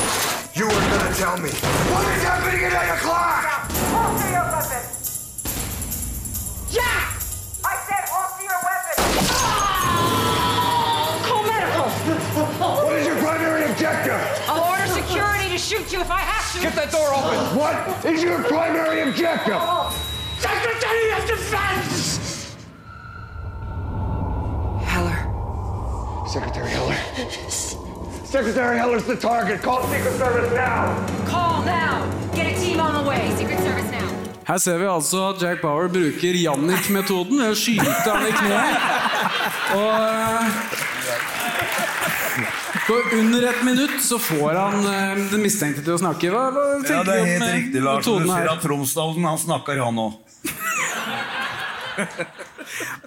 You 0.55 0.71
are 0.71 0.89
gonna 0.95 1.13
tell 1.17 1.37
me. 1.39 1.51
What 1.91 2.07
is 2.15 2.23
happening 2.23 2.63
at 2.63 2.71
8 2.71 3.03
o'clock? 3.03 3.43
Holster 3.91 4.31
your 4.31 4.47
weapon! 4.47 4.87
Jack! 6.71 7.19
I 7.67 7.75
said 7.83 8.05
holster 8.07 8.47
your 8.47 8.63
weapon! 8.63 8.95
Ah! 9.43 11.19
Call 11.27 11.43
medical! 11.43 11.91
What 12.87 12.95
is 12.95 13.07
your 13.09 13.19
primary 13.19 13.65
objective? 13.65 14.23
I'll 14.47 14.71
order 14.71 14.87
security 14.87 15.51
to 15.51 15.59
shoot 15.59 15.91
you 15.93 16.01
if 16.01 16.13
I 16.13 16.21
have 16.21 16.47
to! 16.55 16.63
Get 16.63 16.77
that 16.77 16.93
door 16.93 17.11
open. 17.11 17.59
What 17.59 18.05
is 18.07 18.23
your 18.23 18.41
primary 18.45 19.01
objective? 19.01 19.59
Secretary 20.39 21.11
of 21.19 21.27
Defense! 21.27 21.88
Secretary 26.39 26.71
Heller. 26.71 26.95
Secretary 28.25 28.79
Heller's 28.79 29.05
the 29.05 29.17
target. 29.17 29.61
Call 29.61 29.83
Secret 29.89 30.13
Service 30.19 30.55
now. 30.55 30.95
Call 31.27 31.65
now! 31.65 32.07
Get 32.33 32.47
a 32.47 32.55
team 32.61 32.79
on 32.79 32.95
the 32.95 33.11
way! 33.11 33.35
Secret 33.37 33.59
Service 33.59 33.91
now! 33.91 34.07
Her 34.47 34.59
ser 34.59 34.79
vi 34.79 34.87
altså 34.87 35.29
at 35.31 35.43
Jack 35.43 35.63
Bauer 35.63 35.89
bruker 35.89 36.35
Jannik-metoden 36.39 37.43
ved 37.43 37.51
å 37.51 37.57
skyte 37.59 37.91
han 38.07 38.27
i 38.29 38.31
kneet. 38.39 38.79
Og 39.75 39.95
eh, 39.99 40.47
på 42.87 43.01
under 43.19 43.49
et 43.51 43.65
minutt 43.67 43.99
så 44.07 44.21
får 44.23 44.55
han 44.61 44.87
eh, 44.93 45.25
den 45.35 45.43
mistenkte 45.43 45.83
til 45.83 45.97
å 45.97 46.01
snakke. 46.05 46.31
Hva, 46.31 46.45
hva 46.55 46.69
tenker 46.79 46.95
Ja, 46.95 47.03
det 47.03 47.17
er 47.19 47.27
helt 47.33 47.49
eh, 47.49 47.57
riktig, 47.59 47.83
Lars. 47.83 48.07
Du 48.07 48.15
sier 48.15 48.31
ser 48.31 48.53
at 48.55 48.63
Tromsdalen, 48.63 49.27
han 49.27 49.43
snakker, 49.43 49.83
han 49.83 49.99
òg. 50.07 50.15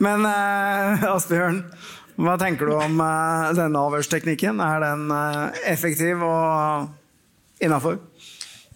Men 0.04 0.26
eh, 0.28 1.08
Asbjørn, 1.16 1.64
hva 2.20 2.38
tenker 2.42 2.68
du 2.68 2.76
om 2.76 3.00
eh, 3.04 3.52
denne 3.58 3.84
avhørsteknikken? 3.88 4.60
Er 4.64 4.84
den 4.84 5.12
eh, 5.16 5.62
effektiv 5.72 6.24
og 6.26 6.90
innafor? 7.64 8.00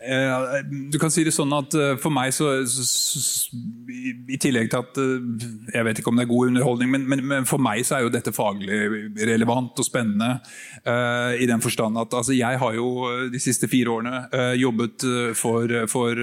Eh, 0.05 0.63
Du 0.91 0.99
kan 1.01 1.11
si 1.11 1.23
det 1.25 1.33
sånn 1.33 1.53
at 1.55 1.73
eh, 1.77 1.95
for 2.01 2.13
meg 2.13 2.33
så, 2.35 2.51
i, 2.61 4.37
tillegg 4.41 4.69
til 4.71 4.81
at 4.81 4.99
eh, 5.01 5.45
Jeg 5.73 5.87
vet 5.87 6.01
ikke 6.01 6.11
om 6.11 6.19
det 6.19 6.25
er 6.25 6.31
god 6.31 6.51
underholdning, 6.51 6.91
men, 6.93 7.07
men, 7.09 7.23
men 7.31 7.47
for 7.49 7.61
meg 7.61 7.81
så 7.87 7.97
er 7.97 8.05
jo 8.05 8.13
dette 8.13 8.33
faglig 8.35 8.79
relevant 9.25 9.77
og 9.81 9.87
spennende. 9.87 10.39
Uh, 10.85 11.33
I 11.41 11.47
den 11.49 11.63
forstand 11.63 11.97
at 11.99 12.13
altså, 12.13 12.33
jeg 12.35 12.59
har 12.61 12.75
jo 12.77 12.87
de 13.31 13.39
siste 13.41 13.67
fire 13.71 13.91
årene 13.91 14.21
uh, 14.33 14.53
jobbet 14.57 15.05
for, 15.37 15.71
for 15.89 16.19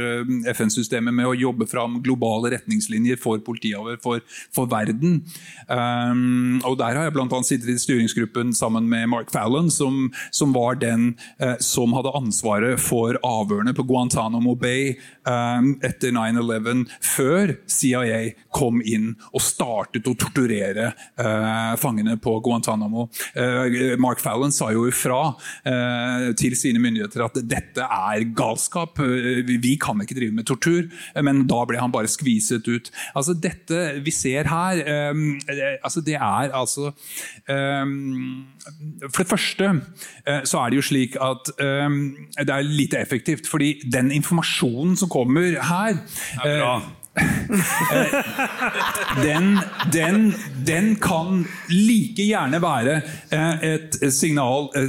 FN-systemet 0.53 1.15
med 1.15 1.29
å 1.29 1.35
jobbe 1.37 1.67
fram 1.71 1.99
globale 2.05 2.53
retningslinjer 2.55 3.19
for 3.21 3.43
politiavhør 3.45 3.99
for, 4.03 4.23
for 4.55 4.71
verden. 4.71 5.21
Um, 5.67 6.61
og 6.69 6.79
Der 6.81 6.99
har 6.99 7.09
jeg 7.09 7.17
annet 7.23 7.49
sittet 7.49 7.73
i 7.73 7.79
styringsgruppen 7.81 8.53
sammen 8.57 8.89
med 8.91 9.09
Mark 9.13 9.33
Fallon, 9.35 9.71
som, 9.73 10.11
som 10.35 10.55
var 10.55 10.79
den 10.83 11.13
uh, 11.43 11.57
som 11.63 11.95
hadde 11.97 12.15
ansvaret 12.19 12.81
for 12.83 13.19
avhørene 13.27 13.72
på 13.77 13.85
Guantánamo 13.89 14.55
Bay 14.59 14.93
um, 15.29 15.73
etter 15.85 16.15
9-11, 16.15 16.85
før 17.03 17.55
CIA 17.71 18.21
kom 18.55 18.83
inn 18.85 19.13
og 19.33 19.45
startet 19.45 20.09
å 20.09 20.17
torturere 20.19 20.91
uh, 21.21 21.75
fangene 21.81 22.19
på 22.23 22.37
Guantánamo. 22.45 23.09
Uh, 23.37 23.97
Mark 24.03 24.23
Fallon 24.23 24.55
sa 24.55 24.71
jo 24.75 24.87
ifra 24.91 25.21
uh, 25.33 26.29
til 26.39 26.57
sine 26.59 26.83
myndigheter 26.83 27.25
at 27.25 27.41
dette 27.49 27.87
er 27.87 28.27
galskap, 28.37 29.01
eh, 29.03 29.43
vi, 29.47 29.77
kan 29.81 30.01
ikke 30.03 30.17
drive 30.17 30.37
med 30.37 30.47
tortur, 30.49 30.89
men 31.25 31.45
da 31.51 31.63
ble 31.69 31.81
han 31.81 31.93
bare 31.93 32.11
skviset 32.11 32.69
ut. 32.69 32.91
Altså 33.17 33.35
Dette 33.43 33.81
vi 34.05 34.13
ser 34.15 34.49
her, 34.51 34.83
um, 35.13 35.25
eh, 35.51 35.79
altså 35.83 36.03
det 36.05 36.17
er 36.19 36.53
altså 36.53 36.93
um, 37.49 38.45
For 39.09 39.23
det 39.23 39.31
første 39.31 39.69
eh, 40.27 40.43
så 40.49 40.63
er 40.63 40.73
det 40.73 40.81
jo 40.81 40.87
slik 40.87 41.17
at 41.21 41.53
eh, 41.63 41.97
det 42.43 42.55
er 42.55 42.69
lite 42.69 43.01
effektivt, 43.01 43.49
fordi 43.51 43.62
den 43.85 44.11
informasjonen 44.15 44.97
som 44.97 45.11
kommer 45.13 45.57
her 45.63 45.97
eh, 46.45 46.83
den, 49.23 49.59
den, 49.93 50.33
den 50.67 50.97
kan 50.97 51.43
like 51.69 52.25
gjerne 52.25 52.61
være 52.63 52.95
eh, 53.33 53.65
et 53.75 53.99
signal 54.15 54.71
eh, 54.79 54.89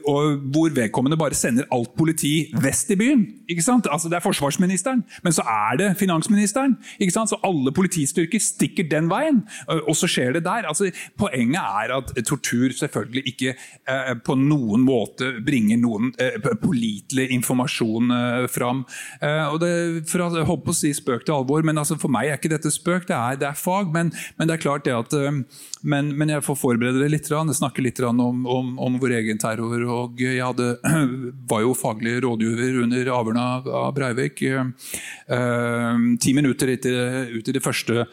hvor 0.00 0.72
vedkommende 0.72 1.18
bare 1.20 1.36
sender 1.36 1.68
alt 1.74 1.92
politi 1.98 2.52
vest 2.62 2.90
i 2.94 2.96
byen. 2.96 3.26
Altså 3.50 4.08
Det 4.08 4.16
er 4.16 4.24
forsvarsministeren, 4.24 5.02
men 5.24 5.32
så 5.32 5.42
er 5.42 5.76
det 5.76 5.98
finansministeren. 5.98 6.76
Så 7.10 7.36
alle 7.44 7.72
politistyrker 7.72 8.40
stikker 8.40 8.88
den 8.88 9.10
veien, 9.10 9.42
og 9.68 9.96
så 9.96 10.06
skjer 10.08 10.32
det 10.38 10.44
der. 10.44 10.68
Altså 10.68 10.90
Poenget 11.18 11.60
er 11.60 11.96
at 11.98 12.12
tortur 12.26 12.72
selvfølgelig 12.72 13.22
ikke 13.26 13.52
eh, 13.52 14.14
på 14.24 14.34
noen 14.38 14.80
måte 14.86 15.32
bringer 15.44 15.76
noen 15.80 16.14
eh, 16.20 16.38
pålitelig 16.62 17.28
informasjon 17.36 18.10
eh, 18.16 18.46
fram. 18.48 18.84
Eh, 19.20 19.44
og 19.50 19.60
det, 19.62 19.72
for 20.08 20.24
å 20.24 20.56
på 20.60 20.72
å 20.72 20.76
si 20.76 20.92
spøk 20.94 21.26
til 21.26 21.34
alvor, 21.34 21.49
men 21.66 21.80
altså 21.80 21.96
for 22.00 22.12
meg 22.12 22.30
er 22.30 22.38
ikke 22.38 22.52
dette 22.52 22.72
spøk, 22.72 23.06
det 23.08 23.16
er, 23.16 23.38
det 23.40 23.48
er 23.50 23.58
fag. 23.58 23.90
Men, 23.94 24.12
men, 24.38 24.48
det 24.48 24.56
er 24.56 24.62
klart 24.62 24.86
det 24.86 24.94
at 24.96 25.14
eh, 25.18 25.42
men, 25.82 26.12
men, 26.16 26.32
jeg 26.34 26.44
får 26.46 26.58
forberede 26.60 27.02
det 27.02 27.10
litt. 27.12 27.30
Jeg 27.30 27.58
snakker 27.58 27.84
litt 27.84 28.00
om, 28.06 28.20
om, 28.46 28.74
om, 28.78 28.98
vår 29.02 29.16
egen 29.20 29.40
terror. 29.40 29.84
og 29.96 30.20
Jeg 30.22 30.42
hadde, 30.44 30.72
var 31.50 31.64
jo 31.64 31.76
faglig 31.78 32.18
rådgiver 32.24 32.82
under 32.84 33.14
avhørene 33.18 33.46
av, 33.66 33.90
Breivik. 33.96 34.44
Eh, 34.46 36.04
ti 36.22 36.36
minutter 36.36 36.76
ut 36.76 37.48
i 37.50 37.56
det 37.56 37.64
første 37.64 38.06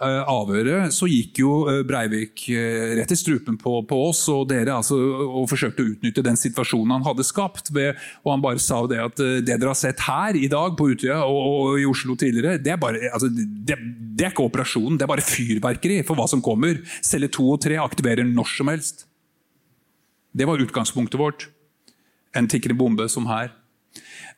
avhøret 0.00 0.94
så 0.94 1.06
gikk 1.08 1.38
jo 1.42 1.52
Breivik 1.86 2.46
rett 2.98 3.12
i 3.14 3.18
strupen 3.18 3.58
på, 3.60 3.76
på 3.88 3.98
oss 4.08 4.24
og 4.32 4.48
dere 4.50 4.74
altså, 4.76 4.98
og 4.98 5.46
forsøkte 5.50 5.84
å 5.84 5.92
utnytte 5.92 6.24
den 6.24 6.38
situasjonen 6.38 6.96
han 6.96 7.06
hadde 7.06 7.26
skapt. 7.26 7.70
Ved, 7.74 7.98
og 8.24 8.32
Han 8.34 8.44
bare 8.44 8.62
sa 8.62 8.82
det 8.90 9.00
at 9.02 9.16
det 9.20 9.46
dere 9.46 9.72
har 9.72 9.78
sett 9.78 10.02
her 10.06 10.36
i 10.38 10.48
dag 10.50 10.76
på 10.78 10.90
Utøya 10.92 11.20
og, 11.22 11.40
og, 11.40 11.78
i 11.80 11.86
Oslo 11.88 12.16
tidligere, 12.18 12.58
det 12.62 12.74
er, 12.74 12.80
bare, 12.80 13.00
altså, 13.12 13.30
det, 13.30 13.78
det 13.78 14.28
er 14.28 14.34
ikke 14.34 14.46
operasjonen, 14.48 14.98
det 14.98 15.06
er 15.06 15.14
bare 15.14 15.26
fyrverkeri 15.26 16.02
for 16.06 16.18
hva 16.18 16.28
som 16.30 16.42
kommer. 16.44 16.80
Celle 17.04 17.30
2 17.32 17.50
og 17.56 17.60
3 17.64 17.80
aktiverer 17.82 18.28
når 18.28 18.54
som 18.56 18.70
helst. 18.72 19.06
Det 20.34 20.48
var 20.48 20.62
utgangspunktet 20.62 21.20
vårt. 21.20 21.48
En 22.34 22.48
tikkende 22.50 22.78
bombe 22.78 23.06
som 23.08 23.28
her. 23.30 23.52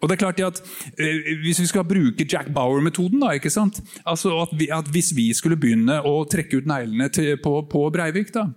Og 0.02 0.08
det 0.08 0.16
er 0.16 0.20
klart 0.20 0.40
at 0.44 0.60
eh, 1.00 1.30
Hvis 1.42 1.60
vi 1.62 1.68
skal 1.70 1.86
bruke 1.88 2.26
Jack 2.28 2.50
Bauer-metoden 2.54 3.22
da, 3.22 3.32
ikke 3.36 3.52
sant? 3.52 3.80
Altså 4.04 4.34
at, 4.42 4.52
vi, 4.58 4.68
at, 4.72 4.90
Hvis 4.92 5.12
vi 5.16 5.30
skulle 5.36 5.58
begynne 5.60 6.00
å 6.04 6.18
trekke 6.28 6.60
ut 6.60 6.68
neglene 6.68 7.08
på, 7.42 7.54
på, 7.70 7.84
Breivik 7.94 8.32
da, 8.34 8.48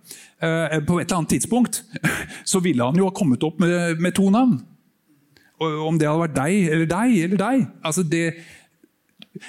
eh, 0.44 0.80
på 0.84 1.00
et 1.00 1.08
eller 1.08 1.22
annet 1.22 1.36
tidspunkt, 1.38 1.84
så 2.52 2.62
ville 2.64 2.84
han 2.86 3.00
jo 3.00 3.08
ha 3.08 3.16
kommet 3.16 3.44
opp 3.48 3.60
med, 3.64 4.02
med 4.02 4.16
to 4.18 4.30
navn. 4.34 4.60
Om 5.60 6.00
det 6.00 6.08
hadde 6.08 6.24
vært 6.24 6.38
deg 6.38 6.72
eller 6.72 6.88
deg 6.88 7.16
eller 7.20 7.40
deg 7.40 7.64
altså 7.84 8.04
det, 8.08 8.22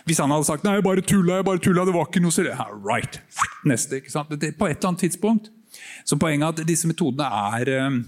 Hvis 0.09 0.19
han 0.19 0.33
hadde 0.35 0.49
sagt 0.49 0.65
nei, 0.67 0.73
jeg 0.79 0.87
bare 0.87 1.05
tulla, 1.07 1.39
jeg 1.39 1.47
bare 1.47 1.63
tulla, 1.63 1.85
det 1.87 1.95
var 1.95 2.09
ikke 2.09 2.23
noe 2.25 2.35
så 2.35 2.47
Right. 2.83 3.21
Neste. 3.65 4.01
ikke 4.01 4.11
sant? 4.11 4.33
Det, 4.35 4.55
på 4.59 4.67
et 4.67 4.79
eller 4.79 4.93
annet 4.95 5.07
tidspunkt. 5.07 5.53
Så 6.05 6.19
poenget 6.19 6.49
er 6.49 6.65
at 6.65 6.69
disse 6.69 6.89
metodene 6.91 7.29
er 7.55 7.71
eh, 7.71 8.01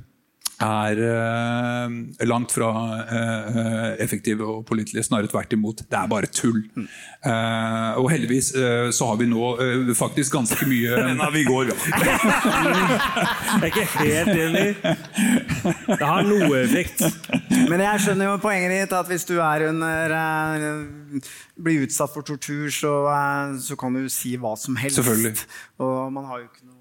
er 0.62 1.00
eh, 1.06 2.26
langt 2.28 2.52
fra 2.54 2.70
eh, 3.02 4.02
effektive 4.04 4.46
og 4.46 4.64
pålitelige. 4.68 5.04
Snarere 5.06 5.30
tvert 5.30 5.52
imot. 5.56 5.84
Det 5.90 5.98
er 5.98 6.10
bare 6.10 6.30
tull. 6.32 6.62
Uh, 7.22 7.98
og 8.00 8.08
heldigvis 8.10 8.48
så 8.96 9.06
har 9.06 9.18
vi 9.20 9.28
nå 9.30 9.50
faktisk 9.94 10.34
ganske 10.34 10.66
mye 10.66 10.96
Nei, 11.20 11.28
vi 11.34 11.44
går, 11.46 11.70
ja. 11.70 11.76
jeg 11.92 13.60
er 13.60 13.68
ikke 13.68 13.84
helt 14.00 14.32
enig. 14.32 14.64
Det 15.86 16.00
har 16.00 16.26
noe 16.26 16.50
effekt. 16.64 17.04
Men 17.70 17.84
jeg 17.84 18.02
skjønner 18.04 18.32
jo 18.32 18.36
poenget 18.42 18.74
ditt, 18.74 18.96
at 18.98 19.10
hvis 19.10 19.26
du 19.28 19.36
er 19.38 19.68
under 19.68 20.16
blir 21.62 21.86
utsatt 21.86 22.10
for 22.14 22.26
tortur, 22.26 22.68
så, 22.74 22.92
så 23.62 23.78
kan 23.78 23.94
du 23.94 24.08
si 24.10 24.34
hva 24.40 24.56
som 24.58 24.78
helst. 24.80 25.46
Og 25.82 26.12
man 26.14 26.26
har 26.30 26.42
jo 26.42 26.50
ikke 26.50 26.66
noe 26.66 26.71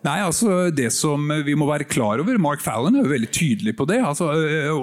Nei, 0.00 0.16
altså 0.24 0.70
Det 0.72 0.88
som 0.94 1.26
vi 1.44 1.52
må 1.58 1.66
være 1.68 1.84
klar 1.88 2.22
over 2.22 2.38
Mark 2.40 2.62
Fallon 2.64 2.94
er 2.96 3.04
jo 3.04 3.12
veldig 3.12 3.28
tydelig 3.36 3.74
på 3.76 3.84
det 3.88 3.98
altså, 4.00 4.30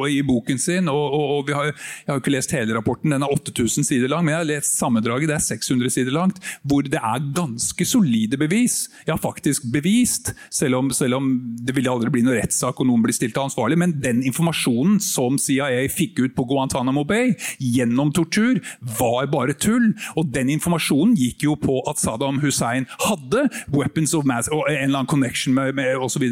i 0.06 0.20
boken 0.26 0.60
sin. 0.62 0.90
og, 0.92 1.14
og, 1.18 1.32
og 1.40 1.50
har, 1.58 1.72
Jeg 2.06 2.12
har 2.12 2.22
ikke 2.22 2.34
lest 2.36 2.54
hele 2.54 2.76
rapporten, 2.78 3.16
den 3.16 3.26
er 3.26 3.34
8000 3.34 3.88
sider 3.88 4.12
lang, 4.12 4.26
men 4.26 4.36
jeg 4.36 4.44
har 4.44 4.50
lest 4.52 4.78
sammendraget, 4.78 5.32
det 5.32 5.38
er 5.38 5.46
600 5.46 5.94
sider 5.94 6.14
langt, 6.14 6.38
hvor 6.62 6.86
det 6.86 7.00
er 7.02 7.26
ganske 7.36 7.88
solide 7.88 8.38
bevis. 8.38 8.88
Ja, 9.08 9.18
faktisk 9.18 9.66
bevist, 9.74 10.34
selv 10.54 10.78
om, 10.82 10.92
selv 10.94 11.18
om 11.18 11.32
det 11.66 11.74
ville 11.76 11.92
aldri 11.92 12.12
bli 12.14 12.24
noen 12.26 12.38
rettssak 12.38 12.78
og 12.78 12.90
noen 12.90 13.02
blir 13.06 13.18
stilt 13.18 13.38
ansvarlig. 13.42 13.80
Men 13.82 13.98
den 14.04 14.22
informasjonen 14.28 15.00
som 15.04 15.40
CIA 15.42 15.88
fikk 15.94 16.22
ut 16.22 16.38
på 16.38 16.46
Guantánamo 16.52 17.06
Bay 17.10 17.34
gjennom 17.58 18.14
tortur, 18.14 18.62
var 19.00 19.32
bare 19.34 19.58
tull. 19.58 19.92
Og 20.14 20.30
den 20.36 20.54
informasjonen 20.54 21.18
gikk 21.18 21.48
jo 21.48 21.58
på 21.58 21.82
at 21.90 22.02
Saddam 22.02 22.42
Hussein 22.44 22.86
hadde 23.08 23.48
weapons 23.74 24.14
of 24.18 24.28
mass 24.30 24.52
og 24.54 24.68
en 24.70 24.78
eller 24.78 25.02
annen 25.02 25.07
connection 25.10 25.56
med, 25.58 25.76
med 25.78 25.98
osv. 25.98 26.24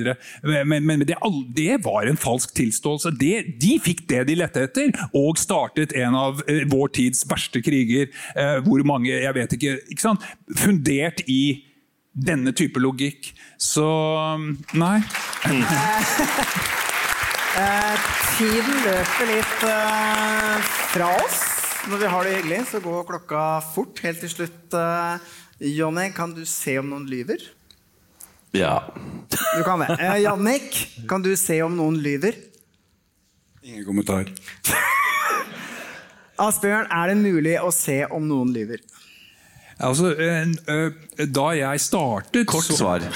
Men, 0.44 0.86
men 0.86 1.06
det, 1.06 1.18
det, 1.56 1.80
var 1.86 2.08
en 2.08 2.20
falsk 2.20 2.56
tilståelse. 2.58 3.14
Det, 3.20 3.34
de 3.62 3.76
fikk 3.84 4.06
det 4.12 4.26
de 4.30 4.40
lette 4.40 4.66
etter, 4.68 4.92
og 5.16 5.40
startet 5.42 5.96
en 5.98 6.18
av 6.18 6.44
eh, 6.50 6.66
vår 6.72 6.94
tids 7.00 7.26
verste 7.30 7.62
kriger. 7.66 8.12
Eh, 8.36 8.58
hvor 8.66 8.84
mange, 8.88 9.12
jeg 9.14 9.36
vet 9.38 9.58
ikke, 9.58 9.78
ikke 9.92 10.08
sant? 10.08 10.26
Fundert 10.60 11.24
i 11.32 11.66
denne 12.16 12.54
type 12.56 12.80
logikk. 12.80 13.34
Så 13.60 13.86
nei. 14.76 15.00
eh, 17.60 18.08
tiden 18.38 18.80
løper 18.86 19.32
litt 19.32 19.68
eh, 19.70 20.72
fra 20.96 21.12
oss. 21.20 21.44
Når 21.86 22.02
vi 22.02 22.08
har 22.10 22.26
det 22.26 22.38
hyggelig, 22.40 22.62
så 22.72 22.82
går 22.82 23.04
klokka 23.10 23.42
fort. 23.76 24.00
Helt 24.06 24.24
til 24.24 24.32
slutt, 24.32 24.74
eh, 24.80 25.36
Jonny, 25.76 26.10
kan 26.16 26.34
du 26.34 26.44
se 26.50 26.80
om 26.82 26.90
noen 26.94 27.06
lyver? 27.10 27.44
Ja. 28.56 28.94
Du 29.58 29.64
kan 29.64 29.80
det. 29.84 29.98
Eh, 30.00 30.18
Jannik, 30.24 30.78
kan 31.10 31.22
du 31.22 31.36
se 31.38 31.62
om 31.66 31.76
noen 31.78 31.98
lyver? 32.02 32.38
Ingen 33.66 33.86
kommentar. 33.86 34.30
Asbjørn, 36.46 36.88
er 36.92 37.12
det 37.12 37.18
mulig 37.22 37.56
å 37.64 37.72
se 37.74 38.02
om 38.12 38.28
noen 38.28 38.52
lyver? 38.56 38.84
Altså, 39.76 40.14
Da 41.36 41.46
jeg 41.52 41.82
startet 41.84 42.48
Kort 42.48 42.64
svar. 42.64 43.04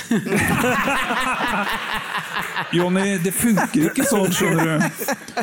Jonny, 2.76 3.18
det 3.24 3.32
funker 3.34 3.88
ikke 3.90 4.04
sånn, 4.06 4.32
skjønner 4.36 4.68
du. 4.68 4.84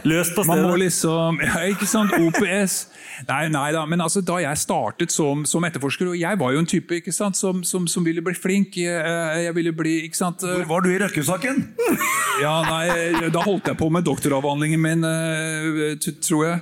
Løst 0.06 0.36
på 0.36 0.44
stedet. 0.44 0.50
Man 0.50 0.60
må 0.68 0.76
liksom, 0.80 1.40
ja, 1.42 1.62
ikke 1.72 1.88
sant, 1.88 2.12
OPS 2.20 2.76
Nei, 3.28 3.46
nei 3.52 3.70
da, 3.74 3.84
men 3.88 4.02
altså, 4.04 4.20
da 4.20 4.38
jeg 4.42 4.60
startet 4.60 5.14
som, 5.14 5.44
som, 5.48 5.64
etterforsker, 5.66 6.12
og 6.12 6.18
jeg 6.20 6.40
var 6.40 6.52
jo 6.52 6.62
en 6.62 6.68
type 6.68 6.98
ikke 7.00 7.14
sant, 7.14 7.38
som, 7.38 7.62
som, 7.64 7.86
som 7.90 8.04
ville 8.04 8.22
bli 8.24 8.34
flink 8.36 8.76
jeg, 8.76 8.92
jeg, 9.46 9.54
ville 9.56 9.72
bli, 9.76 9.94
ikke 10.06 10.18
sant 10.18 10.44
Hvor 10.44 10.66
var 10.68 10.84
du 10.84 10.90
i 10.92 11.00
Røkke-saken? 11.00 11.62
Ja, 12.36 12.52
nei, 12.66 13.30
Da 13.32 13.40
holdt 13.40 13.70
jeg 13.70 13.78
på 13.80 13.88
med 13.88 14.04
doktoravhandlingen 14.04 14.82
min, 14.82 15.04
tror 16.20 16.42
jeg. 16.44 16.58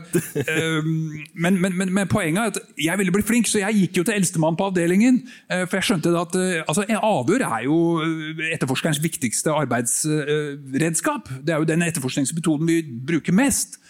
Men, 1.34 1.58
men, 1.60 1.74
men, 1.76 1.90
men, 1.90 2.06
poenget 2.10 2.40
er 2.40 2.52
at 2.52 2.58
jeg 2.78 2.98
ville 3.00 3.12
bli 3.14 3.24
flink, 3.26 3.48
så 3.50 3.58
jeg 3.62 3.80
gikk 3.80 3.98
jo 4.00 4.04
til 4.06 4.14
eldstemann 4.18 4.56
på 4.58 4.68
avdelingen. 4.70 5.22
eh, 5.50 5.64
For 5.66 5.78
jeg 5.78 5.88
skjønte 5.88 6.14
at 6.20 6.38
eh, 6.38 6.62
altså, 6.62 6.86
avhør 6.94 7.44
er 7.48 7.64
jo 7.66 7.78
eh, 8.04 8.44
etterforskerens 8.54 9.02
viktigste 9.02 9.54
arbeidsredskap. 9.54 11.30
Det 11.42 11.54
er 11.54 11.62
jo 11.62 11.68
den 11.68 11.82
etterforskningsmetoden 11.86 12.70
vi 12.70 12.80
bruker 12.82 13.36
mest 13.36 13.80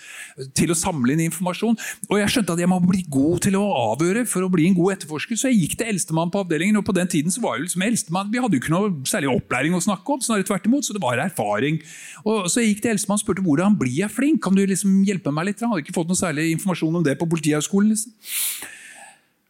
til 0.56 0.72
å 0.72 0.76
samle 0.78 1.14
inn 1.14 1.24
informasjon. 1.28 1.76
Og 2.08 2.18
jeg 2.18 2.32
skjønte 2.32 2.56
at 2.56 2.62
jeg 2.62 2.70
må 2.70 2.80
bli 2.82 3.04
god 3.12 3.44
til 3.46 3.58
å 3.58 3.64
avhøre 3.92 4.24
for 4.28 4.46
å 4.46 4.50
bli 4.52 4.66
en 4.68 4.76
god 4.76 4.96
etterforsker, 4.96 5.38
så 5.38 5.50
jeg 5.50 5.60
gikk 5.62 5.76
til 5.80 5.92
eldstemann 5.92 6.32
på 6.34 6.42
avdelingen. 6.42 6.80
og 6.80 6.86
på 6.88 6.96
den 6.96 7.10
tiden 7.10 7.34
så 7.34 7.42
var 7.44 7.56
jeg 7.56 7.68
liksom 7.68 7.86
eldstemann, 7.86 8.30
Vi 8.34 8.40
hadde 8.42 8.56
jo 8.56 8.62
ikke 8.62 8.74
noe 8.74 8.90
særlig 9.06 9.30
opplæring 9.30 9.74
å 9.74 9.82
snakke 9.82 10.12
om, 10.12 10.20
snarere 10.20 10.46
tvert 10.48 10.66
imot, 10.66 10.84
så 10.84 10.92
det 10.92 11.02
var 11.02 11.18
erfaring. 11.18 11.80
Og 12.24 12.50
Så 12.50 12.62
jeg 12.62 12.74
gikk 12.74 12.82
til 12.82 12.90
eldstemann 12.94 13.20
og 13.20 13.24
spurte 13.24 13.44
hvordan 13.44 13.78
blir 13.78 13.94
jeg 13.94 14.10
flink, 14.10 14.42
kan 14.42 14.54
du 14.54 14.64
liksom 14.66 15.04
hjelpe 15.04 15.32
meg 15.32 15.46
litt? 15.46 15.60
Jeg 15.60 15.68
hadde 15.68 15.84
ikke 15.84 15.94
fått 15.94 16.08
noe 16.08 16.18
særlig 16.18 16.50
informasjon 16.52 16.96
om 16.96 17.04
det 17.04 17.18
på 17.18 17.28
Politihøgskolen. 17.28 17.90
Liksom. 17.94 18.12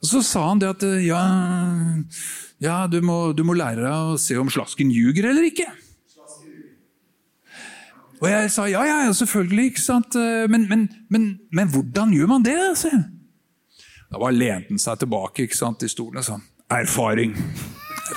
Og 0.02 0.08
Så 0.08 0.22
sa 0.22 0.48
han 0.48 0.60
det 0.60 0.68
at 0.68 0.82
ja, 1.00 1.22
ja 2.60 2.86
du, 2.86 3.00
må, 3.00 3.32
du 3.32 3.42
må 3.42 3.56
lære 3.56 3.80
deg 3.80 4.12
å 4.14 4.20
se 4.20 4.36
om 4.36 4.50
slasken 4.52 4.92
ljuger 4.92 5.30
eller 5.30 5.48
ikke. 5.48 5.70
Og 8.24 8.30
jeg 8.30 8.50
sa 8.54 8.64
ja, 8.70 8.84
ja, 8.88 9.12
selvfølgelig, 9.12 9.64
ikke 9.74 9.84
sant? 9.84 10.16
Men, 10.48 10.64
men, 10.70 10.88
men, 11.12 11.28
men 11.52 11.68
hvordan 11.68 12.14
gjør 12.16 12.30
man 12.30 12.46
det? 12.46 12.56
Altså? 12.70 12.88
Da 14.08 14.20
bare 14.22 14.32
lente 14.32 14.72
han 14.72 14.80
seg 14.80 15.02
tilbake 15.02 15.44
ikke 15.44 15.58
sant, 15.58 15.84
i 15.84 15.92
stolen 15.92 16.22
og 16.22 16.24
sa 16.24 16.40
erfaring. 16.72 17.34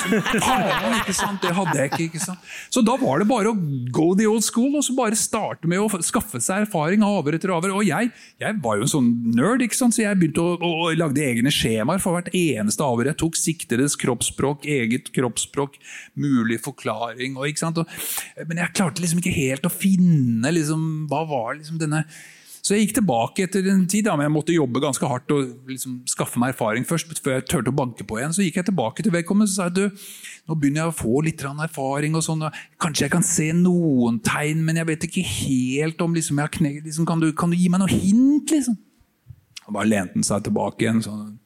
Ikke 0.06 1.16
sant? 1.16 1.42
Det 1.44 1.54
hadde 1.56 1.76
jeg 1.78 1.92
ikke. 1.92 2.08
ikke 2.08 2.22
sant? 2.22 2.52
Så 2.74 2.84
da 2.86 2.96
var 3.00 3.22
det 3.22 3.28
bare 3.30 3.52
å 3.52 3.58
go 3.94 4.12
the 4.18 4.28
old 4.30 4.46
school 4.46 4.78
og 4.78 4.86
så 4.86 4.96
bare 4.98 5.18
starte 5.20 5.70
med 5.70 5.82
å 5.82 6.02
skaffe 6.06 6.42
seg 6.44 6.66
erfaring 6.66 7.04
av 7.06 7.20
avhør 7.22 7.38
etter 7.40 7.54
avhør. 7.56 7.76
Og 7.80 7.88
jeg, 7.88 8.12
jeg 8.42 8.60
var 8.64 8.80
jo 8.80 8.88
en 8.88 8.94
sånn 8.94 9.10
nerd, 9.38 9.66
ikke 9.66 9.80
sant? 9.80 9.98
så 9.98 10.04
jeg 10.06 10.20
begynte 10.20 10.44
å, 10.44 10.56
å, 10.58 10.72
å 10.88 10.94
lagde 10.98 11.26
egne 11.26 11.54
skjemaer 11.54 12.04
for 12.04 12.18
hvert 12.18 12.32
eneste 12.36 12.86
avhør. 12.86 13.12
Jeg 13.12 13.22
tok 13.24 13.40
siktedes 13.40 13.98
kroppsspråk, 14.00 14.68
eget 14.78 15.12
kroppsspråk, 15.16 15.78
mulig 16.20 16.62
forklaring. 16.66 17.38
Og, 17.40 17.50
ikke 17.52 17.66
sant? 17.66 17.82
Og, 17.84 18.48
men 18.48 18.64
jeg 18.64 18.76
klarte 18.78 19.04
liksom 19.04 19.24
ikke 19.24 19.36
helt 19.36 19.68
å 19.68 19.74
finne 19.74 20.54
liksom, 20.56 21.08
hva 21.12 21.24
var 21.30 21.58
liksom 21.60 21.82
denne 21.82 22.06
så 22.68 22.76
jeg 22.76 22.84
gikk 22.84 22.98
tilbake 22.98 23.46
etter 23.46 23.68
en 23.72 23.86
tid, 23.88 24.04
da, 24.04 24.18
men 24.20 24.26
jeg 24.26 24.34
måtte 24.34 24.56
jobbe 24.56 24.82
ganske 24.84 25.08
hardt 25.08 25.32
og 25.32 25.70
liksom 25.72 26.02
skaffe 26.12 26.40
meg 26.42 26.52
erfaring 26.52 26.84
først. 26.88 27.14
før 27.24 27.38
jeg 27.38 27.46
turte 27.48 27.72
å 27.72 27.76
banke 27.78 28.04
på 28.04 28.18
igjen. 28.20 28.34
Så 28.36 28.44
gikk 28.44 28.60
jeg 28.60 28.68
tilbake 28.68 29.06
til 29.06 29.14
vedkommende 29.14 29.48
og 29.48 29.54
sa 29.54 29.70
du, 29.72 29.86
nå 29.88 30.58
begynner 30.60 30.84
jeg 30.84 30.92
å 30.92 30.98
få 30.98 31.22
litt 31.24 31.46
erfaring. 31.48 32.18
og 32.20 32.26
sånn, 32.26 32.44
Kanskje 32.76 33.06
jeg 33.06 33.14
kan 33.14 33.24
se 33.24 33.54
noen 33.56 34.20
tegn, 34.20 34.66
men 34.68 34.82
jeg 34.82 34.90
vet 34.92 35.08
ikke 35.08 35.24
helt 35.24 36.02
om 36.04 36.18
liksom, 36.18 36.42
jeg 36.42 36.50
har 36.50 36.56
kne, 36.58 36.74
liksom, 36.84 37.08
kan, 37.08 37.24
du, 37.24 37.32
kan, 37.32 37.50
du, 37.50 37.56
gi 37.56 37.70
meg 37.72 37.80
noe 37.80 37.94
hint? 37.94 38.52
liksom? 38.52 38.76
Og 39.68 39.74
Bare 39.74 39.88
lente 39.88 40.20
han 40.20 40.28
seg 40.28 40.44
tilbake 40.50 40.84
igjen. 40.84 41.00
sånn. 41.08 41.38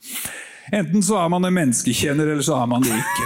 Enten 0.72 1.04
så 1.04 1.18
er 1.20 1.32
man 1.32 1.44
en 1.44 1.56
menneskekjenner, 1.56 2.30
eller 2.32 2.46
så 2.46 2.56
er 2.62 2.68
man 2.72 2.86
det 2.86 2.96
ikke. 2.96 3.26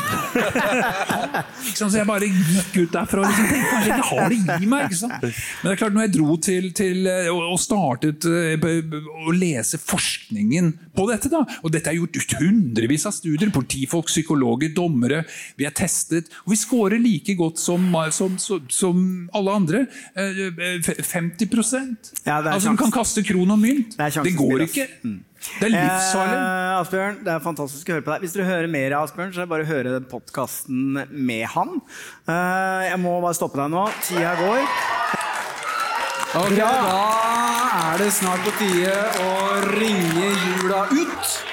så 1.77 1.89
jeg 1.93 2.07
bare 2.09 2.29
gikk 2.29 2.79
ut 2.79 2.93
derfra 2.95 3.21
og 3.21 3.27
liksom 3.29 3.49
tenkte 3.51 3.69
kanskje 3.69 3.91
jeg 3.91 4.07
har 4.09 4.33
det 4.33 4.57
i 4.65 4.69
meg. 4.71 4.95
Men 4.95 5.69
det 5.69 5.73
er 5.75 5.79
klart, 5.81 5.95
når 5.95 6.07
jeg 6.07 6.13
dro 6.15 6.37
til, 6.47 6.69
til 6.77 7.09
og 7.35 7.59
startet 7.61 8.25
å 8.25 9.35
lese 9.35 9.79
forskningen 9.81 10.71
på 10.97 11.05
dette, 11.11 11.29
da, 11.33 11.43
og 11.61 11.73
dette 11.75 11.91
er 11.91 11.99
gjort 11.99 12.37
hundrevis 12.39 13.05
av 13.05 13.13
studier, 13.13 13.53
politifolk, 13.53 14.09
psykologer, 14.09 14.73
dommere, 14.75 15.21
vi 15.59 15.67
er 15.69 15.75
testet, 15.75 16.31
og 16.45 16.55
vi 16.55 16.59
scorer 16.59 16.97
like 17.01 17.37
godt 17.37 17.61
som, 17.61 17.85
som, 18.15 18.39
som, 18.41 18.65
som 18.73 19.05
alle 19.37 19.59
andre. 19.61 19.85
50% 20.15 22.11
ja, 22.25 22.41
Altså, 22.41 22.71
du 22.71 22.79
kan 22.79 22.93
kaste 22.93 23.21
kron 23.25 23.53
og 23.53 23.59
mynt. 23.61 23.97
Det, 23.99 24.11
det 24.25 24.35
går 24.37 24.65
ikke. 24.65 24.89
Mm. 25.05 25.21
Det 25.59 25.67
er 25.69 25.73
livsfarlig. 25.73 26.37
Eh, 26.37 26.79
Asbjørn, 26.79 27.17
det 27.25 27.31
er 27.35 27.43
fantastisk 27.43 27.89
å 27.89 27.95
høre 27.97 28.05
på 28.05 28.13
deg. 28.15 28.25
Hvis 28.25 28.35
dere 28.35 28.47
hører 28.49 28.71
mer 28.71 28.95
av 28.97 29.07
Asbjørn, 29.07 29.31
så 29.33 29.41
er 29.41 29.47
det 29.47 29.51
bare 29.53 29.65
å 29.65 29.69
høre 29.69 30.01
podkasten 30.11 30.99
med 31.11 31.45
han. 31.55 31.79
Eh, 32.27 32.83
jeg 32.89 32.99
må 33.03 33.17
bare 33.23 33.37
stoppe 33.37 33.61
deg 33.61 33.71
nå. 33.73 33.85
Tida 34.07 34.35
går. 34.41 34.65
Ok, 36.35 36.55
Da 36.57 36.71
er 37.93 38.01
det 38.01 38.09
snart 38.11 38.43
på 38.43 38.51
tide 38.59 38.95
å 39.23 39.35
ringe 39.77 40.31
jula 40.35 40.81
ut. 40.91 41.44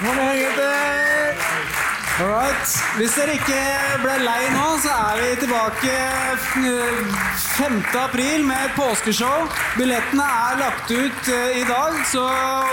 Igjen, 0.00 0.16
gutter! 0.16 1.34
Alright. 2.20 2.68
Hvis 2.96 3.14
dere 3.16 3.34
ikke 3.36 3.60
ble 4.00 4.14
lei 4.24 4.46
nå, 4.54 4.78
så 4.80 4.92
er 4.96 5.18
vi 5.20 5.36
tilbake 5.42 5.92
5. 6.54 7.76
april 8.00 8.44
med 8.48 8.56
et 8.64 8.72
påskeshow. 8.76 9.44
Billettene 9.76 10.24
er 10.24 10.56
lagt 10.62 10.90
ut 10.90 11.28
i 11.32 11.64
dag, 11.68 11.92
så, 12.12 12.24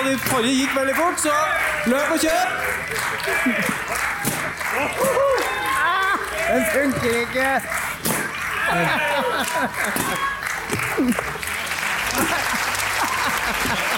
de 0.08 0.18
forrige 0.30 0.56
gikk 0.62 0.74
veldig 0.78 0.96
fort, 0.96 1.20
så 1.20 1.36
løp 1.92 2.12
og 2.16 2.20
kjøp! 2.24 2.50
Den 6.48 6.64
funker 6.72 7.14
ikke! 7.26 7.50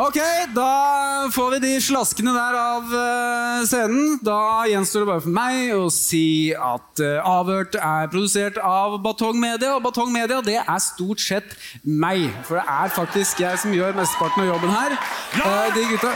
Ok, 0.00 0.16
da 0.54 1.28
får 1.34 1.50
vi 1.50 1.58
de 1.60 1.70
slaskene 1.82 2.32
der 2.32 2.54
av 2.56 2.92
uh, 2.94 3.64
scenen. 3.68 4.14
Da 4.24 4.62
gjenstår 4.70 5.02
det 5.02 5.08
bare 5.10 5.24
for 5.26 5.34
meg 5.34 5.72
å 5.76 5.90
si 5.92 6.54
at 6.54 7.02
uh, 7.02 7.18
Avhørt 7.28 7.74
er 7.76 8.08
produsert 8.12 8.60
av 8.64 8.96
Batong 9.04 9.36
Media. 9.42 9.74
Og 9.74 9.82
Batong 9.84 10.14
Media 10.14 10.38
det 10.46 10.56
er 10.62 10.80
stort 10.84 11.20
sett 11.20 11.52
meg. 11.82 12.30
For 12.46 12.62
det 12.62 12.64
er 12.78 12.94
faktisk 12.96 13.42
jeg 13.42 13.60
som 13.60 13.74
gjør 13.74 13.98
mesteparten 13.98 14.46
av 14.46 14.54
jobben 14.54 14.72
her. 14.78 14.96
Uh, 15.36 15.68
de 15.74 15.84
gutta 15.92 16.14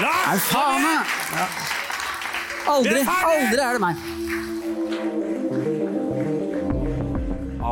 Nei, 0.00 0.40
faen! 0.48 0.90
Ja. 1.36 1.81
Aldri, 2.68 3.02
aldri 3.02 3.58
er 3.62 3.76
det 3.76 3.82
meg. 3.82 3.96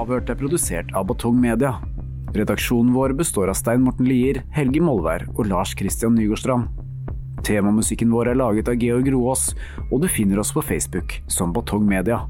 Avhørt 0.01 0.31
er 0.33 0.39
produsert 0.39 0.91
av 0.97 1.07
Batong 1.11 1.39
Media. 1.39 1.77
Redaksjonen 2.35 2.93
vår 2.95 3.15
består 3.19 3.51
av 3.51 3.59
Stein 3.59 3.83
Morten 3.85 4.09
Lier, 4.09 4.43
Helge 4.55 4.83
Molvær 4.83 5.27
og 5.37 5.47
Lars 5.51 5.75
Christian 5.79 6.15
Nygårdstrand. 6.19 6.69
Temamusikken 7.47 8.11
vår 8.13 8.33
er 8.33 8.41
laget 8.41 8.69
av 8.71 8.79
Georg 8.83 9.09
Roaas, 9.15 9.51
og 9.91 10.03
du 10.03 10.09
finner 10.11 10.43
oss 10.43 10.53
på 10.55 10.65
Facebook 10.65 11.21
som 11.31 11.55
Batong 11.57 11.87
Media. 11.89 12.23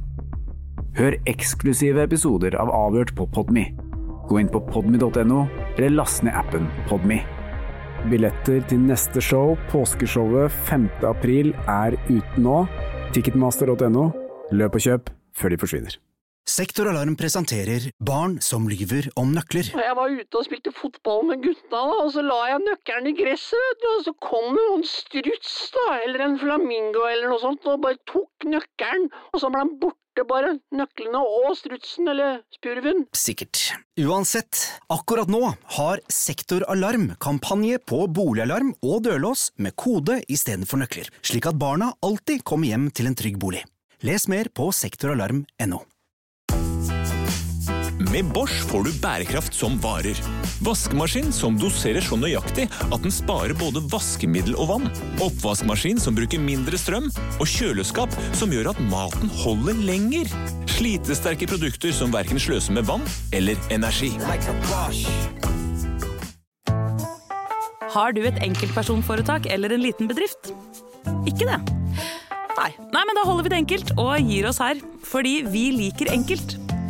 Hør 0.98 1.18
eksklusive 1.30 2.04
episoder 2.06 2.56
av 2.60 2.72
Avhørt 2.74 3.14
på 3.16 3.28
Podme. 3.34 3.68
Gå 4.30 4.40
inn 4.40 4.50
på 4.50 4.62
podme.no, 4.70 5.44
eller 5.76 5.94
last 5.96 6.24
ned 6.26 6.36
appen 6.38 6.68
Podme. 6.90 7.22
Billetter 8.08 8.62
til 8.70 8.80
neste 8.80 9.20
show, 9.20 9.58
påskeshowet 9.68 10.54
5. 10.70 10.86
april, 11.04 11.50
er 11.68 11.98
ute 12.08 12.40
nå. 12.40 12.62
Ticketmaster.no. 13.12 14.06
Løp 14.56 14.78
og 14.78 14.86
kjøp 14.86 15.10
før 15.36 15.52
de 15.52 15.58
forsvinner. 15.60 15.98
Sektoralarm 16.48 17.14
presenterer 17.20 17.90
Barn 18.02 18.38
som 18.42 18.64
lyver 18.70 19.10
om 19.20 19.34
nøkler. 19.36 19.68
Jeg 19.76 19.96
var 19.98 20.10
ute 20.16 20.40
og 20.40 20.46
spilte 20.48 20.72
fotball 20.74 21.26
med 21.28 21.44
gutta, 21.44 21.82
og 22.00 22.08
så 22.14 22.24
la 22.24 22.40
jeg 22.54 22.62
nøkkelen 22.64 23.10
i 23.12 23.14
gresset, 23.20 23.84
og 23.92 24.00
så 24.06 24.14
kom 24.24 24.56
det 24.56 24.64
en 24.72 24.86
struts, 24.88 25.54
da, 25.76 25.86
eller 26.06 26.24
en 26.24 26.38
flamingo 26.40 27.04
eller 27.06 27.28
noe 27.30 27.42
sånt, 27.44 27.68
og 27.68 27.84
bare 27.84 28.00
tok 28.08 28.48
nøkkelen, 28.48 29.10
og 29.30 29.44
så 29.44 29.52
ble 29.52 29.62
han 29.66 29.76
borte 29.82 29.98
bare, 30.28 30.54
nøklene 30.74 31.20
og 31.20 31.54
strutsen 31.58 32.08
eller 32.12 32.40
spurven. 32.54 33.04
Sikkert. 33.16 33.62
Uansett, 34.00 34.62
akkurat 34.92 35.30
nå 35.30 35.42
har 35.76 36.02
Sektoralarm 36.10 37.14
kampanje 37.22 37.80
på 37.82 38.02
boligalarm 38.08 38.74
og 38.82 39.04
dørlås 39.06 39.50
med 39.56 39.76
kode 39.80 40.20
istedenfor 40.28 40.82
nøkler, 40.82 41.12
slik 41.22 41.48
at 41.50 41.60
barna 41.60 41.92
alltid 42.04 42.44
kommer 42.44 42.72
hjem 42.72 42.90
til 42.94 43.10
en 43.10 43.18
trygg 43.18 43.40
bolig. 43.40 43.64
Les 44.06 44.28
mer 44.32 44.48
på 44.56 44.70
sektoralarm.no. 44.72 45.84
Med 48.10 48.26
Bosch 48.34 48.64
får 48.66 48.88
du 48.88 48.90
bærekraft 48.98 49.54
som 49.54 49.76
varer. 49.78 50.18
Vaskemaskin 50.66 51.28
som 51.30 51.54
doserer 51.54 52.02
så 52.02 52.16
nøyaktig 52.18 52.64
at 52.66 53.04
den 53.04 53.12
sparer 53.14 53.54
både 53.54 53.84
vaskemiddel 53.92 54.56
og 54.58 54.66
vann. 54.72 54.88
Oppvaskmaskin 55.22 56.00
som 56.02 56.16
bruker 56.18 56.42
mindre 56.42 56.78
strøm. 56.80 57.06
Og 57.38 57.46
kjøleskap 57.46 58.10
som 58.34 58.50
gjør 58.50 58.72
at 58.72 58.80
maten 58.90 59.30
holder 59.44 59.78
lenger. 59.78 60.26
Slitesterke 60.74 61.46
produkter 61.52 61.94
som 61.94 62.10
verken 62.10 62.42
sløser 62.42 62.74
med 62.74 62.88
vann 62.90 63.06
eller 63.30 63.54
energi. 63.70 64.10
Har 67.94 68.18
du 68.18 68.24
et 68.26 68.42
enkeltpersonforetak 68.42 69.46
eller 69.54 69.76
en 69.76 69.86
liten 69.86 70.10
bedrift? 70.10 70.50
Ikke 71.30 71.46
det? 71.46 71.60
Nei. 72.58 72.72
Nei, 72.90 73.06
men 73.06 73.14
da 73.14 73.22
holder 73.22 73.46
vi 73.46 73.54
det 73.54 73.62
enkelt 73.62 73.94
og 73.94 74.18
gir 74.18 74.50
oss 74.50 74.58
her. 74.58 74.82
Fordi 75.06 75.44
vi 75.46 75.68
liker 75.78 76.10
enkelt. 76.10 76.58